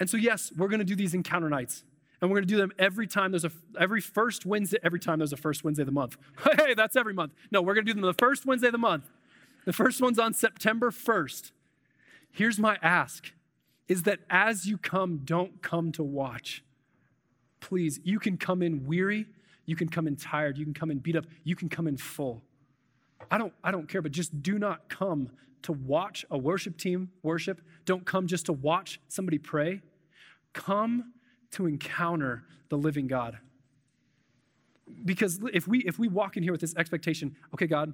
And 0.00 0.08
so, 0.08 0.16
yes, 0.16 0.52
we're 0.56 0.68
going 0.68 0.78
to 0.78 0.84
do 0.84 0.96
these 0.96 1.12
encounter 1.12 1.50
nights. 1.50 1.84
And 2.20 2.30
we're 2.30 2.38
going 2.38 2.48
to 2.48 2.54
do 2.54 2.56
them 2.56 2.72
every 2.78 3.06
time 3.06 3.30
there's 3.30 3.44
a 3.44 3.52
every 3.78 4.00
first 4.00 4.44
Wednesday, 4.44 4.78
every 4.82 4.98
time 4.98 5.18
there's 5.18 5.32
a 5.32 5.36
first 5.36 5.62
Wednesday 5.62 5.82
of 5.82 5.86
the 5.86 5.92
month. 5.92 6.16
hey, 6.58 6.74
that's 6.74 6.96
every 6.96 7.14
month. 7.14 7.32
No, 7.50 7.62
we're 7.62 7.74
going 7.74 7.86
to 7.86 7.92
do 7.92 8.00
them 8.00 8.06
the 8.06 8.14
first 8.14 8.44
Wednesday 8.44 8.68
of 8.68 8.72
the 8.72 8.78
month. 8.78 9.08
The 9.64 9.72
first 9.72 10.00
one's 10.00 10.18
on 10.18 10.32
September 10.32 10.90
1st. 10.90 11.52
Here's 12.30 12.58
my 12.58 12.78
ask 12.82 13.32
is 13.86 14.02
that 14.04 14.20
as 14.28 14.66
you 14.66 14.78
come, 14.78 15.18
don't 15.24 15.62
come 15.62 15.92
to 15.92 16.02
watch. 16.02 16.62
please, 17.60 17.98
you 18.04 18.18
can 18.18 18.36
come 18.36 18.62
in 18.62 18.86
weary, 18.86 19.26
you 19.66 19.74
can 19.74 19.88
come 19.88 20.06
in 20.06 20.14
tired, 20.14 20.56
you 20.56 20.64
can 20.64 20.74
come 20.74 20.90
in 20.90 20.98
beat 20.98 21.16
up, 21.16 21.26
you 21.42 21.56
can 21.56 21.68
come 21.68 21.86
in 21.86 21.96
full. 21.96 22.42
I 23.30 23.38
don't, 23.38 23.52
I 23.64 23.70
don't 23.70 23.88
care, 23.88 24.00
but 24.00 24.12
just 24.12 24.42
do 24.42 24.58
not 24.58 24.88
come 24.88 25.30
to 25.62 25.72
watch 25.72 26.24
a 26.30 26.38
worship 26.38 26.78
team 26.78 27.10
worship. 27.22 27.60
Don't 27.84 28.06
come 28.06 28.26
just 28.26 28.46
to 28.46 28.52
watch 28.52 29.00
somebody 29.08 29.38
pray. 29.38 29.80
Come 30.52 31.12
to 31.52 31.66
encounter 31.66 32.44
the 32.68 32.76
living 32.76 33.06
God. 33.06 33.38
Because 35.04 35.40
if 35.52 35.68
we 35.68 35.80
if 35.80 35.98
we 35.98 36.08
walk 36.08 36.36
in 36.36 36.42
here 36.42 36.52
with 36.52 36.60
this 36.60 36.74
expectation, 36.76 37.36
okay, 37.54 37.66
God, 37.66 37.92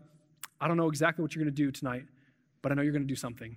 I 0.61 0.69
don't 0.69 0.77
know 0.77 0.89
exactly 0.89 1.23
what 1.23 1.35
you're 1.35 1.45
going 1.45 1.55
to 1.55 1.63
do 1.63 1.71
tonight, 1.71 2.05
but 2.63 2.73
I 2.73 2.75
know 2.75 2.83
you're 2.83 2.93
going 2.93 3.03
to 3.03 3.09
do 3.09 3.17
something. 3.17 3.57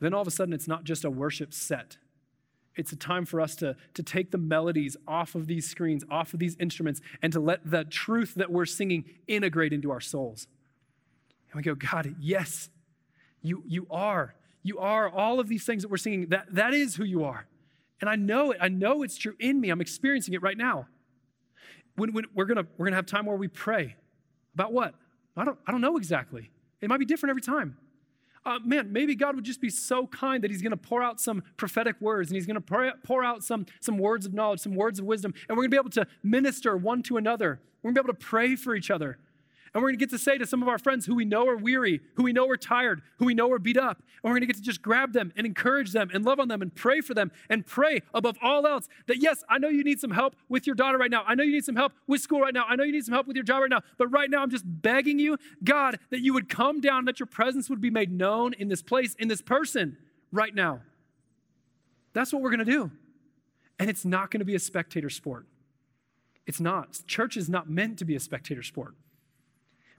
Then 0.00 0.12
all 0.12 0.20
of 0.20 0.28
a 0.28 0.30
sudden 0.30 0.52
it's 0.52 0.68
not 0.68 0.84
just 0.84 1.04
a 1.04 1.10
worship 1.10 1.54
set. 1.54 1.96
It's 2.76 2.92
a 2.92 2.96
time 2.96 3.24
for 3.24 3.40
us 3.40 3.56
to, 3.56 3.74
to 3.94 4.02
take 4.02 4.30
the 4.30 4.38
melodies 4.38 4.98
off 5.08 5.34
of 5.34 5.46
these 5.46 5.66
screens, 5.66 6.04
off 6.10 6.34
of 6.34 6.40
these 6.40 6.56
instruments, 6.60 7.00
and 7.22 7.32
to 7.32 7.40
let 7.40 7.70
the 7.70 7.84
truth 7.84 8.34
that 8.34 8.52
we're 8.52 8.66
singing 8.66 9.04
integrate 9.26 9.72
into 9.72 9.90
our 9.90 10.00
souls. 10.00 10.46
And 11.50 11.56
we 11.56 11.62
go, 11.62 11.74
God, 11.74 12.14
yes, 12.20 12.68
you, 13.40 13.62
you 13.66 13.86
are. 13.90 14.34
You 14.62 14.78
are 14.78 15.08
all 15.08 15.40
of 15.40 15.48
these 15.48 15.64
things 15.64 15.82
that 15.82 15.88
we're 15.88 15.96
singing. 15.96 16.26
That, 16.28 16.46
that 16.54 16.74
is 16.74 16.96
who 16.96 17.04
you 17.04 17.24
are. 17.24 17.46
And 18.00 18.10
I 18.10 18.16
know 18.16 18.50
it. 18.50 18.58
I 18.60 18.68
know 18.68 19.02
it's 19.02 19.16
true 19.16 19.34
in 19.38 19.60
me. 19.60 19.70
I'm 19.70 19.80
experiencing 19.80 20.34
it 20.34 20.42
right 20.42 20.56
now. 20.56 20.86
When, 21.96 22.12
when 22.12 22.24
we're 22.34 22.44
going 22.44 22.66
we're 22.76 22.86
gonna 22.86 22.96
have 22.96 23.06
time 23.06 23.26
where 23.26 23.36
we 23.36 23.48
pray. 23.48 23.96
About 24.54 24.72
what? 24.72 24.94
I 25.36 25.44
don't, 25.44 25.58
I 25.66 25.72
don't 25.72 25.80
know 25.80 25.96
exactly. 25.96 26.50
It 26.80 26.88
might 26.88 26.98
be 26.98 27.04
different 27.04 27.30
every 27.30 27.42
time. 27.42 27.76
Uh, 28.44 28.60
man, 28.64 28.92
maybe 28.92 29.16
God 29.16 29.34
would 29.34 29.44
just 29.44 29.60
be 29.60 29.70
so 29.70 30.06
kind 30.06 30.44
that 30.44 30.50
He's 30.50 30.62
going 30.62 30.70
to 30.70 30.76
pour 30.76 31.02
out 31.02 31.20
some 31.20 31.42
prophetic 31.56 32.00
words 32.00 32.30
and 32.30 32.36
He's 32.36 32.46
going 32.46 32.54
to 32.54 32.60
pour, 32.60 32.92
pour 33.04 33.24
out 33.24 33.42
some, 33.42 33.66
some 33.80 33.98
words 33.98 34.24
of 34.24 34.32
knowledge, 34.32 34.60
some 34.60 34.74
words 34.76 35.00
of 35.00 35.04
wisdom, 35.04 35.34
and 35.48 35.56
we're 35.56 35.62
going 35.62 35.70
to 35.70 35.74
be 35.74 35.80
able 35.80 35.90
to 35.90 36.06
minister 36.22 36.76
one 36.76 37.02
to 37.04 37.16
another. 37.16 37.60
We're 37.82 37.90
going 37.90 37.96
to 37.96 38.02
be 38.04 38.06
able 38.10 38.18
to 38.18 38.24
pray 38.24 38.54
for 38.54 38.76
each 38.76 38.90
other. 38.90 39.18
And 39.76 39.82
we're 39.82 39.90
going 39.90 39.98
to 39.98 40.06
get 40.06 40.10
to 40.12 40.18
say 40.18 40.38
to 40.38 40.46
some 40.46 40.62
of 40.62 40.68
our 40.68 40.78
friends 40.78 41.04
who 41.04 41.14
we 41.14 41.26
know 41.26 41.46
are 41.46 41.58
weary, 41.58 42.00
who 42.14 42.22
we 42.22 42.32
know 42.32 42.48
are 42.48 42.56
tired, 42.56 43.02
who 43.18 43.26
we 43.26 43.34
know 43.34 43.52
are 43.52 43.58
beat 43.58 43.76
up, 43.76 43.98
and 43.98 44.30
we're 44.30 44.30
going 44.30 44.40
to 44.40 44.46
get 44.46 44.56
to 44.56 44.62
just 44.62 44.80
grab 44.80 45.12
them 45.12 45.34
and 45.36 45.46
encourage 45.46 45.92
them 45.92 46.10
and 46.14 46.24
love 46.24 46.40
on 46.40 46.48
them 46.48 46.62
and 46.62 46.74
pray 46.74 47.02
for 47.02 47.12
them 47.12 47.30
and 47.50 47.66
pray 47.66 48.00
above 48.14 48.38
all 48.40 48.66
else 48.66 48.88
that, 49.06 49.18
yes, 49.18 49.44
I 49.50 49.58
know 49.58 49.68
you 49.68 49.84
need 49.84 50.00
some 50.00 50.12
help 50.12 50.34
with 50.48 50.66
your 50.66 50.76
daughter 50.76 50.96
right 50.96 51.10
now. 51.10 51.24
I 51.26 51.34
know 51.34 51.44
you 51.44 51.52
need 51.52 51.66
some 51.66 51.76
help 51.76 51.92
with 52.06 52.22
school 52.22 52.40
right 52.40 52.54
now. 52.54 52.64
I 52.66 52.74
know 52.74 52.84
you 52.84 52.92
need 52.92 53.04
some 53.04 53.12
help 53.12 53.26
with 53.26 53.36
your 53.36 53.44
job 53.44 53.60
right 53.60 53.70
now. 53.70 53.82
But 53.98 54.06
right 54.06 54.30
now, 54.30 54.40
I'm 54.40 54.48
just 54.48 54.64
begging 54.66 55.18
you, 55.18 55.36
God, 55.62 55.98
that 56.08 56.22
you 56.22 56.32
would 56.32 56.48
come 56.48 56.80
down, 56.80 57.04
that 57.04 57.20
your 57.20 57.26
presence 57.26 57.68
would 57.68 57.82
be 57.82 57.90
made 57.90 58.10
known 58.10 58.54
in 58.54 58.68
this 58.68 58.80
place, 58.80 59.14
in 59.18 59.28
this 59.28 59.42
person 59.42 59.98
right 60.32 60.54
now. 60.54 60.80
That's 62.14 62.32
what 62.32 62.40
we're 62.40 62.48
going 62.48 62.64
to 62.64 62.64
do. 62.64 62.90
And 63.78 63.90
it's 63.90 64.06
not 64.06 64.30
going 64.30 64.40
to 64.40 64.46
be 64.46 64.54
a 64.54 64.58
spectator 64.58 65.10
sport. 65.10 65.44
It's 66.46 66.60
not. 66.60 66.98
Church 67.06 67.36
is 67.36 67.50
not 67.50 67.68
meant 67.68 67.98
to 67.98 68.06
be 68.06 68.16
a 68.16 68.20
spectator 68.20 68.62
sport. 68.62 68.94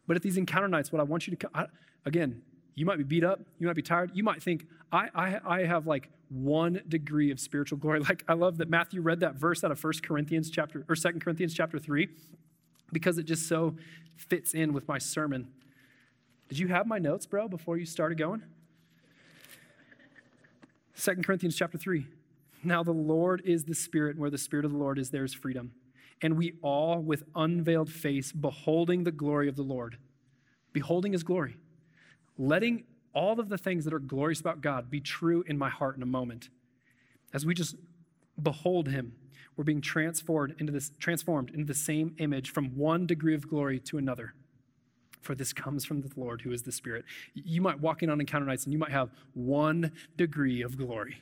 But 0.08 0.16
at 0.16 0.24
these 0.24 0.38
encounter 0.38 0.68
nights, 0.68 0.92
what 0.92 1.02
I 1.02 1.04
want 1.04 1.28
you 1.28 1.36
to, 1.36 1.50
I, 1.54 1.66
again, 2.06 2.42
you 2.76 2.86
might 2.86 2.98
be 2.98 3.04
beat 3.04 3.24
up, 3.24 3.42
you 3.60 3.68
might 3.68 3.76
be 3.76 3.82
tired, 3.82 4.12
you 4.14 4.24
might 4.24 4.42
think, 4.42 4.66
I, 4.92 5.10
I, 5.14 5.40
I 5.46 5.66
have 5.66 5.86
like 5.86 6.10
one 6.30 6.82
degree 6.88 7.32
of 7.32 7.40
spiritual 7.40 7.78
glory. 7.78 8.00
Like 8.08 8.24
I 8.28 8.34
love 8.34 8.58
that 8.58 8.70
Matthew 8.70 9.02
read 9.02 9.20
that 9.20 9.36
verse 9.36 9.64
out 9.64 9.72
of 9.72 9.84
1 9.84 9.94
Corinthians 10.04 10.50
chapter, 10.50 10.86
or 10.88 10.96
2 10.96 11.20
Corinthians 11.20 11.54
chapter 11.54 11.78
3, 11.78 12.08
because 12.94 13.18
it 13.18 13.24
just 13.24 13.48
so 13.48 13.76
fits 14.16 14.54
in 14.54 14.74
with 14.74 14.88
my 14.88 14.98
sermon. 14.98 15.50
Did 16.48 16.60
you 16.60 16.68
have 16.68 16.88
my 16.88 17.00
notes, 17.00 17.26
bro, 17.26 17.50
before 17.50 17.78
you 17.78 17.86
started 17.86 18.18
going? 18.18 18.44
2 21.00 21.16
Corinthians 21.24 21.56
chapter 21.56 21.78
3. 21.78 22.06
Now 22.64 22.82
the 22.84 22.92
Lord 22.92 23.42
is 23.46 23.66
the 23.66 23.76
Spirit, 23.76 24.12
and 24.12 24.20
where 24.20 24.30
the 24.30 24.38
Spirit 24.38 24.66
of 24.66 24.72
the 24.72 24.78
Lord 24.78 24.98
is, 24.98 25.10
there 25.10 25.26
is 25.26 25.34
freedom 25.34 25.74
and 26.22 26.38
we 26.38 26.54
all, 26.62 27.00
with 27.00 27.24
unveiled 27.36 27.92
face, 27.92 28.32
beholding 28.32 29.04
the 29.04 29.12
glory 29.12 29.48
of 29.48 29.56
the 29.56 29.64
Lord, 29.64 29.98
beholding 30.74 31.14
his 31.14 31.24
glory, 31.24 31.58
letting 32.38 32.84
all 33.14 33.40
of 33.40 33.50
the 33.50 33.58
things 33.58 33.86
that 33.86 33.94
are 33.94 34.00
glorious 34.00 34.40
about 34.40 34.62
God 34.62 34.90
be 34.90 35.00
true 35.00 35.44
in 35.48 35.58
my 35.58 35.70
heart 35.70 35.96
in 35.96 36.04
a 36.04 36.08
moment. 36.08 36.50
As 37.34 37.46
we 37.46 37.54
just 37.54 37.76
behold 38.42 38.90
him, 38.90 39.14
we're 39.56 39.64
being 39.64 39.82
transformed 39.82 40.56
into 40.60 40.72
this 40.72 40.92
transformed 41.00 41.50
into 41.50 41.66
the 41.66 41.74
same 41.74 42.16
image 42.20 42.52
from 42.52 42.78
one 42.78 43.08
degree 43.08 43.34
of 43.34 43.50
glory 43.50 43.80
to 43.80 43.98
another. 43.98 44.34
For 45.22 45.34
this 45.34 45.52
comes 45.52 45.84
from 45.84 46.02
the 46.02 46.12
Lord 46.16 46.42
who 46.42 46.52
is 46.52 46.62
the 46.62 46.72
Spirit. 46.72 47.06
You 47.34 47.62
might 47.62 47.80
walk 47.80 48.04
in 48.04 48.10
on 48.10 48.20
encounter 48.20 48.46
nights 48.46 48.66
and 48.66 48.72
you 48.72 48.80
might 48.80 48.92
have 48.92 49.10
one 49.34 49.92
degree 50.16 50.62
of 50.62 50.78
glory. 50.78 51.18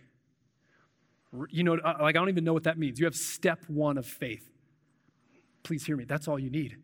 You 1.50 1.64
know, 1.64 1.74
like 1.74 2.02
I 2.02 2.12
don't 2.12 2.30
even 2.30 2.44
know 2.44 2.54
what 2.54 2.64
that 2.64 2.78
means. 2.78 3.00
You 3.00 3.06
have 3.06 3.16
step 3.16 3.64
one 3.68 3.98
of 3.98 4.06
faith. 4.06 4.50
Please 5.66 5.86
hear 5.86 5.98
me. 5.98 6.06
That's 6.06 6.28
all 6.28 6.38
you 6.40 6.50
need. 6.50 6.78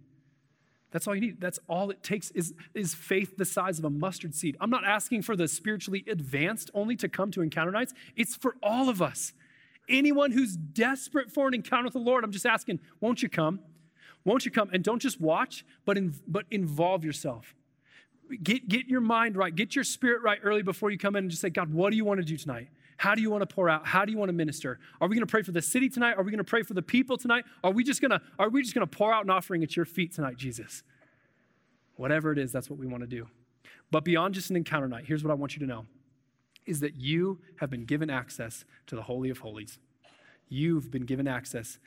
That's 0.90 1.08
all 1.08 1.16
you 1.16 1.22
need. 1.22 1.40
That's 1.40 1.60
all 1.70 1.92
it 1.92 2.04
takes 2.04 2.32
is, 2.32 2.54
is 2.74 2.94
faith 2.96 3.38
the 3.38 3.46
size 3.46 3.80
of 3.80 3.86
a 3.86 3.90
mustard 3.90 4.36
seed. 4.36 4.58
I'm 4.60 4.72
not 4.72 4.84
asking 4.84 5.22
for 5.22 5.36
the 5.36 5.48
spiritually 5.48 6.04
advanced 6.10 6.72
only 6.74 6.96
to 6.98 7.08
come 7.08 7.32
to 7.32 7.42
encounter 7.42 7.72
nights. 7.72 7.94
It's 8.18 8.36
for 8.36 8.56
all 8.62 8.90
of 8.90 9.02
us. 9.02 9.34
Anyone 9.88 10.32
who's 10.32 10.58
desperate 10.58 11.32
for 11.32 11.48
an 11.48 11.54
encounter 11.54 11.86
with 11.86 11.94
the 11.94 12.00
Lord, 12.00 12.24
I'm 12.24 12.32
just 12.32 12.46
asking, 12.46 12.80
won't 13.00 13.22
you 13.22 13.30
come? 13.30 13.60
Won't 14.26 14.46
you 14.46 14.52
come? 14.52 14.70
And 14.74 14.84
don't 14.84 15.00
just 15.00 15.22
watch, 15.22 15.64
but, 15.86 15.98
in, 15.98 16.16
but 16.28 16.46
involve 16.50 17.06
yourself. 17.06 17.54
Get, 18.42 18.68
get 18.68 18.88
your 18.88 19.02
mind 19.02 19.36
right, 19.36 19.56
get 19.56 19.76
your 19.76 19.84
spirit 19.84 20.24
right 20.24 20.40
early 20.44 20.64
before 20.64 20.90
you 20.90 20.98
come 20.98 21.16
in 21.16 21.26
and 21.26 21.32
just 21.32 21.42
say, 21.42 21.50
God, 21.50 21.72
what 21.72 21.92
do 21.92 21.98
you 21.98 22.06
want 22.06 22.20
to 22.20 22.26
do 22.26 22.36
tonight? 22.36 22.70
How 23.02 23.16
do 23.16 23.22
you 23.24 23.32
want 23.32 23.42
to 23.42 23.48
pour 23.48 23.68
out? 23.68 23.88
How 23.88 24.06
do 24.06 24.12
you 24.12 24.18
want 24.20 24.30
to 24.30 24.34
minister? 24.34 24.78
Are 25.02 25.08
we 25.08 25.16
going 25.16 25.26
to 25.26 25.32
pray 25.32 25.42
for 25.42 25.52
the 25.52 25.62
city 25.64 25.90
tonight? 25.90 26.20
Are 26.20 26.24
we 26.24 26.30
going 26.30 26.38
to 26.38 26.44
pray 26.44 26.62
for 26.62 26.76
the 26.76 26.84
people 26.84 27.18
tonight? 27.18 27.46
Are 27.64 27.72
we 27.72 27.84
just 27.84 28.00
going 28.00 28.12
to 28.12 28.22
are 28.38 28.48
we 28.48 28.62
just 28.62 28.76
going 28.76 28.88
to 28.88 28.96
pour 28.96 29.12
out 29.12 29.24
an 29.24 29.32
offering 29.32 29.64
at 29.64 29.76
your 29.76 29.86
feet 29.86 30.14
tonight, 30.14 30.38
Jesus? 30.38 30.84
Whatever 31.96 32.32
it 32.32 32.38
is, 32.38 32.52
that's 32.52 32.70
what 32.70 32.78
we 32.78 32.86
want 32.86 33.02
to 33.02 33.08
do. 33.08 33.26
But 33.90 34.06
beyond 34.06 34.36
just 34.36 34.52
an 34.52 34.56
encounter 34.56 34.88
night, 34.88 35.06
here's 35.08 35.24
what 35.24 35.32
I 35.32 35.34
want 35.34 35.56
you 35.56 35.62
to 35.62 35.66
know 35.66 35.88
is 36.68 36.80
that 36.82 36.94
you 36.96 37.40
have 37.60 37.72
been 37.72 37.86
given 37.86 38.12
access 38.12 38.66
to 38.86 38.96
the 38.96 39.02
holy 39.02 39.32
of 39.32 39.40
holies. 39.40 39.80
You've 40.48 40.92
been 40.92 41.06
given 41.06 41.28
access 41.28 41.80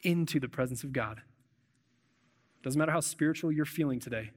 into 0.00 0.40
the 0.40 0.48
presence 0.48 0.82
of 0.82 0.94
God. 0.94 1.20
Doesn't 2.62 2.78
matter 2.78 2.92
how 2.92 3.00
spiritual 3.00 3.52
you're 3.52 3.66
feeling 3.66 4.00
today. 4.00 4.30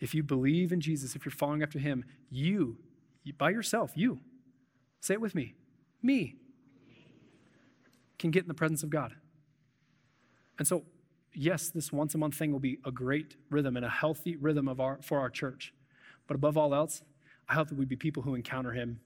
If 0.00 0.14
you 0.14 0.22
believe 0.22 0.72
in 0.72 0.80
Jesus, 0.80 1.14
if 1.14 1.26
you're 1.26 1.30
following 1.30 1.62
after 1.62 1.78
him, 1.78 2.06
you, 2.30 2.78
by 3.36 3.50
yourself, 3.50 3.92
you 3.96 4.20
Say 5.02 5.14
it 5.14 5.20
with 5.20 5.34
me. 5.34 5.54
Me 6.00 6.36
can 8.20 8.30
get 8.30 8.44
in 8.44 8.48
the 8.48 8.54
presence 8.54 8.84
of 8.84 8.90
God. 8.90 9.12
And 10.58 10.66
so, 10.66 10.84
yes, 11.34 11.70
this 11.70 11.92
once 11.92 12.14
a 12.14 12.18
month 12.18 12.36
thing 12.36 12.52
will 12.52 12.60
be 12.60 12.78
a 12.84 12.92
great 12.92 13.34
rhythm 13.50 13.76
and 13.76 13.84
a 13.84 13.88
healthy 13.88 14.36
rhythm 14.36 14.68
of 14.68 14.78
our, 14.80 15.00
for 15.02 15.18
our 15.18 15.28
church. 15.28 15.74
But 16.28 16.36
above 16.36 16.56
all 16.56 16.72
else, 16.72 17.02
I 17.48 17.54
hope 17.54 17.68
that 17.68 17.76
we'd 17.76 17.88
be 17.88 17.96
people 17.96 18.22
who 18.22 18.36
encounter 18.36 18.70
Him 18.70 19.00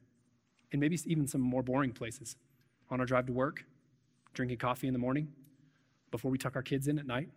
in 0.70 0.80
maybe 0.80 0.98
even 1.06 1.26
some 1.26 1.40
more 1.40 1.62
boring 1.62 1.92
places 1.92 2.36
on 2.90 3.00
our 3.00 3.06
drive 3.06 3.24
to 3.26 3.32
work, 3.32 3.64
drinking 4.34 4.58
coffee 4.58 4.88
in 4.88 4.92
the 4.92 4.98
morning, 4.98 5.28
before 6.10 6.30
we 6.30 6.36
tuck 6.36 6.56
our 6.56 6.62
kids 6.62 6.88
in 6.88 6.98
at 6.98 7.06
night. 7.06 7.30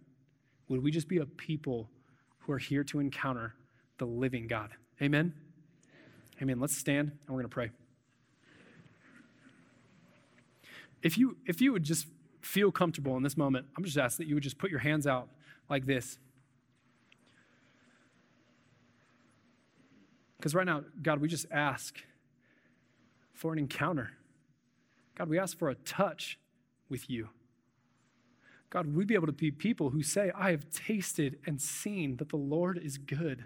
Would 0.68 0.84
we 0.84 0.91
just 0.91 1.07
be 1.07 1.20
a 1.20 1.26
people 1.26 1.89
who 2.39 2.51
are 2.51 2.60
here 2.60 2.84
to 2.84 2.99
encounter 2.99 3.55
the 3.99 4.05
living 4.05 4.47
God? 4.47 4.72
Amen? 5.01 5.34
Amen. 6.41 6.60
Let's 6.60 6.76
stand 6.76 7.07
and 7.07 7.30
we're 7.30 7.41
going 7.41 7.49
to 7.49 7.53
pray. 7.53 7.70
If 11.01 11.17
you 11.17 11.37
if 11.45 11.61
you 11.61 11.71
would 11.71 11.83
just 11.83 12.07
feel 12.41 12.71
comfortable 12.71 13.17
in 13.17 13.23
this 13.23 13.37
moment, 13.37 13.65
I'm 13.77 13.83
just 13.83 13.97
asking 13.97 14.25
that 14.25 14.29
you 14.29 14.35
would 14.35 14.43
just 14.43 14.57
put 14.57 14.71
your 14.71 14.79
hands 14.79 15.07
out 15.07 15.29
like 15.69 15.85
this. 15.85 16.17
Because 20.37 20.55
right 20.55 20.65
now, 20.65 20.83
God, 21.01 21.19
we 21.19 21.27
just 21.27 21.45
ask 21.51 21.97
for 23.33 23.51
an 23.51 23.59
encounter. 23.59 24.11
God, 25.15 25.27
we 25.27 25.37
ask 25.37 25.57
for 25.57 25.69
a 25.69 25.75
touch 25.75 26.39
with 26.89 27.09
you. 27.09 27.29
God, 28.69 28.95
we'd 28.95 29.07
be 29.07 29.15
able 29.15 29.27
to 29.27 29.33
be 29.33 29.51
people 29.51 29.89
who 29.89 30.01
say, 30.01 30.31
I 30.35 30.51
have 30.51 30.69
tasted 30.69 31.39
and 31.45 31.59
seen 31.59 32.17
that 32.17 32.29
the 32.29 32.37
Lord 32.37 32.77
is 32.77 32.97
good. 32.97 33.45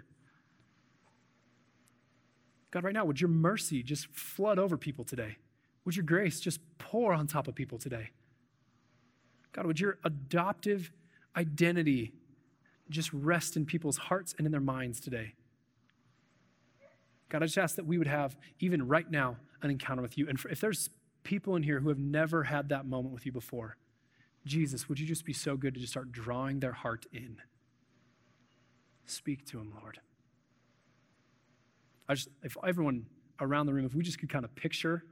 God, 2.70 2.84
right 2.84 2.92
now, 2.92 3.04
would 3.04 3.20
your 3.20 3.30
mercy 3.30 3.82
just 3.82 4.06
flood 4.08 4.58
over 4.58 4.76
people 4.76 5.04
today? 5.04 5.36
Would 5.84 5.96
your 5.96 6.04
grace 6.04 6.40
just 6.40 6.60
pour 6.78 7.12
on 7.12 7.26
top 7.26 7.48
of 7.48 7.54
people 7.54 7.78
today? 7.78 8.10
God, 9.52 9.66
would 9.66 9.78
your 9.78 9.98
adoptive 10.04 10.90
identity 11.36 12.12
just 12.90 13.12
rest 13.12 13.56
in 13.56 13.66
people's 13.66 13.96
hearts 13.96 14.34
and 14.36 14.46
in 14.46 14.52
their 14.52 14.60
minds 14.60 15.00
today? 15.00 15.34
God, 17.28 17.42
I 17.42 17.46
just 17.46 17.58
ask 17.58 17.76
that 17.76 17.86
we 17.86 17.98
would 17.98 18.06
have, 18.06 18.36
even 18.60 18.86
right 18.86 19.10
now, 19.10 19.36
an 19.62 19.70
encounter 19.70 20.02
with 20.02 20.18
you. 20.18 20.28
And 20.28 20.38
if 20.50 20.60
there's 20.60 20.90
people 21.22 21.56
in 21.56 21.62
here 21.62 21.80
who 21.80 21.88
have 21.88 21.98
never 21.98 22.44
had 22.44 22.68
that 22.68 22.86
moment 22.86 23.14
with 23.14 23.26
you 23.26 23.32
before, 23.32 23.76
Jesus, 24.46 24.88
would 24.88 25.00
you 25.00 25.06
just 25.06 25.24
be 25.24 25.32
so 25.32 25.56
good 25.56 25.74
to 25.74 25.80
just 25.80 25.92
start 25.92 26.12
drawing 26.12 26.60
their 26.60 26.72
heart 26.72 27.06
in? 27.12 27.38
Speak 29.06 29.46
to 29.46 29.58
them, 29.58 29.72
Lord. 29.80 30.00
I 32.08 32.14
just, 32.14 32.28
if 32.42 32.56
everyone 32.66 33.06
around 33.40 33.66
the 33.66 33.74
room, 33.74 33.86
if 33.86 33.94
we 33.94 34.02
just 34.02 34.18
could 34.18 34.28
kind 34.28 34.44
of 34.44 34.54
picture 34.54 35.04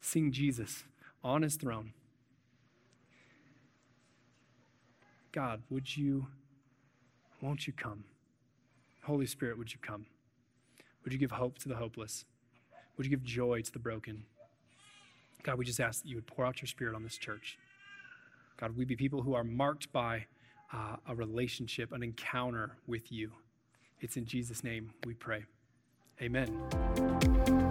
seeing 0.00 0.32
Jesus 0.32 0.84
on 1.22 1.42
his 1.42 1.56
throne. 1.56 1.92
God, 5.32 5.62
would 5.68 5.96
you, 5.96 6.26
won't 7.40 7.66
you 7.66 7.72
come? 7.72 8.04
Holy 9.02 9.26
Spirit, 9.26 9.58
would 9.58 9.72
you 9.72 9.78
come? 9.82 10.06
Would 11.02 11.12
you 11.12 11.18
give 11.18 11.32
hope 11.32 11.58
to 11.58 11.68
the 11.68 11.74
hopeless? 11.74 12.24
Would 12.96 13.06
you 13.06 13.10
give 13.10 13.24
joy 13.24 13.60
to 13.62 13.72
the 13.72 13.78
broken? 13.78 14.24
God, 15.42 15.58
we 15.58 15.64
just 15.64 15.80
ask 15.80 16.02
that 16.02 16.08
you 16.08 16.16
would 16.16 16.26
pour 16.26 16.46
out 16.46 16.62
your 16.62 16.68
spirit 16.68 16.94
on 16.94 17.02
this 17.02 17.18
church. 17.18 17.58
God, 18.56 18.76
we 18.76 18.84
be 18.84 18.96
people 18.96 19.22
who 19.22 19.34
are 19.34 19.44
marked 19.44 19.92
by 19.92 20.26
uh, 20.72 20.96
a 21.08 21.14
relationship, 21.14 21.92
an 21.92 22.02
encounter 22.02 22.76
with 22.86 23.12
you. 23.12 23.32
It's 24.00 24.16
in 24.16 24.24
Jesus' 24.24 24.64
name 24.64 24.92
we 25.04 25.14
pray. 25.14 25.44
Amen. 26.22 27.63